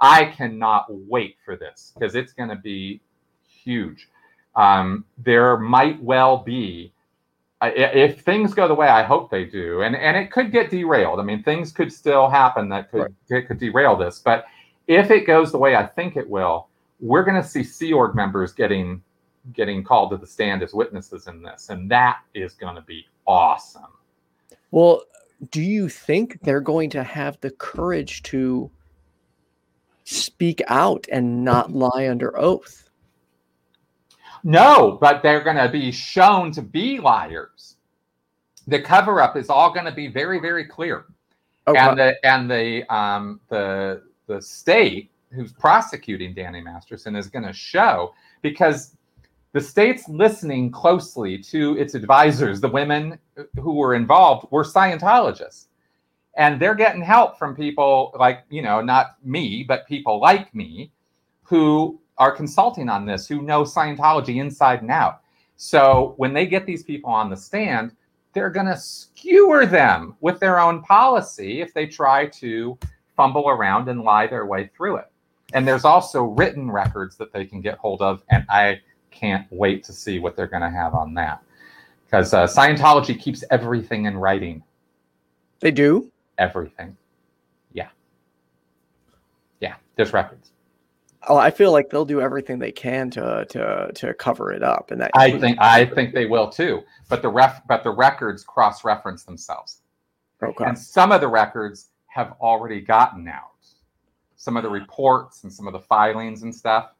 I 0.00 0.26
cannot 0.26 0.86
wait 0.88 1.36
for 1.44 1.56
this 1.56 1.92
because 1.94 2.14
it's 2.14 2.32
going 2.32 2.48
to 2.50 2.56
be 2.56 3.00
huge. 3.64 4.08
Um, 4.56 5.04
there 5.18 5.56
might 5.58 6.02
well 6.02 6.38
be, 6.38 6.92
i- 7.62 7.68
i- 7.68 7.94
if 7.94 8.20
things 8.22 8.54
go 8.54 8.68
the 8.68 8.74
way 8.74 8.88
I 8.88 9.02
hope 9.02 9.30
they 9.30 9.44
do, 9.44 9.82
and, 9.82 9.94
and 9.96 10.16
it 10.16 10.30
could 10.30 10.50
get 10.52 10.70
derailed. 10.70 11.20
I 11.20 11.22
mean, 11.22 11.42
things 11.42 11.72
could 11.72 11.92
still 11.92 12.28
happen 12.28 12.68
that 12.70 12.90
could 12.90 13.00
it 13.30 13.46
could 13.46 13.58
derail 13.58 13.96
this. 13.96 14.18
But 14.18 14.44
if 14.86 15.10
it 15.10 15.26
goes 15.26 15.52
the 15.52 15.58
way 15.58 15.76
I 15.76 15.86
think 15.86 16.16
it 16.16 16.28
will, 16.28 16.68
we're 17.00 17.24
going 17.24 17.40
to 17.40 17.46
see 17.48 17.62
Sea 17.64 17.92
Org 17.92 18.14
members 18.14 18.52
getting 18.52 19.02
getting 19.52 19.82
called 19.82 20.10
to 20.10 20.16
the 20.16 20.26
stand 20.26 20.62
as 20.62 20.72
witnesses 20.72 21.26
in 21.26 21.42
this, 21.42 21.68
and 21.70 21.90
that 21.90 22.18
is 22.34 22.54
going 22.54 22.76
to 22.76 22.82
be 22.82 23.06
awesome. 23.26 23.82
Well, 24.70 25.02
do 25.50 25.60
you 25.60 25.88
think 25.88 26.38
they're 26.42 26.60
going 26.60 26.90
to 26.90 27.02
have 27.02 27.40
the 27.40 27.50
courage 27.50 28.22
to 28.24 28.70
speak 30.04 30.62
out 30.68 31.06
and 31.10 31.44
not 31.44 31.72
lie 31.72 32.08
under 32.08 32.38
oath? 32.38 32.88
No, 34.44 34.98
but 35.00 35.22
they're 35.22 35.42
going 35.42 35.56
to 35.56 35.68
be 35.68 35.92
shown 35.92 36.50
to 36.52 36.62
be 36.62 36.98
liars. 36.98 37.76
The 38.66 38.80
cover 38.80 39.20
up 39.20 39.36
is 39.36 39.48
all 39.50 39.72
going 39.72 39.86
to 39.86 39.92
be 39.92 40.08
very, 40.08 40.40
very 40.40 40.64
clear, 40.64 41.06
Okay. 41.66 41.78
and 41.78 41.98
the 41.98 42.26
and 42.26 42.50
the 42.50 42.94
um, 42.94 43.40
the 43.48 44.02
the 44.26 44.40
state 44.40 45.10
who's 45.32 45.52
prosecuting 45.52 46.34
Danny 46.34 46.60
Masterson 46.60 47.16
is 47.16 47.28
going 47.28 47.44
to 47.44 47.52
show 47.52 48.12
because 48.42 48.96
the 49.52 49.60
state's 49.60 50.08
listening 50.08 50.70
closely 50.70 51.38
to 51.38 51.76
its 51.78 51.94
advisors. 51.94 52.60
The 52.60 52.68
women 52.68 53.18
who 53.60 53.74
were 53.74 53.94
involved 53.94 54.46
were 54.50 54.64
Scientologists, 54.64 55.66
and 56.36 56.60
they're 56.60 56.74
getting 56.74 57.02
help 57.02 57.38
from 57.38 57.54
people 57.56 58.14
like 58.18 58.44
you 58.50 58.62
know 58.62 58.80
not 58.80 59.16
me, 59.24 59.64
but 59.66 59.86
people 59.86 60.20
like 60.20 60.54
me 60.54 60.90
who 61.42 62.00
are 62.18 62.30
consulting 62.32 62.88
on 62.88 63.06
this, 63.06 63.26
who 63.26 63.42
know 63.42 63.62
Scientology 63.62 64.40
inside 64.40 64.82
and 64.82 64.90
out. 64.90 65.20
So 65.56 66.14
when 66.16 66.32
they 66.32 66.46
get 66.46 66.66
these 66.66 66.82
people 66.82 67.10
on 67.10 67.30
the 67.30 67.36
stand, 67.36 67.94
they're 68.32 68.50
going 68.50 68.66
to 68.66 68.76
skewer 68.76 69.66
them 69.66 70.16
with 70.20 70.40
their 70.40 70.58
own 70.58 70.82
policy 70.82 71.60
if 71.60 71.74
they 71.74 71.86
try 71.86 72.26
to 72.26 72.78
fumble 73.16 73.48
around 73.48 73.88
and 73.88 74.02
lie 74.02 74.26
their 74.26 74.46
way 74.46 74.70
through 74.74 74.96
it. 74.96 75.10
And 75.52 75.68
there's 75.68 75.84
also 75.84 76.22
written 76.22 76.70
records 76.70 77.16
that 77.16 77.32
they 77.32 77.44
can 77.44 77.60
get 77.60 77.76
hold 77.78 78.00
of, 78.00 78.22
and 78.30 78.46
I 78.48 78.80
can't 79.10 79.46
wait 79.50 79.84
to 79.84 79.92
see 79.92 80.18
what 80.18 80.34
they're 80.34 80.46
going 80.46 80.62
to 80.62 80.70
have 80.70 80.94
on 80.94 81.12
that. 81.14 81.42
Because 82.06 82.32
uh, 82.32 82.46
Scientology 82.46 83.18
keeps 83.20 83.44
everything 83.50 84.06
in 84.06 84.16
writing, 84.16 84.62
they 85.60 85.70
do. 85.70 86.10
everything. 86.38 86.96
Yeah. 87.72 87.88
Yeah, 89.60 89.74
there's 89.96 90.12
records. 90.12 90.51
Oh, 91.28 91.36
I 91.36 91.50
feel 91.50 91.70
like 91.70 91.90
they'll 91.90 92.04
do 92.04 92.20
everything 92.20 92.58
they 92.58 92.72
can 92.72 93.10
to 93.10 93.46
to 93.48 93.92
to 93.94 94.14
cover 94.14 94.52
it 94.52 94.62
up, 94.62 94.90
and 94.90 95.00
that 95.00 95.12
I 95.14 95.38
think 95.38 95.58
I 95.60 95.84
think 95.84 96.14
they 96.14 96.26
will 96.26 96.48
too. 96.48 96.82
But 97.08 97.22
the 97.22 97.28
ref 97.28 97.66
but 97.66 97.84
the 97.84 97.90
records 97.90 98.42
cross 98.42 98.84
reference 98.84 99.24
themselves. 99.24 99.82
Oh, 100.42 100.48
okay. 100.48 100.64
And 100.64 100.78
some 100.78 101.12
of 101.12 101.20
the 101.20 101.28
records 101.28 101.88
have 102.08 102.34
already 102.40 102.80
gotten 102.80 103.28
out. 103.28 103.50
Some 104.36 104.56
of 104.56 104.64
the 104.64 104.70
reports 104.80 105.44
and 105.44 105.52
some 105.52 105.66
of 105.66 105.72
the 105.72 105.80
filings 105.80 106.42
and 106.42 106.54
stuff. 106.54 106.90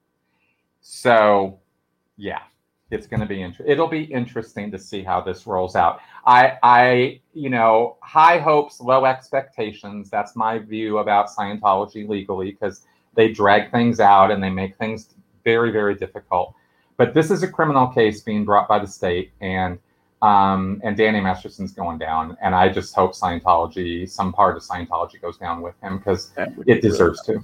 So 0.80 1.58
yeah, 2.16 2.42
it's 2.92 3.08
going 3.08 3.20
to 3.20 3.26
be 3.26 3.42
inter- 3.42 3.64
it'll 3.66 3.88
be 3.88 4.04
interesting 4.04 4.70
to 4.70 4.78
see 4.78 5.02
how 5.02 5.20
this 5.20 5.46
rolls 5.48 5.74
out. 5.74 6.00
I 6.26 6.58
I 6.62 7.20
you 7.34 7.50
know, 7.50 7.96
high 8.02 8.38
hopes, 8.38 8.80
low 8.80 9.04
expectations. 9.04 10.10
That's 10.10 10.36
my 10.36 10.58
view 10.58 10.98
about 10.98 11.28
Scientology 11.28 12.08
legally 12.08 12.52
because 12.52 12.82
they 13.14 13.32
drag 13.32 13.70
things 13.70 14.00
out 14.00 14.30
and 14.30 14.42
they 14.42 14.50
make 14.50 14.76
things 14.76 15.10
very 15.44 15.70
very 15.70 15.94
difficult. 15.94 16.54
But 16.96 17.14
this 17.14 17.30
is 17.30 17.42
a 17.42 17.48
criminal 17.48 17.88
case 17.88 18.20
being 18.20 18.44
brought 18.44 18.68
by 18.68 18.78
the 18.78 18.86
state 18.86 19.32
and 19.40 19.78
um, 20.22 20.80
and 20.84 20.96
Danny 20.96 21.20
Masterson's 21.20 21.72
going 21.72 21.98
down, 21.98 22.36
and 22.40 22.54
I 22.54 22.68
just 22.68 22.94
hope 22.94 23.12
Scientology, 23.12 24.08
some 24.08 24.32
part 24.32 24.56
of 24.56 24.62
Scientology, 24.62 25.20
goes 25.20 25.36
down 25.36 25.62
with 25.62 25.74
him 25.82 25.98
because 25.98 26.30
That 26.36 26.54
be 26.64 26.70
it 26.70 26.80
deserves 26.80 27.20
to. 27.22 27.42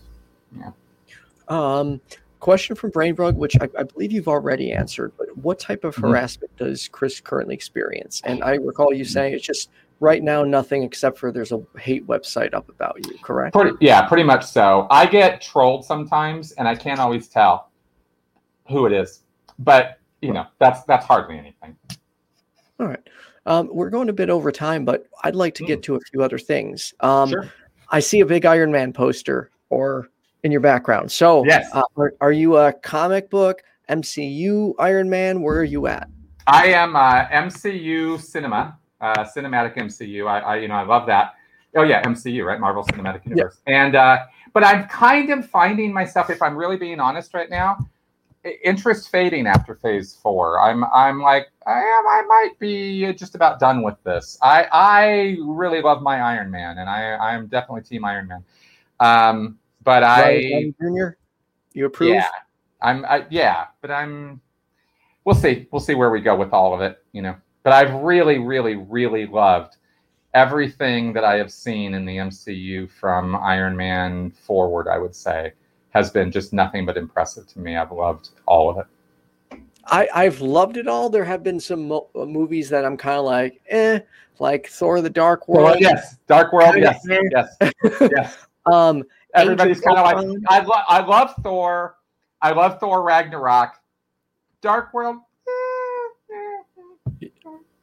Um, 1.48 2.00
question 2.40 2.76
from 2.76 2.92
Brainbug, 2.92 3.34
which 3.34 3.56
I, 3.60 3.68
I 3.76 3.82
believe 3.82 4.12
you've 4.12 4.28
already 4.28 4.72
answered, 4.72 5.12
but 5.18 5.36
what 5.38 5.58
type 5.58 5.82
of 5.82 5.96
Mhm. 5.96 6.02
harassment 6.02 6.56
does 6.56 6.86
Chris 6.88 7.20
currently 7.20 7.54
experience? 7.54 8.22
And 8.24 8.44
I 8.44 8.54
recall 8.54 8.94
you 8.94 9.04
saying 9.04 9.34
it's 9.34 9.44
just 9.44 9.70
right 10.00 10.22
now 10.22 10.44
nothing 10.44 10.82
except 10.82 11.18
for 11.18 11.32
there's 11.32 11.52
a 11.52 11.60
hate 11.78 12.06
website 12.06 12.54
up 12.54 12.68
about 12.68 13.04
you, 13.06 13.18
correct? 13.22 13.54
Pretty, 13.54 13.76
yeah, 13.80 14.06
pretty 14.06 14.22
much 14.22 14.44
so. 14.44 14.86
I 14.90 15.06
get 15.06 15.40
trolled 15.40 15.84
sometimes, 15.84 16.52
and 16.52 16.68
I 16.68 16.74
can't 16.74 17.00
always 17.00 17.28
tell 17.28 17.70
who 18.68 18.86
it 18.86 18.92
is, 18.92 19.22
but 19.58 19.98
you 20.20 20.32
know 20.32 20.46
that's 20.58 20.82
that's 20.84 21.04
hardly 21.06 21.38
anything. 21.38 21.76
All 22.80 22.86
right. 22.86 23.00
Um, 23.46 23.68
we're 23.72 23.90
going 23.90 24.08
a 24.10 24.12
bit 24.12 24.28
over 24.28 24.52
time, 24.52 24.84
but 24.84 25.06
I'd 25.24 25.34
like 25.34 25.54
to 25.54 25.64
get 25.64 25.82
to 25.84 25.94
a 25.94 26.00
few 26.00 26.22
other 26.22 26.38
things. 26.38 26.92
Um, 27.00 27.30
sure. 27.30 27.52
I 27.88 28.00
see 28.00 28.20
a 28.20 28.26
big 28.26 28.44
Iron 28.44 28.70
Man 28.70 28.92
poster 28.92 29.50
or 29.70 30.08
in 30.44 30.52
your 30.52 30.60
background. 30.60 31.10
So, 31.10 31.44
Yes. 31.46 31.66
uh, 31.72 31.82
are, 31.96 32.12
are 32.20 32.30
you 32.32 32.58
a 32.58 32.72
comic 32.74 33.30
book 33.30 33.62
MCU 33.88 34.74
Iron 34.78 35.08
Man? 35.08 35.40
Where 35.40 35.56
are 35.56 35.64
you 35.64 35.86
at? 35.86 36.08
I 36.46 36.66
am 36.66 36.94
uh, 36.94 37.24
MCU 37.28 38.20
cinema, 38.20 38.78
uh, 39.00 39.24
cinematic 39.24 39.76
MCU. 39.76 40.26
I, 40.26 40.40
I, 40.40 40.56
you 40.56 40.68
know, 40.68 40.74
I 40.74 40.84
love 40.84 41.06
that. 41.06 41.34
Oh 41.76 41.82
yeah, 41.82 42.02
MCU, 42.02 42.44
right? 42.44 42.58
Marvel 42.58 42.84
Cinematic 42.84 43.26
Universe. 43.26 43.60
And 43.66 43.94
uh, 43.94 44.20
but 44.52 44.64
I'm 44.64 44.88
kind 44.88 45.30
of 45.30 45.48
finding 45.48 45.92
myself, 45.92 46.30
if 46.30 46.42
I'm 46.42 46.56
really 46.56 46.76
being 46.76 47.00
honest 47.00 47.34
right 47.34 47.50
now, 47.50 47.78
interest 48.64 49.10
fading 49.10 49.46
after 49.46 49.74
Phase 49.74 50.18
Four. 50.22 50.60
I'm, 50.60 50.84
I'm 50.84 51.20
like, 51.20 51.48
I 51.66 51.78
am, 51.78 52.06
I 52.06 52.24
might 52.26 52.58
be 52.58 53.12
just 53.12 53.34
about 53.34 53.60
done 53.60 53.82
with 53.82 54.02
this. 54.04 54.38
I, 54.42 54.66
I 54.72 55.36
really 55.40 55.82
love 55.82 56.02
my 56.02 56.20
Iron 56.20 56.50
Man, 56.50 56.78
and 56.78 56.88
I, 56.88 57.16
I'm 57.16 57.46
definitely 57.46 57.82
Team 57.82 58.04
Iron 58.04 58.28
Man. 58.28 58.44
Um, 59.00 59.58
but 59.84 60.02
I, 60.02 60.72
Jr. 60.80 61.10
You 61.72 61.86
approve? 61.86 62.10
yeah, 62.10 62.28
I'm. 62.82 63.04
I, 63.04 63.26
yeah, 63.30 63.66
but 63.80 63.90
I'm. 63.90 64.40
We'll 65.24 65.34
see. 65.34 65.68
We'll 65.70 65.80
see 65.80 65.94
where 65.94 66.10
we 66.10 66.20
go 66.20 66.34
with 66.34 66.52
all 66.52 66.74
of 66.74 66.80
it. 66.80 67.02
You 67.12 67.22
know, 67.22 67.36
but 67.62 67.72
I've 67.72 67.92
really, 67.94 68.38
really, 68.38 68.76
really 68.76 69.26
loved 69.26 69.76
everything 70.34 71.12
that 71.12 71.24
I 71.24 71.36
have 71.36 71.52
seen 71.52 71.94
in 71.94 72.04
the 72.04 72.16
MCU 72.16 72.90
from 72.90 73.36
Iron 73.36 73.76
Man 73.76 74.30
forward. 74.30 74.88
I 74.88 74.98
would 74.98 75.14
say 75.14 75.52
has 75.90 76.10
been 76.10 76.30
just 76.30 76.52
nothing 76.52 76.84
but 76.84 76.96
impressive 76.96 77.46
to 77.48 77.58
me. 77.58 77.76
I've 77.76 77.92
loved 77.92 78.30
all 78.46 78.70
of 78.70 78.78
it. 78.78 78.86
I, 79.86 80.08
I've 80.14 80.40
loved 80.40 80.76
it 80.76 80.86
all. 80.86 81.08
There 81.08 81.24
have 81.24 81.42
been 81.42 81.58
some 81.58 81.88
mo- 81.88 82.08
uh, 82.14 82.26
movies 82.26 82.68
that 82.68 82.84
I'm 82.84 82.96
kind 82.96 83.18
of 83.18 83.24
like, 83.24 83.60
eh, 83.68 84.00
like 84.38 84.68
Thor: 84.68 85.00
The 85.00 85.10
Dark 85.10 85.48
World. 85.48 85.64
Well, 85.64 85.80
yes, 85.80 86.16
Dark 86.26 86.52
World. 86.52 86.76
Yes, 86.76 87.06
eh. 87.08 87.20
yes, 87.30 87.56
yes. 88.00 88.36
Um, 88.66 89.02
Everybody's 89.32 89.80
kind 89.80 89.96
of 89.96 90.04
like, 90.04 90.42
I, 90.48 90.60
lo- 90.60 90.82
I 90.88 91.00
love 91.00 91.34
Thor. 91.42 91.96
I 92.42 92.52
love 92.52 92.78
Thor 92.80 93.02
Ragnarok. 93.02 93.76
Dark 94.60 94.92
World. 94.92 95.16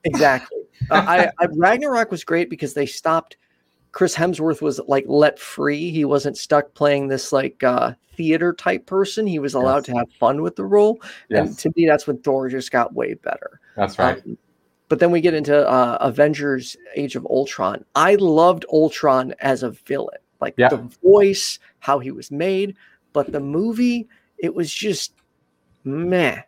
Exactly. 0.05 0.59
uh, 0.91 1.03
I, 1.07 1.29
I 1.43 1.47
Ragnarok 1.55 2.11
was 2.11 2.23
great 2.23 2.49
because 2.49 2.73
they 2.73 2.85
stopped. 2.85 3.37
Chris 3.91 4.15
Hemsworth 4.15 4.61
was 4.61 4.79
like 4.87 5.05
let 5.07 5.39
free. 5.39 5.89
He 5.91 6.03
wasn't 6.05 6.37
stuck 6.37 6.73
playing 6.73 7.07
this 7.07 7.31
like 7.31 7.63
uh, 7.63 7.93
theater 8.17 8.51
type 8.53 8.85
person. 8.85 9.25
He 9.25 9.39
was 9.39 9.53
allowed 9.53 9.77
Yes. 9.77 9.85
to 9.85 9.95
have 9.95 10.11
fun 10.19 10.41
with 10.41 10.55
the 10.57 10.65
role. 10.65 11.01
And 11.29 11.57
to 11.59 11.71
me, 11.75 11.85
that's 11.85 12.05
when 12.07 12.17
Thor 12.19 12.49
just 12.49 12.71
got 12.71 12.93
way 12.93 13.13
better. 13.13 13.59
that's 13.75 13.97
right. 13.99 14.21
Um, 14.25 14.37
but 14.89 14.99
then 14.99 15.11
we 15.11 15.19
get 15.21 15.33
into 15.33 15.67
uh, 15.67 15.97
Avengers: 16.01 16.75
Age 16.95 17.15
of 17.15 17.25
Ultron. 17.25 17.83
I 17.95 18.15
loved 18.15 18.65
Ultron 18.71 19.33
as 19.39 19.63
a 19.63 19.71
villain, 19.71 20.19
like 20.41 20.53
Yeah. 20.57 20.69
the 20.69 20.87
voice, 21.01 21.57
how 21.79 21.99
he 21.99 22.11
was 22.11 22.29
made. 22.31 22.75
But 23.13 23.31
the 23.31 23.39
movie, 23.39 24.07
it 24.37 24.53
was 24.53 24.71
just 24.71 25.13
meh. 25.85 26.41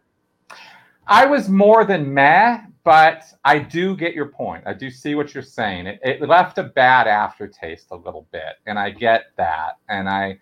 I 1.07 1.25
was 1.25 1.47
more 1.47 1.85
than 1.85 2.13
meh, 2.13 2.59
but 2.88 3.25
I 3.43 3.59
do 3.59 3.97
get 3.97 4.13
your 4.13 4.27
point. 4.27 4.63
I 4.65 4.73
do 4.73 4.89
see 4.89 5.13
what 5.13 5.33
you're 5.33 5.43
saying. 5.43 5.88
It, 5.88 5.99
it 6.01 6.21
left 6.21 6.57
a 6.57 6.63
bad 6.63 7.05
aftertaste 7.05 7.88
a 7.91 7.97
little 7.97 8.29
bit, 8.31 8.61
and 8.65 8.79
I 8.79 8.91
get 8.91 9.25
that, 9.35 9.79
and 9.89 10.07
I, 10.07 10.39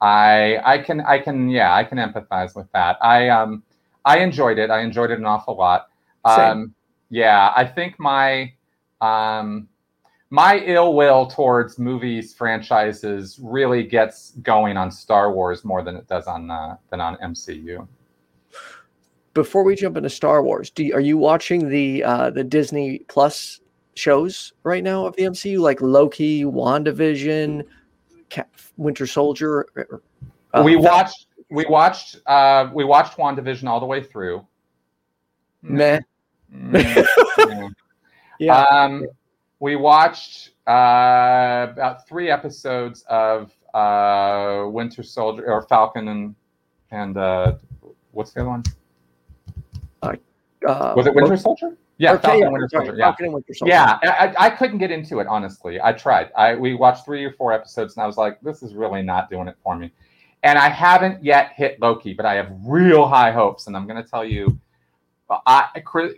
I, 0.00 0.58
I 0.64 0.78
can, 0.78 1.00
I 1.00 1.18
can, 1.18 1.48
yeah, 1.48 1.74
I 1.74 1.82
can 1.82 1.98
empathize 1.98 2.54
with 2.54 2.70
that. 2.70 2.98
I, 3.02 3.30
um, 3.30 3.64
I 4.04 4.20
enjoyed 4.20 4.60
it. 4.60 4.70
I 4.70 4.82
enjoyed 4.82 5.10
it 5.10 5.18
an 5.18 5.26
awful 5.26 5.56
lot. 5.56 5.88
Um, 6.24 6.72
yeah, 7.10 7.52
I 7.56 7.64
think 7.64 7.98
my, 7.98 8.52
um, 9.00 9.68
my 10.30 10.58
ill 10.58 10.94
will 10.94 11.26
towards 11.26 11.80
movies 11.80 12.32
franchises 12.32 13.40
really 13.42 13.82
gets 13.82 14.30
going 14.42 14.76
on 14.76 14.92
Star 14.92 15.32
Wars 15.32 15.64
more 15.64 15.82
than 15.82 15.96
it 15.96 16.06
does 16.06 16.28
on 16.28 16.48
uh, 16.48 16.76
than 16.90 17.00
on 17.00 17.16
MCU. 17.16 17.88
Before 19.38 19.62
we 19.62 19.76
jump 19.76 19.96
into 19.96 20.10
Star 20.10 20.42
Wars, 20.42 20.68
do 20.68 20.82
you, 20.82 20.94
are 20.94 21.00
you 21.00 21.16
watching 21.16 21.68
the 21.68 22.02
uh, 22.02 22.28
the 22.30 22.42
Disney 22.42 22.98
Plus 23.06 23.60
shows 23.94 24.52
right 24.64 24.82
now 24.82 25.06
of 25.06 25.14
the 25.14 25.22
MCU, 25.22 25.60
like 25.60 25.80
Loki, 25.80 26.42
WandaVision, 26.42 27.62
Cap- 28.30 28.50
Winter 28.76 29.06
Soldier? 29.06 29.68
Uh, 30.52 30.62
we 30.64 30.74
watched 30.74 31.26
we 31.50 31.64
watched 31.66 32.18
uh, 32.26 32.68
we 32.74 32.82
watched 32.82 33.16
WandaVision 33.16 33.68
all 33.68 33.78
the 33.78 33.86
way 33.86 34.02
through. 34.02 34.44
Meh. 35.62 36.00
Mm, 36.52 37.72
yeah. 38.40 38.62
Um, 38.64 39.06
we 39.60 39.76
watched 39.76 40.50
uh, 40.66 41.68
about 41.70 42.08
three 42.08 42.28
episodes 42.28 43.04
of 43.08 43.56
uh, 43.72 44.64
Winter 44.68 45.04
Soldier 45.04 45.46
or 45.46 45.62
Falcon 45.62 46.08
and 46.08 46.34
and 46.90 47.16
uh, 47.16 47.52
what's 48.10 48.32
the 48.32 48.40
other 48.40 48.50
one? 48.50 48.64
Uh, 50.02 50.92
Was 50.96 51.06
it 51.06 51.14
Winter 51.14 51.36
Soldier? 51.36 51.76
Yeah, 51.98 52.16
Falcon 52.18 52.40
yeah, 52.40 52.48
Winter 52.48 52.68
Soldier. 52.70 52.94
Yeah, 52.96 53.04
Falcon 53.06 53.24
and 53.26 53.34
Winter 53.34 53.54
Soldier. 53.54 53.70
yeah. 53.70 53.98
I, 54.02 54.46
I 54.46 54.50
couldn't 54.50 54.78
get 54.78 54.90
into 54.90 55.18
it 55.20 55.26
honestly. 55.26 55.80
I 55.80 55.92
tried. 55.92 56.30
I 56.36 56.54
we 56.54 56.74
watched 56.74 57.04
three 57.04 57.24
or 57.24 57.32
four 57.32 57.52
episodes 57.52 57.96
and 57.96 58.02
I 58.02 58.06
was 58.06 58.16
like, 58.16 58.40
this 58.40 58.62
is 58.62 58.74
really 58.74 59.02
not 59.02 59.30
doing 59.30 59.48
it 59.48 59.56
for 59.62 59.76
me. 59.76 59.92
And 60.42 60.58
I 60.58 60.68
haven't 60.68 61.22
yet 61.24 61.52
hit 61.56 61.80
Loki, 61.80 62.14
but 62.14 62.24
I 62.24 62.34
have 62.34 62.52
real 62.64 63.08
high 63.08 63.32
hopes, 63.32 63.66
and 63.66 63.76
I'm 63.76 63.88
going 63.88 64.00
to 64.00 64.08
tell 64.08 64.24
you, 64.24 64.58
I 65.28 65.82
Chris- 65.84 66.14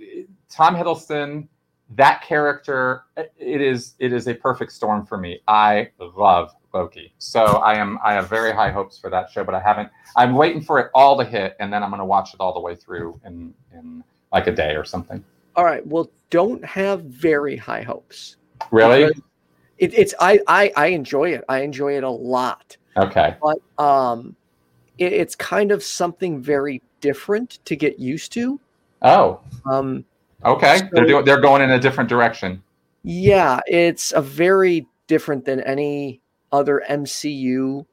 Tom 0.51 0.77
Hiddleston, 0.77 1.49
that 1.97 2.23
character, 2.23 3.05
it 3.17 3.61
is 3.63 3.95
it 3.99 4.13
is 4.13 4.29
a 4.29 4.35
perfect 4.35 4.73
storm 4.73 5.07
for 5.07 5.17
me. 5.17 5.41
I 5.49 5.89
love 5.99 6.55
Loki, 6.73 7.13
so 7.19 7.45
I 7.45 7.75
am 7.75 7.99
I 8.05 8.13
have 8.15 8.29
very 8.29 8.53
high 8.53 8.71
hopes 8.71 8.99
for 8.99 9.11
that 9.11 9.31
show, 9.31 9.43
but 9.45 9.55
I 9.55 9.61
haven't. 9.61 9.89
I'm 10.17 10.35
waiting 10.35 10.61
for 10.63 10.79
it 10.79 10.91
all 10.95 11.19
to 11.19 11.25
hit, 11.25 11.57
and 11.61 11.73
then 11.73 11.83
I'm 11.83 11.91
going 11.91 11.99
to 12.01 12.05
watch 12.07 12.33
it 12.35 12.41
all 12.41 12.53
the 12.55 12.61
way 12.61 12.75
through 12.77 13.21
in 13.25 13.53
in 13.73 14.05
like 14.33 14.47
a 14.47 14.53
day 14.53 14.77
or 14.77 14.85
something. 14.85 15.25
All 15.57 15.65
right. 15.65 15.85
Well, 15.87 16.11
don't 16.31 16.65
have 16.65 17.03
very 17.03 17.57
high 17.57 17.83
hopes. 17.83 18.37
Really? 18.71 19.05
It, 19.79 19.95
it's 19.95 20.15
I, 20.21 20.39
I 20.47 20.73
I 20.77 20.87
enjoy 20.89 21.31
it. 21.33 21.45
I 21.49 21.61
enjoy 21.63 21.97
it 21.97 22.05
a 22.05 22.11
lot. 22.11 22.77
Okay. 22.97 23.35
but 23.41 23.59
um 23.83 24.35
it, 24.99 25.13
it's 25.13 25.35
kind 25.35 25.71
of 25.73 25.83
something 25.83 26.41
very 26.41 26.83
different 27.01 27.59
to 27.65 27.75
get 27.77 27.99
used 27.99 28.33
to 28.33 28.61
Oh, 29.03 29.41
um 29.71 30.05
okay. 30.45 30.81
they're 30.93 31.07
doing 31.07 31.25
they're 31.25 31.41
going 31.41 31.63
in 31.63 31.71
a 31.71 31.79
different 31.79 32.11
direction. 32.11 32.63
yeah 33.05 33.61
it's 33.67 34.13
a 34.13 34.21
very 34.21 34.87
different 35.07 35.45
than 35.45 35.61
any 35.61 36.21
other 36.53 36.83
mcu 36.91 37.85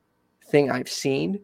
thing 0.45 0.71
i've 0.71 0.89
seen 0.89 1.39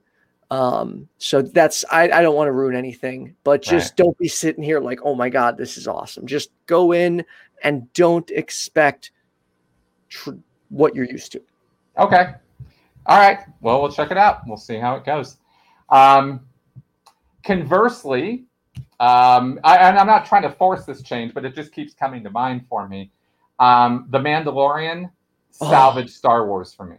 um 0.51 1.07
so 1.17 1.41
that's 1.41 1.83
i, 1.91 2.03
I 2.03 2.21
don't 2.21 2.35
want 2.35 2.47
to 2.47 2.53
ruin 2.53 2.75
anything 2.75 3.35
but 3.43 3.61
just 3.61 3.91
Right. 3.91 3.97
don't 3.97 4.17
be 4.17 4.27
sitting 4.27 4.63
here 4.63 4.79
like 4.79 4.99
oh 5.03 5.15
my 5.15 5.29
god 5.29 5.57
this 5.57 5.77
is 5.77 5.87
awesome 5.87 6.25
just 6.27 6.51
go 6.65 6.91
in 6.93 7.23
and 7.63 7.91
don't 7.93 8.29
expect 8.31 9.11
tr- 10.09 10.31
what 10.69 10.95
you're 10.95 11.05
used 11.05 11.31
to 11.33 11.41
Okay. 11.97 12.33
All 13.05 13.19
right. 13.19 13.39
Well, 13.61 13.81
we'll 13.81 13.91
check 13.91 14.09
it 14.11 14.17
out. 14.17 14.41
We'll 14.47 14.57
see 14.57 14.77
how 14.77 14.95
it 14.95 15.05
goes. 15.05 15.37
Um, 15.89 16.41
conversely, 17.43 18.45
um, 18.99 19.59
I, 19.63 19.77
and 19.77 19.97
I'm 19.99 20.07
not 20.07 20.25
trying 20.25 20.43
to 20.43 20.49
force 20.49 20.85
this 20.85 21.01
change, 21.03 21.33
but 21.33 21.45
it 21.45 21.53
just 21.53 21.71
keeps 21.71 21.93
coming 21.93 22.23
to 22.23 22.31
mind 22.31 22.65
for 22.67 22.87
me. 22.87 23.11
Um, 23.59 24.07
the 24.09 24.17
Mandalorian 24.17 25.11
Oh. 25.61 25.69
salvaged 25.69 26.11
Star 26.11 26.47
Wars 26.47 26.73
for 26.73 26.85
me. 26.85 26.97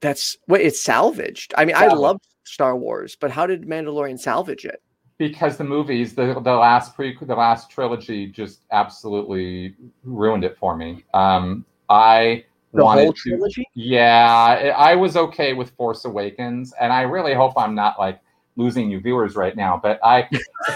that's 0.00 0.36
what 0.46 0.60
it's 0.60 0.80
salvaged 0.80 1.54
i 1.56 1.64
mean 1.64 1.76
i 1.76 1.86
love 1.86 2.20
star 2.44 2.76
wars 2.76 3.16
but 3.18 3.30
how 3.30 3.46
did 3.46 3.62
mandalorian 3.62 4.18
salvage 4.18 4.64
it 4.64 4.82
because 5.18 5.56
the 5.56 5.64
movies, 5.64 6.14
the 6.14 6.34
the 6.40 6.54
last 6.54 6.94
pre, 6.94 7.16
the 7.20 7.34
last 7.34 7.70
trilogy, 7.70 8.26
just 8.26 8.64
absolutely 8.70 9.74
ruined 10.04 10.44
it 10.44 10.56
for 10.58 10.76
me. 10.76 11.04
Um, 11.14 11.64
I 11.88 12.44
the 12.74 12.84
wanted 12.84 13.04
whole 13.04 13.12
to. 13.12 13.18
trilogy 13.30 13.66
Yeah, 13.74 14.26
I 14.28 14.68
I 14.68 14.94
was 14.94 15.16
okay 15.16 15.54
with 15.54 15.70
Force 15.70 16.04
Awakens, 16.04 16.74
and 16.80 16.92
I 16.92 17.02
really 17.02 17.34
hope 17.34 17.54
I'm 17.56 17.74
not 17.74 17.98
like 17.98 18.20
losing 18.56 18.90
you 18.90 19.00
viewers 19.00 19.36
right 19.36 19.56
now. 19.56 19.80
But 19.82 19.98
I, 20.04 20.28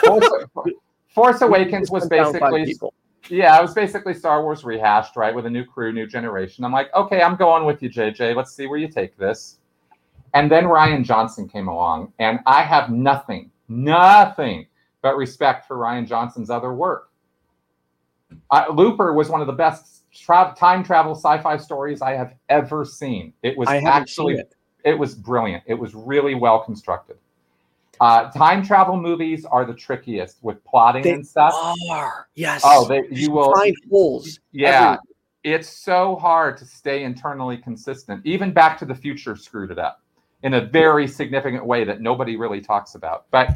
Force, 0.04 0.28
Force 1.08 1.42
Awakens 1.42 1.90
was 1.90 2.04
Put 2.04 2.16
down 2.16 2.38
five 2.38 2.52
basically. 2.52 2.90
Yeah, 3.28 3.58
it 3.58 3.62
was 3.62 3.74
basically 3.74 4.14
Star 4.14 4.42
Wars 4.42 4.64
rehashed, 4.64 5.16
right, 5.16 5.34
with 5.34 5.46
a 5.46 5.50
new 5.50 5.64
crew, 5.64 5.92
new 5.92 6.06
generation. 6.06 6.64
I'm 6.64 6.72
like, 6.72 6.92
okay, 6.94 7.22
I'm 7.22 7.36
going 7.36 7.64
with 7.64 7.82
you, 7.82 7.90
JJ. 7.90 8.34
Let's 8.34 8.52
see 8.52 8.66
where 8.66 8.78
you 8.78 8.88
take 8.88 9.16
this. 9.16 9.58
And 10.34 10.50
then 10.50 10.64
Rian 10.64 11.04
Johnson 11.04 11.48
came 11.48 11.68
along, 11.68 12.12
and 12.18 12.40
I 12.46 12.62
have 12.62 12.90
nothing, 12.90 13.50
nothing 13.68 14.66
but 15.02 15.16
respect 15.16 15.66
for 15.66 15.76
Rian 15.76 16.06
Johnson's 16.06 16.50
other 16.50 16.72
work. 16.72 17.10
Uh, 18.50 18.66
Looper 18.72 19.12
was 19.12 19.28
one 19.28 19.40
of 19.40 19.46
the 19.46 19.52
best 19.52 20.04
tra- 20.12 20.54
time 20.56 20.84
travel 20.84 21.14
sci-fi 21.14 21.56
stories 21.56 22.02
I 22.02 22.12
have 22.12 22.34
ever 22.48 22.84
seen. 22.84 23.32
It 23.42 23.56
was 23.56 23.68
actually 23.68 24.34
it. 24.34 24.54
it 24.84 24.98
was 24.98 25.14
brilliant. 25.14 25.64
It 25.66 25.74
was 25.74 25.94
really 25.94 26.34
well 26.34 26.60
constructed. 26.60 27.16
Uh, 28.00 28.30
time 28.30 28.64
travel 28.64 28.96
movies 28.96 29.44
are 29.44 29.64
the 29.66 29.74
trickiest 29.74 30.38
with 30.42 30.62
plotting 30.64 31.02
They 31.02 31.12
and 31.12 31.26
stuff. 31.26 31.54
are 31.90 32.28
yes. 32.34 32.62
Oh, 32.64 32.86
they 32.88 33.02
you 33.10 33.30
will 33.30 33.54
find 33.54 33.76
holes. 33.90 34.40
yeah, 34.52 34.68
everywhere. 34.68 34.98
it's 35.44 35.68
so 35.68 36.16
hard 36.16 36.56
to 36.58 36.64
stay 36.64 37.04
internally 37.04 37.58
consistent. 37.58 38.24
Even 38.24 38.52
Back 38.52 38.78
to 38.78 38.84
the 38.86 38.94
Future 38.94 39.36
screwed 39.36 39.70
it 39.70 39.78
up 39.78 40.00
in 40.42 40.54
a 40.54 40.60
very 40.62 41.06
significant 41.06 41.64
way 41.66 41.84
that 41.84 42.00
nobody 42.00 42.36
really 42.36 42.62
talks 42.62 42.94
about. 42.94 43.26
But 43.30 43.50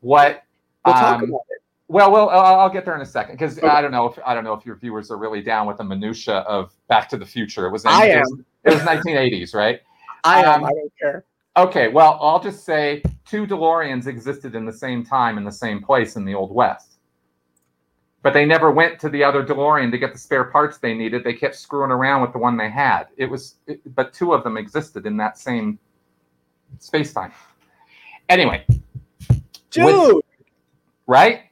what? 0.00 0.44
We'll 0.86 0.94
talk 0.94 1.16
um, 1.20 1.24
about 1.30 1.40
it. 1.50 1.60
well, 1.88 2.12
well, 2.12 2.30
I'll 2.30 2.70
get 2.70 2.84
there 2.84 2.94
in 2.94 3.00
a 3.00 3.06
second 3.06 3.34
because 3.34 3.58
Okay. 3.58 3.66
I 3.66 3.82
don't 3.82 3.90
know 3.90 4.06
if 4.06 4.16
I 4.24 4.32
don't 4.32 4.44
know 4.44 4.52
if 4.54 4.64
your 4.64 4.76
viewers 4.76 5.10
are 5.10 5.16
really 5.18 5.42
down 5.42 5.66
with 5.66 5.78
the 5.78 5.84
minutia 5.84 6.36
of 6.40 6.72
Back 6.88 7.08
to 7.08 7.16
the 7.16 7.26
Future. 7.26 7.66
It 7.66 7.72
was 7.72 7.84
I 7.84 8.06
it 8.06 8.16
am. 8.18 8.46
it 8.64 8.74
was 8.74 8.82
1980s, 8.82 9.54
right? 9.56 9.80
I 10.22 10.44
am. 10.44 10.62
um, 10.62 10.64
I 10.66 10.70
don't 10.70 10.92
care. 11.00 11.24
Okay, 11.58 11.88
well, 11.88 12.16
I'll 12.22 12.38
just 12.38 12.64
say 12.64 13.02
two 13.26 13.44
DeLoreans 13.44 14.06
existed 14.06 14.54
in 14.54 14.64
the 14.64 14.72
same 14.72 15.04
time 15.04 15.38
in 15.38 15.44
the 15.44 15.50
same 15.50 15.82
place 15.82 16.14
in 16.14 16.24
the 16.24 16.32
Old 16.32 16.54
West. 16.54 16.98
But 18.22 18.32
they 18.32 18.46
never 18.46 18.70
went 18.70 19.00
to 19.00 19.08
the 19.08 19.24
other 19.24 19.44
DeLorean 19.44 19.90
to 19.90 19.98
get 19.98 20.12
the 20.12 20.20
spare 20.20 20.44
parts 20.44 20.78
they 20.78 20.94
needed. 20.94 21.24
They 21.24 21.32
kept 21.32 21.56
screwing 21.56 21.90
around 21.90 22.22
with 22.22 22.32
the 22.32 22.38
one 22.38 22.56
they 22.56 22.70
had. 22.70 23.08
It 23.16 23.26
was, 23.26 23.56
it, 23.66 23.80
but 23.96 24.12
two 24.12 24.34
of 24.34 24.44
them 24.44 24.56
existed 24.56 25.04
in 25.04 25.16
that 25.16 25.36
same 25.36 25.80
space 26.78 27.12
time. 27.12 27.32
Anyway, 28.28 28.64
Dude, 29.70 30.22
right? 31.08 31.42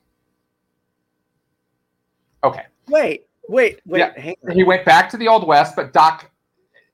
Okay. 2.44 2.66
wait, 2.86 3.26
wait, 3.48 3.80
wait. 3.86 3.98
Yeah. 4.16 4.52
He 4.52 4.62
went 4.62 4.84
back 4.84 5.11
to 5.11 5.16
the 5.16 5.26
Old 5.26 5.44
West, 5.48 5.74
but 5.74 5.92
Doc 5.92 6.30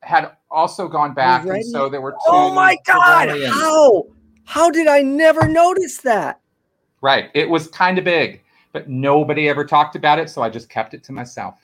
had 0.01 0.31
also 0.53 0.89
gone 0.89 1.15
back, 1.15 1.45
Already? 1.45 1.63
and 1.63 1.71
so 1.71 1.89
there 1.89 2.01
were 2.01 2.13
two. 2.13 2.17
Oh 2.27 2.53
my 2.55 2.77
god! 2.87 3.29
DeLoreans. 3.29 3.49
How? 3.51 4.05
How 4.45 4.71
did 4.71 4.87
I 4.89 5.01
never 5.03 5.49
notice 5.49 5.99
that? 5.99 6.41
Right. 7.01 7.31
It 7.35 7.49
was 7.49 7.69
kind 7.69 7.99
of 7.99 8.05
big, 8.05 8.43
but 8.73 8.89
nobody 8.89 9.49
ever 9.49 9.65
talked 9.65 9.97
about 9.97 10.19
it, 10.19 10.29
so 10.31 10.43
I 10.43 10.49
just 10.51 10.69
kept 10.69 10.95
it 10.95 11.03
to 11.05 11.13
myself. 11.13 11.55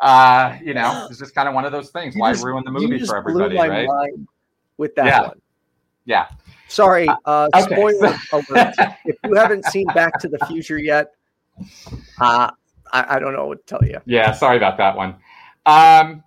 Uh, 0.00 0.56
you 0.62 0.74
know, 0.74 1.06
it's 1.10 1.18
just 1.18 1.34
kind 1.34 1.48
of 1.48 1.54
one 1.54 1.64
of 1.64 1.72
those 1.72 1.90
things. 1.90 2.14
You 2.14 2.20
Why 2.20 2.32
just- 2.32 2.44
ruin 2.44 2.64
the 2.64 2.70
movie 2.70 3.04
for 3.04 3.16
everybody, 3.16 3.56
right? 3.56 3.88
with 4.78 4.94
that 4.96 5.06
Yeah. 5.06 5.20
one. 5.28 5.40
Yeah. 6.04 6.26
Sorry, 6.68 7.08
uh, 7.24 7.48
okay. 7.54 7.74
spoiler 7.74 8.16
alert. 8.32 8.74
If 9.04 9.16
you 9.24 9.34
haven't 9.34 9.64
seen 9.66 9.86
Back 9.94 10.18
to 10.20 10.28
the 10.28 10.38
Future 10.46 10.78
yet, 10.78 11.12
uh, 12.20 12.50
I, 12.92 13.16
I 13.16 13.18
don't 13.18 13.32
know 13.32 13.46
what 13.46 13.66
to 13.66 13.78
tell 13.78 13.88
you. 13.88 14.00
Yeah, 14.04 14.32
sorry 14.32 14.56
about 14.56 14.76
that 14.78 14.96
one. 14.96 15.14
Um, 15.64 16.22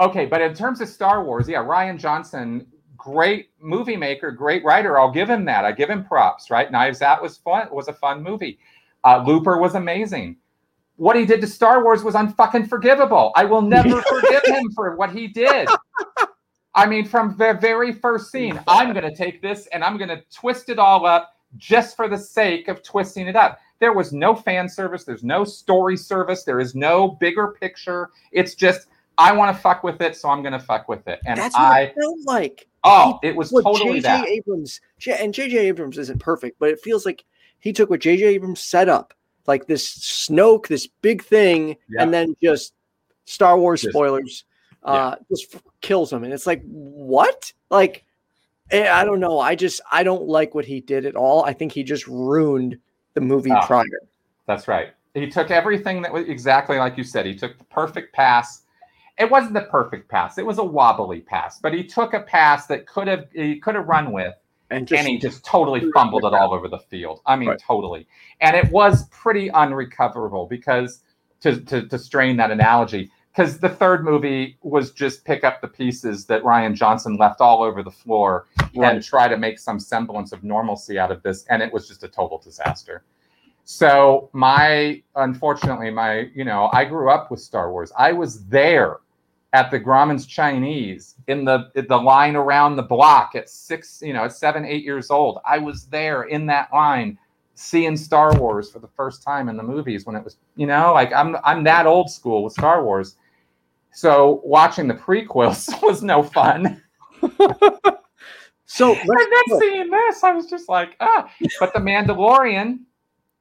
okay, 0.00 0.26
but 0.26 0.40
in 0.40 0.54
terms 0.54 0.80
of 0.80 0.88
Star 0.88 1.24
Wars, 1.24 1.48
yeah, 1.48 1.58
Rian 1.58 1.98
Johnson, 1.98 2.66
great 2.96 3.50
movie 3.60 3.96
maker, 3.96 4.30
great 4.30 4.64
writer. 4.64 4.98
I'll 4.98 5.10
give 5.12 5.28
him 5.28 5.44
that. 5.44 5.64
I 5.64 5.72
give 5.72 5.90
him 5.90 6.04
props. 6.04 6.50
Right, 6.50 6.70
Knives 6.70 7.02
Out 7.02 7.22
was 7.22 7.36
fun. 7.38 7.68
Was 7.70 7.88
a 7.88 7.92
fun 7.92 8.22
movie. 8.22 8.58
Uh, 9.04 9.22
Looper 9.26 9.58
was 9.58 9.74
amazing. 9.74 10.36
What 10.96 11.16
he 11.16 11.26
did 11.26 11.40
to 11.40 11.46
Star 11.46 11.82
Wars 11.82 12.02
was 12.02 12.14
unfucking 12.14 12.68
forgivable. 12.68 13.32
I 13.36 13.44
will 13.44 13.62
never 13.62 14.00
forgive 14.08 14.44
him 14.44 14.70
for 14.72 14.96
what 14.96 15.10
he 15.10 15.26
did. 15.26 15.68
I 16.74 16.86
mean, 16.86 17.04
from 17.04 17.36
the 17.36 17.58
very 17.60 17.92
first 17.92 18.32
scene, 18.32 18.60
I'm 18.66 18.92
going 18.92 19.08
to 19.08 19.14
take 19.14 19.42
this 19.42 19.66
and 19.68 19.84
I'm 19.84 19.96
going 19.96 20.08
to 20.08 20.22
twist 20.34 20.68
it 20.68 20.78
all 20.78 21.06
up 21.06 21.34
just 21.56 21.96
for 21.96 22.08
the 22.08 22.18
sake 22.18 22.68
of 22.68 22.82
twisting 22.82 23.28
it 23.28 23.36
up. 23.36 23.60
There 23.80 23.92
was 23.92 24.12
no 24.12 24.34
fan 24.34 24.68
service. 24.68 25.04
There's 25.04 25.22
no 25.22 25.44
story 25.44 25.96
service. 25.96 26.44
There 26.44 26.60
is 26.60 26.74
no 26.74 27.08
bigger 27.08 27.48
picture. 27.60 28.10
It's 28.32 28.54
just, 28.54 28.88
I 29.18 29.32
want 29.32 29.54
to 29.54 29.62
fuck 29.62 29.84
with 29.84 30.00
it, 30.00 30.16
so 30.16 30.28
I'm 30.28 30.42
going 30.42 30.52
to 30.52 30.58
fuck 30.58 30.88
with 30.88 31.06
it. 31.06 31.20
And 31.26 31.38
That's 31.38 31.54
what 31.54 31.62
I, 31.62 31.80
it 31.82 31.94
felt 32.00 32.18
like. 32.24 32.66
oh, 32.84 33.18
it 33.22 33.34
was 33.36 33.50
What 33.52 33.62
totally 33.64 33.94
J.J. 33.94 34.00
that. 34.02 34.26
Abrams, 34.28 34.80
and 35.06 35.32
J.J. 35.32 35.56
Abrams 35.68 35.98
isn't 35.98 36.18
perfect, 36.20 36.58
but 36.58 36.70
it 36.70 36.80
feels 36.80 37.06
like 37.06 37.24
he 37.60 37.72
took 37.72 37.90
what 37.90 38.00
J.J. 38.00 38.24
Abrams 38.24 38.60
set 38.60 38.88
up, 38.88 39.14
like 39.46 39.66
this 39.66 39.88
Snoke, 40.28 40.66
this 40.68 40.86
big 40.86 41.22
thing, 41.22 41.76
Yeah. 41.88 42.02
and 42.02 42.12
then 42.12 42.36
just 42.42 42.74
Star 43.24 43.58
Wars 43.58 43.82
Just- 43.82 43.92
spoilers. 43.92 44.44
Uh, 44.82 45.16
just 45.30 45.56
kills 45.80 46.12
him, 46.12 46.24
and 46.24 46.32
it's 46.34 46.46
like, 46.46 46.60
what? 46.66 47.50
Like, 47.70 48.04
eh, 48.70 48.86
I 48.92 49.02
don't 49.06 49.18
know. 49.18 49.40
I 49.40 49.54
just 49.54 49.80
I 49.90 50.02
don't 50.02 50.26
like 50.28 50.54
what 50.54 50.66
he 50.66 50.82
did 50.82 51.06
at 51.06 51.16
all. 51.16 51.42
I 51.42 51.54
think 51.54 51.72
he 51.72 51.82
just 51.82 52.06
ruined 52.06 52.76
the 53.14 53.22
movie 53.22 53.50
Ah. 53.50 53.64
prior. 53.66 53.86
That's 54.46 54.68
right. 54.68 54.88
He 55.14 55.26
took 55.30 55.50
everything 55.50 56.02
that 56.02 56.12
was 56.12 56.26
exactly 56.28 56.76
like 56.76 56.98
you 56.98 57.04
said. 57.04 57.24
He 57.24 57.34
took 57.34 57.56
the 57.56 57.64
perfect 57.64 58.12
pass. 58.12 58.63
It 59.18 59.30
wasn't 59.30 59.54
the 59.54 59.62
perfect 59.62 60.08
pass. 60.10 60.38
It 60.38 60.46
was 60.46 60.58
a 60.58 60.64
wobbly 60.64 61.20
pass, 61.20 61.60
but 61.60 61.72
he 61.72 61.84
took 61.84 62.14
a 62.14 62.20
pass 62.20 62.66
that 62.66 62.86
could 62.86 63.06
have 63.08 63.26
he 63.32 63.58
could 63.60 63.74
have 63.76 63.86
run 63.86 64.12
with, 64.12 64.34
And 64.70 64.88
just 64.88 64.98
and 64.98 65.08
he 65.08 65.18
just 65.18 65.44
totally 65.44 65.88
fumbled 65.92 66.24
it 66.24 66.34
all 66.34 66.52
over 66.52 66.68
the 66.68 66.78
field. 66.80 67.20
I 67.26 67.36
mean, 67.36 67.50
Right. 67.50 67.58
totally. 67.64 68.06
And 68.40 68.56
it 68.56 68.70
was 68.72 69.08
pretty 69.10 69.50
unrecoverable 69.50 70.46
because 70.46 71.02
to 71.40 71.60
to, 71.60 71.86
to 71.88 71.98
strain 71.98 72.36
that 72.38 72.50
analogy, 72.50 73.10
because 73.30 73.58
the 73.60 73.68
third 73.68 74.04
movie 74.04 74.58
was 74.62 74.90
just 74.90 75.24
pick 75.24 75.44
up 75.44 75.60
the 75.60 75.68
pieces 75.68 76.26
that 76.26 76.42
Rian 76.42 76.74
Johnson 76.74 77.16
left 77.16 77.40
all 77.40 77.62
over 77.62 77.82
the 77.84 77.90
floor 77.92 78.46
Right. 78.76 78.94
and 78.94 79.04
try 79.04 79.28
to 79.28 79.36
make 79.36 79.60
some 79.60 79.78
semblance 79.78 80.32
of 80.32 80.42
normalcy 80.42 80.98
out 80.98 81.12
of 81.12 81.22
this, 81.22 81.44
and 81.50 81.62
it 81.62 81.72
was 81.72 81.86
just 81.86 82.02
a 82.02 82.08
total 82.08 82.38
disaster. 82.38 83.04
So 83.64 84.28
my 84.32 85.02
unfortunately, 85.14 85.90
my 85.90 86.30
you 86.34 86.44
know, 86.44 86.68
I 86.72 86.84
grew 86.84 87.08
up 87.10 87.30
with 87.30 87.38
Star 87.40 87.70
Wars. 87.70 87.92
I 87.96 88.12
was 88.12 88.44
there 88.46 88.98
at 89.54 89.70
the 89.70 89.78
Grauman's 89.78 90.26
Chinese 90.26 91.14
in 91.28 91.44
the 91.44 91.70
in 91.76 91.86
the 91.86 91.96
line 91.96 92.34
around 92.34 92.74
the 92.74 92.82
block 92.82 93.36
at 93.36 93.48
six, 93.48 94.02
you 94.02 94.12
know, 94.12 94.24
at 94.24 94.32
seven, 94.32 94.64
eight 94.64 94.84
years 94.84 95.10
old. 95.10 95.38
I 95.46 95.58
was 95.58 95.86
there 95.86 96.24
in 96.24 96.44
that 96.46 96.72
line 96.72 97.16
seeing 97.54 97.96
Star 97.96 98.36
Wars 98.36 98.68
for 98.68 98.80
the 98.80 98.88
first 98.88 99.22
time 99.22 99.48
in 99.48 99.56
the 99.56 99.62
movies 99.62 100.06
when 100.06 100.16
it 100.16 100.24
was, 100.24 100.36
you 100.56 100.66
know, 100.66 100.92
like 100.92 101.12
I'm 101.12 101.36
I'm 101.44 101.62
that 101.64 101.86
old 101.86 102.10
school 102.10 102.42
with 102.42 102.52
Star 102.52 102.84
Wars. 102.84 103.16
So 103.92 104.42
watching 104.44 104.88
the 104.88 104.94
prequels 104.94 105.70
was 105.82 106.02
no 106.02 106.24
fun. 106.24 106.82
so 108.66 108.92
And 108.92 109.08
then 109.08 109.60
seeing 109.60 109.88
this, 109.88 110.24
I 110.24 110.32
was 110.32 110.46
just 110.46 110.68
like, 110.68 110.96
ah. 110.98 111.30
But 111.60 111.72
the 111.72 111.78
Mandalorian, 111.78 112.80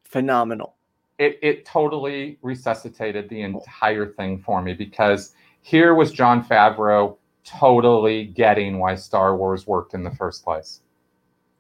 phenomenal. 0.04 0.76
it, 1.18 1.40
it 1.42 1.66
totally 1.66 2.38
resuscitated 2.44 3.30
the 3.30 3.42
entire 3.42 4.06
thing 4.06 4.38
for 4.38 4.62
me 4.62 4.74
because 4.74 5.34
here 5.64 5.96
was 5.96 6.12
Jon 6.12 6.44
Favreau 6.44 7.18
totally 7.44 8.26
getting 8.26 8.80
why 8.80 8.96
Star 8.96 9.36
Wars 9.36 9.66
worked 9.66 9.94
in 9.96 10.04
the 10.04 10.12
first 10.12 10.44
place. 10.44 10.82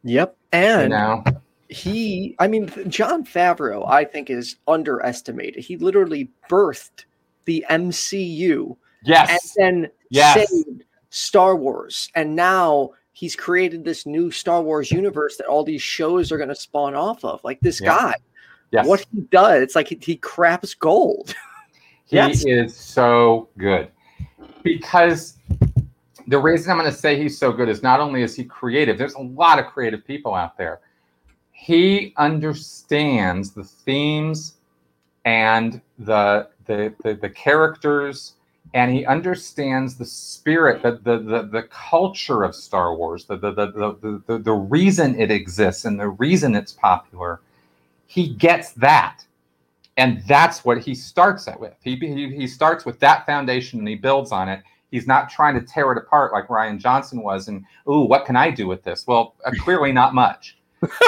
Yep, 0.03 0.37
You 0.53 0.59
and 0.59 0.89
know, 0.89 1.23
he 1.69 2.35
i 2.39 2.47
mean 2.47 2.69
jon 2.87 3.25
favreau 3.25 3.87
i 3.89 4.03
think 4.03 4.29
is 4.29 4.57
underestimated 4.67 5.63
he 5.63 5.75
literally 5.77 6.29
birthed 6.49 7.05
the 7.45 7.65
mcu 7.69 8.75
Yes. 9.05 9.55
and 9.57 9.83
then 9.83 9.91
Yes. 10.09 10.47
saved 10.49 10.83
star 11.09 11.55
wars 11.55 12.09
and 12.15 12.35
now 12.35 12.91
he's 13.13 13.35
created 13.35 13.83
this 13.83 14.05
new 14.05 14.29
star 14.29 14.61
wars 14.61 14.91
universe 14.91 15.37
that 15.37 15.47
all 15.47 15.63
these 15.63 15.81
shows 15.81 16.31
are 16.31 16.37
going 16.37 16.49
to 16.49 16.55
spawn 16.55 16.93
off 16.95 17.23
of 17.25 17.43
like 17.43 17.59
this 17.61 17.81
Yeah. 17.81 17.87
guy 17.95 18.15
yes, 18.71 18.85
what 18.85 19.03
he 19.11 19.21
does 19.31 19.63
it's 19.63 19.75
like 19.75 19.87
he, 19.87 19.97
he 19.99 20.17
craps 20.17 20.75
gold 20.75 21.33
he 22.05 22.17
yes. 22.17 22.43
is 22.45 22.75
so 22.75 23.49
good 23.57 23.87
because 24.63 25.37
the 26.27 26.37
reason 26.37 26.71
I'm 26.71 26.77
going 26.77 26.89
to 26.89 26.97
say 26.97 27.21
he's 27.21 27.37
so 27.37 27.51
good 27.51 27.69
is 27.69 27.83
not 27.83 27.99
only 27.99 28.23
is 28.23 28.35
he 28.35 28.43
creative. 28.43 28.97
There's 28.97 29.15
a 29.15 29.21
lot 29.21 29.59
of 29.59 29.65
creative 29.67 30.05
people 30.05 30.33
out 30.33 30.57
there. 30.57 30.79
He 31.51 32.13
understands 32.17 33.51
the 33.51 33.63
themes 33.63 34.55
and 35.25 35.81
the 35.99 36.49
the 36.65 36.93
the, 37.03 37.13
the 37.15 37.29
characters 37.29 38.33
and 38.73 38.91
he 38.91 39.05
understands 39.05 39.95
the 39.95 40.05
spirit, 40.05 40.81
the 40.81 40.99
the 41.03 41.19
the, 41.19 41.43
the 41.43 41.63
culture 41.63 42.43
of 42.43 42.55
Star 42.55 42.95
Wars, 42.95 43.25
the 43.25 43.37
the, 43.37 43.51
the 43.51 43.67
the 43.67 44.21
the 44.25 44.37
the 44.39 44.51
reason 44.51 45.19
it 45.19 45.31
exists 45.31 45.85
and 45.85 45.99
the 45.99 46.09
reason 46.09 46.55
it's 46.55 46.73
popular. 46.73 47.39
He 48.07 48.29
gets 48.29 48.71
that, 48.73 49.25
and 49.97 50.23
that's 50.27 50.65
what 50.65 50.79
he 50.79 50.95
starts 50.95 51.47
it 51.47 51.59
with. 51.59 51.75
He 51.81 51.95
he, 51.95 52.35
he 52.35 52.47
starts 52.47 52.85
with 52.85 52.99
that 52.99 53.25
foundation 53.25 53.79
and 53.79 53.87
he 53.87 53.95
builds 53.95 54.31
on 54.31 54.49
it. 54.49 54.61
He's 54.91 55.07
not 55.07 55.29
trying 55.29 55.59
to 55.59 55.65
tear 55.65 55.91
it 55.91 55.97
apart 55.97 56.33
like 56.33 56.47
Rian 56.47 56.79
Johnson 56.79 57.23
was. 57.23 57.47
And 57.47 57.65
ooh, 57.89 58.01
what 58.01 58.25
can 58.25 58.35
I 58.35 58.51
do 58.51 58.67
with 58.67 58.83
this? 58.83 59.05
Well, 59.07 59.35
uh, 59.45 59.51
clearly 59.59 59.91
not 59.91 60.13
much. 60.13 60.57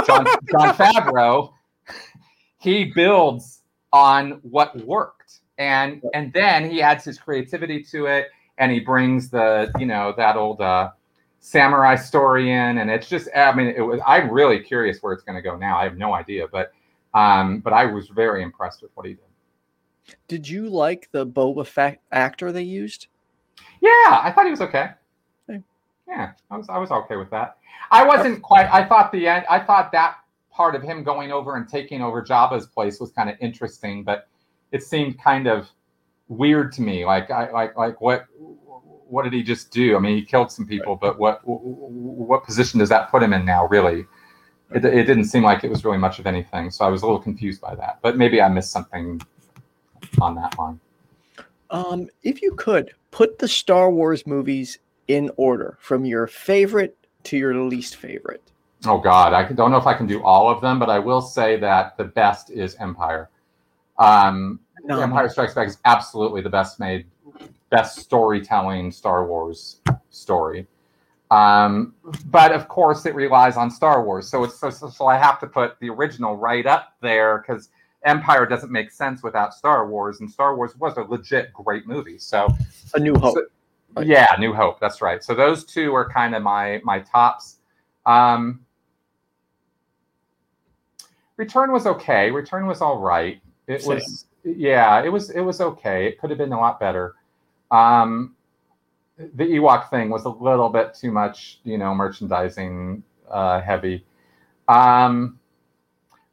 Jon, 0.05 0.25
Jon 0.25 0.73
Favreau, 0.75 1.53
he 2.59 2.85
builds 2.85 3.61
on 3.93 4.39
what 4.41 4.75
worked 4.85 5.39
and 5.57 6.03
and 6.13 6.33
then 6.33 6.69
he 6.69 6.81
adds 6.81 7.03
his 7.03 7.17
creativity 7.17 7.81
to 7.81 8.07
it 8.07 8.27
and 8.57 8.71
he 8.71 8.79
brings 8.79 9.29
the 9.29 9.71
you 9.79 9.85
know 9.85 10.13
that 10.17 10.35
old 10.35 10.59
uh 10.61 10.89
samurai 11.39 11.95
story 11.95 12.51
in 12.51 12.79
and 12.79 12.89
it's 12.89 13.07
just 13.07 13.29
i 13.35 13.53
mean 13.53 13.67
it 13.67 13.81
was 13.81 13.99
i'm 14.05 14.29
really 14.29 14.59
curious 14.59 15.01
where 15.01 15.13
it's 15.13 15.23
going 15.23 15.35
to 15.35 15.41
go 15.41 15.55
now 15.55 15.77
i 15.77 15.83
have 15.83 15.97
no 15.97 16.13
idea 16.13 16.47
but 16.51 16.73
um 17.15 17.59
but 17.59 17.73
i 17.73 17.85
was 17.85 18.07
very 18.09 18.43
impressed 18.43 18.81
with 18.81 18.91
what 18.93 19.05
he 19.05 19.13
did 19.13 20.15
did 20.27 20.47
you 20.47 20.69
like 20.69 21.09
the 21.11 21.25
boba 21.25 21.65
fett 21.65 22.01
actor 22.11 22.51
they 22.51 22.61
used 22.61 23.07
yeah 23.81 24.19
i 24.21 24.31
thought 24.33 24.45
he 24.45 24.51
was 24.51 24.61
okay 24.61 24.91
Okay. 25.49 25.61
yeah 26.07 26.33
i 26.51 26.57
was 26.57 26.69
i 26.69 26.77
was 26.77 26.91
okay 26.91 27.15
with 27.15 27.31
that 27.31 27.57
i 27.91 28.05
wasn't 28.05 28.41
quite 28.43 28.71
i 28.71 28.85
thought 28.87 29.11
the 29.11 29.27
end 29.27 29.45
i 29.49 29.59
thought 29.59 29.91
that 29.91 30.17
part 30.51 30.75
of 30.75 30.83
him 30.83 31.03
going 31.03 31.31
over 31.31 31.55
and 31.55 31.67
taking 31.67 32.01
over 32.01 32.21
jabba's 32.21 32.67
place 32.67 32.99
was 32.99 33.11
kind 33.11 33.29
of 33.29 33.35
interesting 33.41 34.03
but 34.03 34.27
it 34.71 34.83
seemed 34.83 35.19
kind 35.19 35.47
of 35.47 35.69
weird 36.27 36.71
to 36.73 36.81
me. 36.81 37.05
Like, 37.05 37.31
I 37.31 37.51
like 37.51 37.77
like 37.77 38.01
what 38.01 38.25
what 39.07 39.23
did 39.23 39.33
he 39.33 39.43
just 39.43 39.71
do? 39.71 39.95
I 39.95 39.99
mean, 39.99 40.17
he 40.17 40.23
killed 40.23 40.51
some 40.51 40.65
people, 40.65 40.95
but 40.95 41.19
what 41.19 41.41
what 41.45 42.43
position 42.43 42.79
does 42.79 42.89
that 42.89 43.09
put 43.09 43.23
him 43.23 43.33
in 43.33 43.45
now? 43.45 43.67
Really, 43.67 44.05
it, 44.73 44.85
it 44.85 45.03
didn't 45.05 45.25
seem 45.25 45.43
like 45.43 45.63
it 45.63 45.69
was 45.69 45.85
really 45.85 45.97
much 45.97 46.19
of 46.19 46.27
anything. 46.27 46.71
So 46.71 46.85
I 46.85 46.89
was 46.89 47.01
a 47.01 47.05
little 47.05 47.21
confused 47.21 47.61
by 47.61 47.75
that. 47.75 47.99
But 48.01 48.17
maybe 48.17 48.41
I 48.41 48.47
missed 48.49 48.71
something 48.71 49.21
on 50.21 50.35
that 50.35 50.57
line. 50.57 50.79
um 51.71 52.07
if 52.23 52.41
you 52.41 52.53
could 52.55 52.93
put 53.11 53.39
the 53.39 53.47
star 53.47 53.89
wars 53.91 54.25
movies 54.27 54.79
in 55.07 55.31
order 55.37 55.77
from 55.79 56.05
your 56.05 56.27
favorite 56.27 56.95
to 57.23 57.37
your 57.37 57.55
least 57.55 57.95
favorite 57.95 58.41
Oh 58.87 58.99
God, 58.99 59.33
I 59.33 59.51
don't 59.51 59.71
know 59.71 59.77
if 59.77 59.87
I 59.87 59.93
can 59.93 60.05
do 60.05 60.21
all 60.23 60.49
of 60.49 60.61
them, 60.61 60.77
but 60.77 60.89
I 60.89 60.99
will 60.99 61.21
say 61.21 61.57
that 61.57 61.97
the 61.97 62.03
best 62.03 62.51
is 62.51 62.75
Empire. 62.75 63.29
Um, 63.97 64.59
No, 64.83 64.99
Empire 65.01 65.29
Strikes 65.29 65.55
Back 65.55 65.67
is 65.67 65.79
absolutely 65.85 66.41
the 66.41 66.49
best 66.49 66.79
made, 66.79 67.05
best 67.71 67.99
storytelling 67.99 68.91
Star 68.91 69.25
Wars 69.25 69.79
story. 70.11 70.67
Um, 71.31 71.95
but 72.25 72.51
of 72.51 72.67
course, 72.67 73.05
it 73.05 73.15
relies 73.15 73.57
on 73.57 73.71
Star 73.71 74.03
Wars, 74.03 74.29
so 74.29 74.43
it's 74.43 74.59
so, 74.59 74.69
so, 74.69 75.07
I 75.07 75.17
have 75.17 75.39
to 75.39 75.47
put 75.47 75.79
the 75.79 75.89
original 75.89 76.37
right 76.37 76.65
up 76.65 76.93
there 77.01 77.39
because 77.39 77.69
Empire 78.03 78.45
doesn't 78.45 78.71
make 78.71 78.91
sense 78.91 79.23
without 79.23 79.53
Star 79.53 79.87
Wars, 79.87 80.19
and 80.19 80.29
Star 80.29 80.55
Wars 80.55 80.75
was 80.77 80.97
a 80.97 81.01
legit 81.01 81.51
great 81.51 81.87
movie. 81.87 82.19
So 82.19 82.47
a 82.93 82.99
new 82.99 83.15
hope 83.15 83.35
so- 83.35 83.45
yeah, 84.03 84.35
New 84.39 84.53
Hope. 84.53 84.79
That's 84.79 85.01
right. 85.01 85.23
So 85.23 85.33
those 85.33 85.63
two 85.63 85.93
are 85.93 86.09
kind 86.09 86.35
of 86.35 86.43
my 86.43 86.81
my 86.83 86.99
tops. 86.99 87.57
Um, 88.05 88.61
Return 91.37 91.71
was 91.71 91.85
okay. 91.85 92.31
Return 92.31 92.65
was 92.67 92.81
all 92.81 92.99
right. 92.99 93.41
It 93.67 93.81
Same. 93.81 93.95
was 93.95 94.25
yeah. 94.43 95.01
It 95.01 95.09
was 95.09 95.29
it 95.29 95.41
was 95.41 95.61
okay. 95.61 96.07
It 96.07 96.19
could 96.19 96.29
have 96.29 96.39
been 96.39 96.53
a 96.53 96.59
lot 96.59 96.79
better. 96.79 97.15
Um, 97.71 98.34
the 99.17 99.43
Ewok 99.43 99.89
thing 99.89 100.09
was 100.09 100.25
a 100.25 100.29
little 100.29 100.69
bit 100.69 100.93
too 100.93 101.11
much, 101.11 101.59
you 101.63 101.77
know, 101.77 101.95
merchandising 101.95 103.03
uh, 103.29 103.61
heavy. 103.61 104.05
Um, 104.67 105.39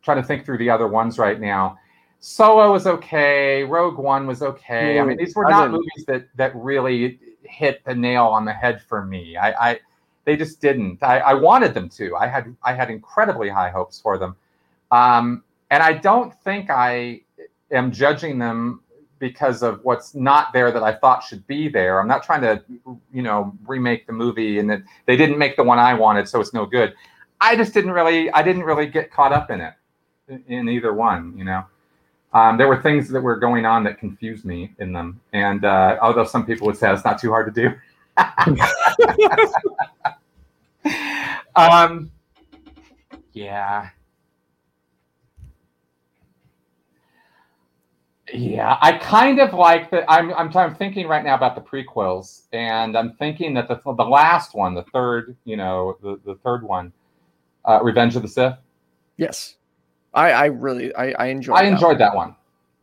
trying 0.02 0.20
to 0.20 0.26
think 0.26 0.44
through 0.44 0.58
the 0.58 0.70
other 0.70 0.88
ones 0.88 1.18
right 1.18 1.40
now. 1.40 1.78
Solo 2.20 2.72
was 2.72 2.86
okay. 2.86 3.64
Rogue 3.64 3.98
One 3.98 4.26
was 4.26 4.42
okay. 4.42 5.00
I 5.00 5.04
mean, 5.04 5.16
these 5.16 5.34
were 5.34 5.48
not 5.48 5.70
movies 5.70 6.04
that 6.06 6.28
that 6.36 6.54
really 6.54 7.18
hit 7.42 7.84
the 7.84 7.94
nail 7.94 8.26
on 8.26 8.44
the 8.44 8.52
head 8.52 8.80
for 8.82 9.04
me. 9.04 9.36
I, 9.36 9.70
I 9.70 9.80
they 10.24 10.36
just 10.36 10.60
didn't. 10.60 11.02
I, 11.02 11.18
I 11.18 11.34
wanted 11.34 11.74
them 11.74 11.88
to. 11.90 12.14
I 12.14 12.28
had 12.28 12.54
I 12.62 12.74
had 12.74 12.90
incredibly 12.90 13.48
high 13.48 13.70
hopes 13.70 14.00
for 14.00 14.18
them, 14.18 14.36
um, 14.92 15.42
and 15.70 15.82
I 15.82 15.94
don't 15.94 16.32
think 16.42 16.70
I 16.70 17.22
am 17.72 17.90
judging 17.90 18.38
them 18.38 18.82
because 19.22 19.62
of 19.62 19.78
what's 19.84 20.16
not 20.16 20.52
there 20.52 20.72
that 20.72 20.82
I 20.82 20.92
thought 20.92 21.22
should 21.22 21.46
be 21.46 21.68
there. 21.68 22.00
I'm 22.00 22.08
not 22.08 22.24
trying 22.24 22.40
to, 22.40 22.60
you 23.12 23.22
know, 23.22 23.56
remake 23.64 24.08
the 24.08 24.12
movie 24.12 24.58
and 24.58 24.68
that 24.68 24.82
they 25.06 25.16
didn't 25.16 25.38
make 25.38 25.54
the 25.54 25.62
one 25.62 25.78
I 25.78 25.94
wanted, 25.94 26.28
so 26.28 26.40
it's 26.40 26.52
no 26.52 26.66
good. 26.66 26.92
I 27.40 27.54
just 27.54 27.72
didn't 27.72 27.92
really, 27.92 28.32
I 28.32 28.42
didn't 28.42 28.64
really 28.64 28.88
get 28.88 29.12
caught 29.12 29.32
up 29.32 29.52
in 29.52 29.60
it, 29.60 29.74
in- 30.48 30.68
either 30.68 30.92
one. 30.92 31.38
You 31.38 31.44
know, 31.44 31.64
um, 32.32 32.58
there 32.58 32.66
were 32.66 32.82
things 32.82 33.08
that 33.10 33.20
were 33.20 33.36
going 33.36 33.64
on 33.64 33.84
that 33.84 34.00
confused 34.00 34.44
me 34.44 34.72
in 34.80 34.92
them, 34.92 35.20
and 35.32 35.64
uh, 35.64 35.98
although 36.02 36.24
some 36.24 36.44
people 36.44 36.66
would 36.66 36.76
say 36.76 36.92
it's 36.92 37.04
not 37.04 37.20
too 37.20 37.30
hard 37.30 37.54
to 37.54 37.62
do. 37.62 37.72
um, 41.54 42.10
yeah. 43.34 43.90
Yeah, 48.32 48.78
I 48.80 48.92
kind 48.92 49.40
of 49.40 49.52
like 49.52 49.90
that. 49.90 50.10
I'm, 50.10 50.32
I'm 50.32 50.56
I'm 50.56 50.74
thinking 50.74 51.06
right 51.06 51.22
now 51.22 51.34
about 51.34 51.54
the 51.54 51.60
prequels, 51.60 52.42
and 52.52 52.96
I'm 52.96 53.12
thinking 53.14 53.52
that 53.54 53.68
the 53.68 53.80
the 53.84 54.04
last 54.04 54.54
one, 54.54 54.74
the 54.74 54.84
third, 54.84 55.36
you 55.44 55.56
know, 55.56 55.98
the, 56.02 56.18
the 56.24 56.36
third 56.36 56.62
one, 56.62 56.92
uh, 57.66 57.80
Revenge 57.82 58.16
of 58.16 58.22
the 58.22 58.28
Sith. 58.28 58.54
Yes, 59.18 59.56
I 60.14 60.32
I 60.32 60.44
really 60.46 60.94
I 60.94 61.12
I 61.12 61.26
enjoyed. 61.26 61.58
I 61.58 61.64
enjoyed 61.64 61.82
one. 61.82 61.98
that 61.98 62.14
one. 62.14 62.36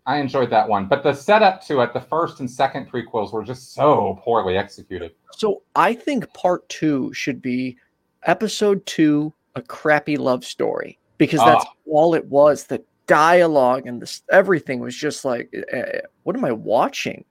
I 0.05 0.17
enjoyed 0.17 0.49
that 0.51 0.67
one, 0.67 0.87
but 0.87 1.03
the 1.03 1.13
setup 1.13 1.63
to 1.65 1.81
it, 1.81 1.93
the 1.93 2.01
first 2.01 2.39
and 2.39 2.49
second 2.49 2.91
prequels 2.91 3.31
were 3.31 3.43
just 3.43 3.73
so 3.73 4.19
poorly 4.23 4.57
executed. 4.57 5.11
So 5.31 5.61
I 5.75 5.93
think 5.93 6.31
part 6.33 6.67
two 6.69 7.13
should 7.13 7.41
be 7.41 7.77
episode 8.23 8.85
two, 8.85 9.33
a 9.55 9.61
crappy 9.61 10.17
love 10.17 10.43
story, 10.43 10.97
because 11.17 11.39
that's 11.39 11.65
oh. 11.67 11.91
all 11.91 12.15
it 12.15 12.25
was. 12.25 12.65
The 12.65 12.83
dialogue 13.10 13.88
and 13.88 14.01
this 14.01 14.22
everything 14.32 14.80
was 14.80 14.95
just 14.95 15.26
like, 15.26 15.53
uh, 15.74 15.99
what 16.24 16.36
am 16.36 16.45
I 16.45 16.51
watching? 16.51 17.26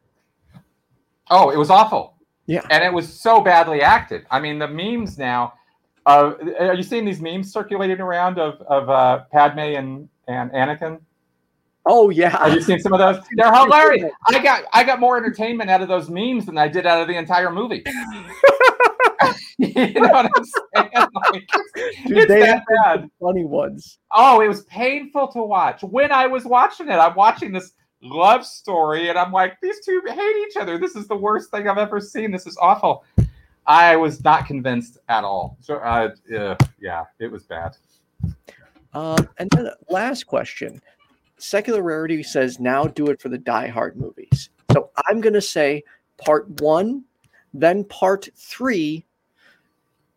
Oh, 1.31 1.51
it 1.51 1.57
was 1.57 1.70
awful. 1.70 2.16
Yeah, 2.47 2.62
and 2.70 2.83
it 2.83 2.93
was 2.93 3.09
so 3.09 3.41
badly 3.41 3.81
acted. 3.83 4.26
I 4.31 4.41
mean, 4.41 4.59
the 4.59 4.68
memes 4.68 5.18
now. 5.18 5.55
Uh, 6.07 6.33
are 6.59 6.74
you 6.74 6.83
seeing 6.83 7.05
these 7.05 7.20
memes 7.20 7.53
circulating 7.53 8.01
around 8.01 8.39
of 8.39 8.61
of 8.62 8.91
uh, 8.91 9.24
Padme 9.31 9.59
and 9.59 10.09
and 10.26 10.51
Anakin? 10.53 11.01
Oh 11.87 12.11
yeah. 12.11 12.31
Have 12.31 12.55
you 12.55 12.61
seen 12.61 12.81
some 12.81 12.93
of 12.93 12.99
those? 12.99 13.24
They're 13.37 13.55
hilarious. 13.55 14.11
I 14.29 14.43
got 14.43 14.64
I 14.72 14.85
got 14.85 15.01
more 15.01 15.16
entertainment 15.16 15.70
out 15.70 15.83
of 15.83 15.89
those 15.89 16.11
memes 16.11 16.47
than 16.47 16.59
I 16.59 16.68
did 16.68 16.87
out 16.87 17.01
of 17.01 17.09
the 17.09 17.16
entire 17.16 17.51
movie. 17.51 17.85
you 19.59 19.92
know 19.94 20.09
what 20.09 20.30
I'm 20.36 20.44
saying? 20.44 20.88
Like, 21.32 21.49
Dude, 22.07 22.28
they 22.28 22.40
that 22.40 22.64
bad. 22.84 23.11
funny 23.20 23.44
ones. 23.44 23.99
Oh, 24.12 24.40
it 24.40 24.49
was 24.49 24.62
painful 24.64 25.28
to 25.28 25.42
watch. 25.42 25.82
When 25.82 26.12
I 26.12 26.26
was 26.26 26.44
watching 26.44 26.88
it, 26.88 26.92
I'm 26.94 27.14
watching 27.14 27.53
this 27.53 27.72
love 28.03 28.46
story, 28.46 29.09
and 29.09 29.18
I'm 29.18 29.32
like, 29.32 29.59
these 29.61 29.84
two 29.84 30.03
hate 30.07 30.46
each 30.49 30.57
other. 30.57 30.78
This 30.78 30.96
is 30.96 31.09
the 31.09 31.16
worst 31.16 31.51
thing 31.51 31.68
I've 31.68 31.78
ever 31.78 32.01
seen. 32.01 32.30
This 32.30 32.46
is 32.46 32.57
awful. 32.61 33.05
I 33.66 33.96
was 33.96 34.24
not 34.24 34.46
convinced 34.46 34.99
at 35.09 35.24
all. 35.24 35.59
So, 35.61 35.76
uh, 35.76 36.11
uh, 36.36 36.57
yeah, 36.80 37.05
it 37.18 37.30
was 37.30 37.44
bad. 37.44 37.76
Um, 38.94 39.28
and 39.38 39.51
then 39.51 39.70
last 39.90 40.26
question. 40.26 40.80
Secular 41.36 41.82
Rarity 41.82 42.22
says 42.22 42.59
now 42.59 42.84
do 42.84 43.09
it 43.09 43.20
for 43.20 43.28
the 43.28 43.38
Die 43.38 43.68
Hard 43.68 43.96
movies. 43.96 44.51
So 44.72 44.90
I'm 45.09 45.20
going 45.20 45.34
to 45.34 45.40
say 45.42 45.84
part 46.16 46.49
one, 46.62 47.05
then 47.55 47.84
part 47.84 48.28
three, 48.36 49.05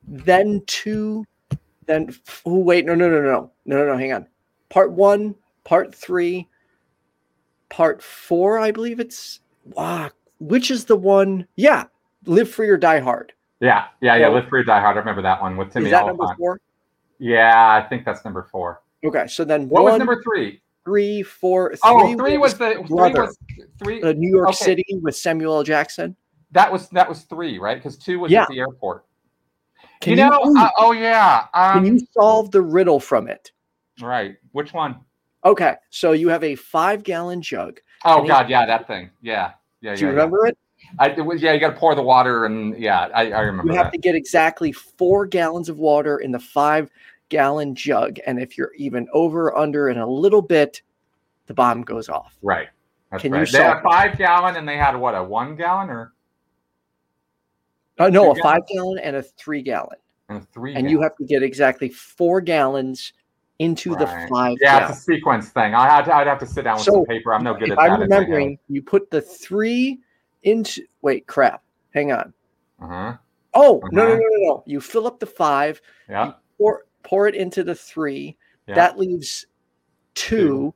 then 0.08 0.62
two, 0.68 1.26
then 1.86 2.14
oh 2.46 2.60
wait, 2.60 2.86
no, 2.86 2.96
no, 2.96 3.10
no, 3.10 3.22
no, 3.22 3.52
no, 3.66 3.78
no, 3.78 3.86
no, 3.86 3.98
hang 3.98 4.14
on. 4.14 4.28
Part 4.70 4.92
one, 4.92 5.36
part 5.64 5.94
three, 5.94 6.48
part 7.70 8.02
four, 8.02 8.60
I 8.60 8.72
believe 8.72 9.00
it's 9.00 9.40
wow. 9.66 10.10
Which 10.40 10.72
is 10.72 10.86
the 10.86 10.96
one? 10.96 11.48
Yeah, 11.56 11.86
Live 12.26 12.50
Free 12.50 12.70
or 12.70 12.78
Die 12.78 13.00
Hard. 13.00 13.34
Yeah, 13.60 13.86
yeah, 14.02 14.16
yeah. 14.16 14.28
So, 14.28 14.34
Live 14.34 14.50
Free 14.50 14.62
or 14.62 14.64
Die 14.64 14.80
Hard. 14.80 14.98
I 14.98 15.00
remember 15.00 15.22
that 15.22 15.42
one 15.42 15.56
with 15.56 15.72
Timmy. 15.72 15.86
Is 15.86 15.92
that 15.92 16.08
number 16.08 16.26
four? 16.38 16.60
Yeah, 17.20 17.70
I 17.70 17.88
think 17.88 18.06
that's 18.06 18.26
number 18.26 18.48
four. 18.52 18.82
Okay, 19.04 19.28
so 19.28 19.44
then 19.44 19.70
what 19.70 19.84
one, 19.84 19.94
was 19.94 20.00
number 20.00 20.22
three? 20.24 20.62
three, 20.84 21.24
four. 21.24 21.74
Oh, 21.84 22.02
three 22.02 22.14
oh, 22.14 22.18
three 22.18 22.38
was, 22.38 22.58
was 22.58 22.60
the 22.60 22.74
three 22.88 23.14
was 23.14 23.38
three. 23.78 24.02
Uh, 24.02 24.14
New 24.14 24.30
York 24.30 24.50
okay. 24.50 24.66
City 24.66 25.00
with 25.02 25.16
Samuel 25.16 25.58
L. 25.58 25.64
Jackson. 25.64 26.16
That 26.52 26.72
was 26.72 26.90
that 26.90 27.08
was 27.08 27.22
three, 27.22 27.60
right? 27.60 27.78
Because 27.78 27.98
two 27.98 28.20
was 28.20 28.32
yeah. 28.32 28.44
at 28.44 28.50
the 28.50 28.60
airport. 28.60 29.06
Can 30.00 30.12
you 30.12 30.16
know? 30.18 30.40
You, 30.44 30.56
uh, 30.58 30.70
oh 30.78 30.92
yeah. 30.92 31.48
Um, 31.54 31.86
can 31.86 31.98
you 31.98 32.08
solve 32.12 32.52
the 32.52 32.62
riddle 32.62 33.00
from 33.00 33.28
it? 33.28 33.52
Right. 34.02 34.36
Which 34.52 34.74
one? 34.74 34.98
Okay, 35.44 35.76
so 35.90 36.12
you 36.12 36.30
have 36.30 36.44
a 36.44 36.56
five-gallon 36.56 37.42
jug. 37.42 37.80
Oh 38.06 38.26
God, 38.26 38.50
yeah, 38.50 38.66
that 38.66 38.86
thing. 38.86 39.10
Yeah, 39.22 39.54
yeah. 39.82 39.96
Do 39.96 40.02
you 40.02 40.10
remember 40.10 40.42
yeah. 40.44 40.50
it? 40.50 40.58
I, 41.00 41.10
it 41.12 41.22
was, 41.22 41.42
yeah, 41.42 41.54
you 41.54 41.60
got 41.60 41.72
to 41.72 41.76
pour 41.78 41.96
the 41.96 42.02
water, 42.02 42.46
and 42.46 42.78
yeah, 42.78 43.08
I, 43.14 43.32
I 43.32 43.42
remember. 43.42 43.72
You 43.72 43.78
have 43.78 43.88
that. 43.88 43.94
to 43.94 43.98
get 43.98 44.16
exactly 44.16 44.72
four 44.72 45.26
gallons 45.26 45.70
of 45.70 45.78
water 45.78 46.18
in 46.18 46.32
the 46.32 46.40
five 46.40 46.90
gallon 47.30 47.74
jug. 47.76 48.18
And 48.26 48.40
if 48.40 48.58
you're 48.58 48.74
even 48.76 49.08
over, 49.14 49.56
under, 49.58 49.88
and 49.88 50.00
a 50.00 50.06
little 50.06 50.42
bit, 50.42 50.82
the 51.48 51.54
bomb 51.54 51.84
goes 51.84 52.10
off. 52.10 52.38
Right. 52.42 52.68
That's 53.12 53.22
Can 53.22 53.32
right. 53.32 53.48
you 53.48 53.52
they 53.52 53.64
had 53.64 53.82
five 53.82 54.18
gallon 54.18 54.58
and 54.58 54.68
they 54.68 54.78
had 54.78 54.96
what, 54.96 55.16
a 55.16 55.24
one 55.24 55.56
gallon 55.56 55.90
or? 55.90 56.14
Uh, 58.02 58.10
no, 58.10 58.32
a 58.32 58.36
five 58.36 58.66
gallon 58.68 58.98
and 59.00 59.16
a 59.16 59.22
three 59.22 59.62
gallon. 59.62 59.98
And 60.30 60.50
three. 60.52 60.74
And 60.74 60.90
you 60.90 61.02
have 61.02 61.16
to 61.18 61.26
get 61.26 61.44
exactly 61.44 61.90
four 61.90 62.42
gallons 62.42 63.14
into 63.60 63.94
right. 63.94 64.00
the 64.00 64.28
five. 64.28 64.58
Yeah, 64.60 64.80
gallon. 64.80 64.92
it's 64.92 65.00
a 65.02 65.04
sequence 65.04 65.50
thing. 65.50 65.76
I 65.76 65.88
had 65.88 66.06
to, 66.06 66.16
I'd 66.16 66.28
have 66.28 66.40
to 66.40 66.48
sit 66.48 66.64
down 66.64 66.78
with 66.78 66.86
so, 66.86 66.94
some 66.94 67.06
paper. 67.06 67.34
I'm 67.34 67.44
no 67.44 67.54
good 67.54 67.72
at 67.72 67.78
that. 67.78 67.92
I'm 67.92 68.02
remembering, 68.02 68.58
you 68.70 68.82
put 68.82 69.12
the 69.12 69.22
three 69.22 70.00
into. 70.44 70.84
Wait, 71.02 71.28
crap. 71.28 71.62
Hang 71.94 72.12
on. 72.12 72.34
Uh-huh. 72.82 73.18
Oh 73.54 73.78
uh-huh. 73.78 73.90
no 73.92 74.08
no 74.08 74.14
no 74.14 74.20
no 74.20 74.48
no! 74.48 74.64
You 74.66 74.82
fill 74.82 75.06
up 75.06 75.20
the 75.20 75.26
five. 75.28 75.80
Yeah. 76.10 76.34
pour 76.58 76.86
pour 77.04 77.28
it 77.28 77.36
into 77.36 77.64
the 77.64 77.76
three. 77.76 78.38
Yeah. 78.68 78.76
That 78.76 78.98
leaves 78.98 79.46
two. 80.16 80.38
two. 80.38 80.74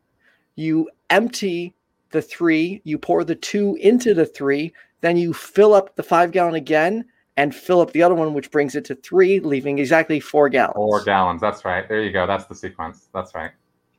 You 0.58 0.90
empty 1.10 1.74
the 2.12 2.22
three, 2.22 2.82
you 2.84 2.98
pour 2.98 3.24
the 3.24 3.36
two 3.36 3.76
into 3.82 4.14
the 4.14 4.26
three, 4.26 4.74
then 5.02 5.18
you 5.18 5.34
fill 5.34 5.74
up 5.74 5.96
the 5.96 6.04
five 6.04 6.32
gallon 6.32 6.56
again 6.56 7.06
and 7.38 7.54
fill 7.54 7.82
up 7.82 7.92
the 7.92 8.02
other 8.02 8.16
one, 8.16 8.34
which 8.34 8.52
brings 8.52 8.76
it 8.76 8.86
to 8.86 8.96
three, 8.96 9.40
leaving 9.40 9.80
exactly 9.80 10.20
four 10.20 10.50
gallons. 10.50 10.76
Four 10.76 11.04
gallons. 11.04 11.42
That's 11.42 11.66
right. 11.66 11.88
There 11.88 12.02
you 12.02 12.12
go. 12.12 12.26
That's 12.26 12.46
the 12.46 12.56
sequence. 12.56 13.10
That's 13.14 13.36
right. 13.36 13.52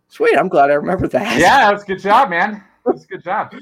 Sweet. 0.09 0.37
I'm 0.37 0.49
glad 0.49 0.70
I 0.70 0.74
remember 0.74 1.09
that. 1.09 1.39
Yeah, 1.39 1.70
that's 1.70 1.82
a 1.82 1.87
good 1.87 2.01
job, 2.01 2.30
man. 2.30 2.62
That's 2.84 3.05
a 3.05 3.07
good 3.09 3.22
job. 3.22 3.55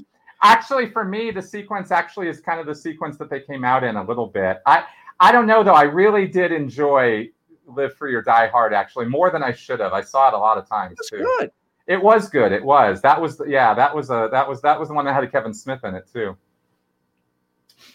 Actually, 0.43 0.91
for 0.91 1.05
me, 1.05 1.31
the 1.31 1.43
sequence 1.43 1.91
actually 1.91 2.29
is 2.29 2.41
kind 2.41 2.61
of 2.61 2.66
the 2.66 2.75
sequence 2.75 3.16
that 3.16 3.31
they 3.31 3.41
came 3.41 3.64
out 3.64 3.83
in 3.83 3.97
a 3.97 4.05
little 4.05 4.27
bit. 4.27 4.59
I 4.66 4.85
I 5.20 5.33
don't 5.33 5.47
know 5.47 5.64
though. 5.64 5.75
I 5.75 5.85
really 5.85 6.27
did 6.27 6.53
enjoy 6.53 7.31
Live 7.66 7.95
Free 7.97 8.14
or 8.14 8.22
Die 8.22 8.49
Hard 8.49 8.75
actually 8.75 9.07
more 9.07 9.31
than 9.31 9.43
I 9.43 9.53
should 9.53 9.81
have. 9.81 9.93
I 9.93 10.03
saw 10.03 10.29
it 10.29 10.35
a 10.35 10.39
lot 10.39 10.59
of 10.59 10.68
times 10.68 10.97
That's 10.99 11.11
too. 11.11 11.18
Good. 11.39 11.51
It 11.87 12.03
was 12.03 12.29
good. 12.29 12.53
It 12.53 12.62
was. 12.62 13.01
That 13.03 13.20
was 13.20 13.37
the, 13.37 13.45
yeah. 13.45 13.75
That 13.75 13.95
was 13.95 14.11
a 14.11 14.29
that 14.33 14.49
was 14.49 14.61
that 14.62 14.79
was 14.79 14.89
the 14.89 14.95
one 14.95 15.05
that 15.07 15.14
had 15.14 15.25
a 15.25 15.29
Kevin 15.29 15.55
Smith 15.55 15.81
in 15.85 15.95
it 15.95 16.09
too. 16.12 16.37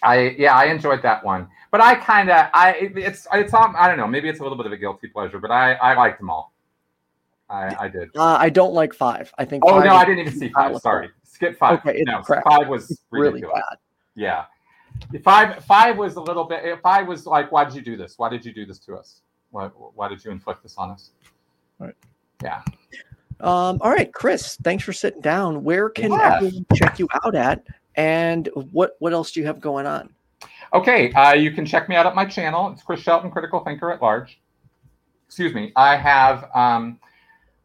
I 0.04 0.36
yeah 0.38 0.56
I 0.56 0.66
enjoyed 0.66 1.02
that 1.04 1.24
one, 1.24 1.48
but 1.72 1.82
I 1.82 1.96
kind 1.96 2.30
of 2.30 2.48
I 2.54 2.72
it's 2.74 3.28
it's 3.34 3.54
um, 3.54 3.76
I 3.78 3.88
don't 3.88 3.98
know 3.98 4.08
maybe 4.08 4.30
it's 4.30 4.40
a 4.40 4.44
little 4.44 4.58
bit 4.58 4.66
of 4.66 4.72
a 4.72 4.78
guilty 4.78 5.08
pleasure, 5.08 5.40
but 5.40 5.52
I 5.52 5.74
I 5.74 5.96
liked 5.96 6.20
them 6.20 6.30
all. 6.30 6.54
I 7.50 7.76
I 7.80 7.88
did. 7.88 8.10
Uh, 8.16 8.38
I 8.40 8.50
don't 8.50 8.74
like 8.74 8.94
five. 8.94 9.34
I 9.38 9.46
think. 9.46 9.64
Oh 9.66 9.80
no, 9.80 9.96
I 9.96 10.06
didn't 10.06 10.20
even 10.20 10.40
see 10.40 10.50
five. 10.50 10.78
Sorry, 10.80 11.10
skip 11.24 11.58
five. 11.58 11.80
Okay, 11.80 12.04
no, 12.06 12.22
crap. 12.22 12.44
five 12.44 12.68
was 12.68 13.02
really 13.12 13.42
bad. 13.42 13.78
Yeah, 14.16 14.46
five 15.24 15.64
five 15.66 15.98
was 15.98 16.16
a 16.16 16.22
little 16.22 16.44
bit. 16.44 16.80
Five 16.82 17.08
was 17.08 17.26
like, 17.26 17.52
why 17.52 17.66
did 17.66 17.76
you 17.76 17.82
do 17.82 17.98
this? 17.98 18.16
Why 18.18 18.30
did 18.30 18.46
you 18.46 18.54
do 18.54 18.66
this 18.66 18.80
to 18.80 18.96
us? 18.96 19.22
Why, 19.52 19.68
why 19.68 20.08
did 20.08 20.24
you 20.24 20.32
inflict 20.32 20.64
this 20.64 20.76
on 20.78 20.92
us? 20.92 21.12
Right. 21.80 21.96
Yeah. 22.44 22.62
Um, 23.42 23.80
all 23.82 23.90
right, 23.92 24.14
Chris, 24.14 24.58
thanks 24.64 24.84
for 24.84 24.94
sitting 24.94 25.22
down. 25.22 25.64
Where 25.64 25.90
can 25.90 26.12
yeah. 26.12 26.36
everyone 26.36 26.66
check 26.76 27.00
you 27.00 27.08
out 27.24 27.36
at? 27.36 27.64
And 27.96 28.48
what 28.72 28.96
what 29.00 29.14
else 29.14 29.32
do 29.32 29.40
you 29.40 29.46
have 29.48 29.60
going 29.60 29.86
on? 29.86 30.14
Okay, 30.74 31.12
uh, 31.14 31.34
you 31.34 31.52
can 31.52 31.66
check 31.66 31.90
me 31.90 31.96
out 31.96 32.06
at 32.06 32.16
my 32.16 32.26
channel. 32.26 32.70
It's 32.72 32.84
Chris 32.84 33.00
Shelton, 33.00 33.32
Critical 33.32 33.62
Thinker 33.64 33.92
at 33.92 34.02
Large. 34.02 34.40
Excuse 35.26 35.54
me. 35.54 35.72
I 35.76 35.96
have 35.96 36.50
um, 36.54 37.00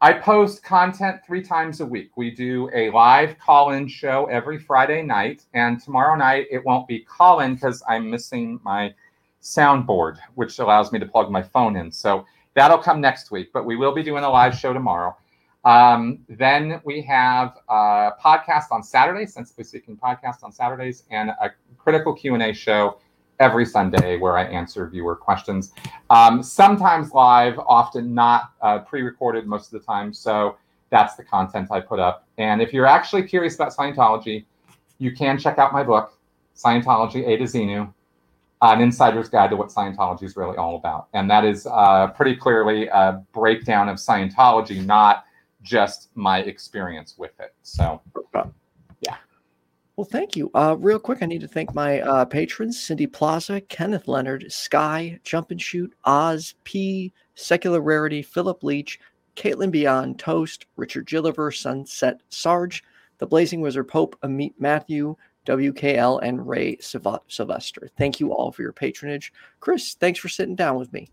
I 0.01 0.13
post 0.13 0.63
content 0.63 1.21
three 1.27 1.43
times 1.43 1.81
a 1.81 1.87
week. 1.87 2.17
We 2.17 2.31
do 2.31 2.69
a 2.75 2.91
live 2.91 3.39
call-in 3.39 3.89
show 3.89 4.27
every 4.27 4.59
Friday 4.59 5.03
night, 5.03 5.45
and 5.55 5.81
tomorrow 5.81 6.15
night 6.15 6.47
it 6.51 6.65
won't 6.65 6.87
be 6.87 7.01
call-in 7.01 7.55
because 7.55 7.83
I'm 7.89 8.11
missing 8.11 8.61
my 8.65 8.93
soundboard, 9.41 10.19
which 10.35 10.59
allows 10.59 10.93
me 10.93 10.99
to 10.99 11.07
plug 11.07 11.31
my 11.31 11.43
phone 11.43 11.77
in. 11.77 11.91
So 11.91 12.27
that'll 12.55 12.79
come 12.79 13.01
next 13.01 13.31
week, 13.31 13.51
but 13.53 13.65
we 13.65 13.77
will 13.77 13.95
be 13.95 14.03
doing 14.03 14.25
a 14.25 14.31
live 14.31 14.55
show 14.55 14.73
tomorrow. 14.73 15.17
Um, 15.65 16.19
then 16.29 16.83
we 16.85 17.01
have 17.03 17.57
a 17.71 18.11
podcast 18.23 18.65
on 18.71 18.83
Saturdays, 18.83 19.33
Sensibly 19.33 19.65
Speaking 19.65 19.97
podcast 19.97 20.45
on 20.45 20.53
Saturdays, 20.53 21.05
and 21.11 21.31
a 21.31 21.51
critical 21.85 22.15
Q&A 22.15 22.53
show 22.53 22.99
every 23.39 23.67
Sunday 23.67 24.17
where 24.17 24.39
I 24.39 24.45
answer 24.45 24.89
viewer 24.89 25.15
questions. 25.15 25.73
Um, 26.11 26.43
sometimes 26.43 27.13
live, 27.13 27.59
often 27.59 28.15
not 28.15 28.53
uh, 28.63 28.79
pre-recorded 28.81 29.47
most 29.47 29.73
of 29.73 29.81
the 29.81 29.87
time. 29.87 30.13
So 30.15 30.57
that's 30.91 31.15
the 31.15 31.25
content 31.25 31.69
I 31.71 31.81
put 31.81 32.01
up. 32.01 32.27
And 32.39 32.63
if 32.63 32.73
you're 32.73 32.87
actually 32.87 33.25
curious 33.25 33.55
about 33.55 33.77
Scientology, 33.77 34.45
you 34.99 35.13
can 35.13 35.39
check 35.39 35.59
out 35.59 35.73
my 35.73 35.83
book, 35.83 36.19
Scientology 36.57 37.27
A 37.27 37.37
to 37.37 37.45
Xenu, 37.45 37.93
an 38.63 38.81
insider's 38.81 39.29
guide 39.29 39.51
to 39.51 39.57
what 39.57 39.69
Scientology 39.69 40.23
is 40.23 40.37
really 40.37 40.57
all 40.57 40.77
about. 40.77 41.09
And 41.13 41.29
that 41.31 41.45
is 41.45 41.67
uh, 41.67 42.09
pretty 42.09 42.37
clearly 42.37 42.87
a 42.89 43.23
breakdown 43.33 43.89
of 43.89 43.97
Scientology, 43.97 44.85
not 44.85 45.25
just 45.63 46.11
my 46.15 46.41
experience 46.41 47.17
with 47.19 47.39
it. 47.41 47.55
So, 47.63 48.01
yeah. 48.35 48.45
Well, 49.97 50.05
thank 50.05 50.35
you. 50.35 50.51
Uh, 50.55 50.77
real 50.81 50.99
quick, 50.99 51.23
I 51.23 51.27
need 51.27 51.41
to 51.43 51.49
thank 51.49 51.73
my 51.73 52.01
uh, 52.01 52.25
patrons 52.25 52.83
Cindy 52.83 53.07
Plaza, 53.07 53.61
Kenneth 53.61 54.09
Leonard, 54.09 54.51
Sky, 54.51 55.21
Jump 55.23 55.53
and 55.53 55.63
Shoot, 55.63 55.95
Oz, 56.05 56.57
P, 56.65 57.13
Secular 57.37 57.81
Rarity, 57.81 58.21
Philip 58.21 58.65
Leach, 58.65 58.99
Caitlin 59.37 59.71
Beyond, 59.71 60.19
Toast, 60.19 60.67
Richard 60.77 61.07
Gilliver, 61.07 61.53
Sunset 61.53 62.21
Sarge, 62.29 62.83
the 63.19 63.27
Blazing 63.27 63.61
Wizard 63.61 63.87
Pope, 63.87 64.19
Amit 64.25 64.55
Matthew, 64.59 65.15
WKL, 65.47 66.21
and 66.23 66.47
Ray 66.49 66.77
Sylvester. 66.81 67.89
Thank 67.97 68.19
you 68.19 68.33
all 68.33 68.51
for 68.51 68.63
your 68.63 68.73
patronage. 68.73 69.33
Chris, 69.61 69.95
thanks 69.95 70.19
for 70.19 70.29
sitting 70.29 70.57
down 70.57 70.77
with 70.77 70.93
me. 70.93 71.09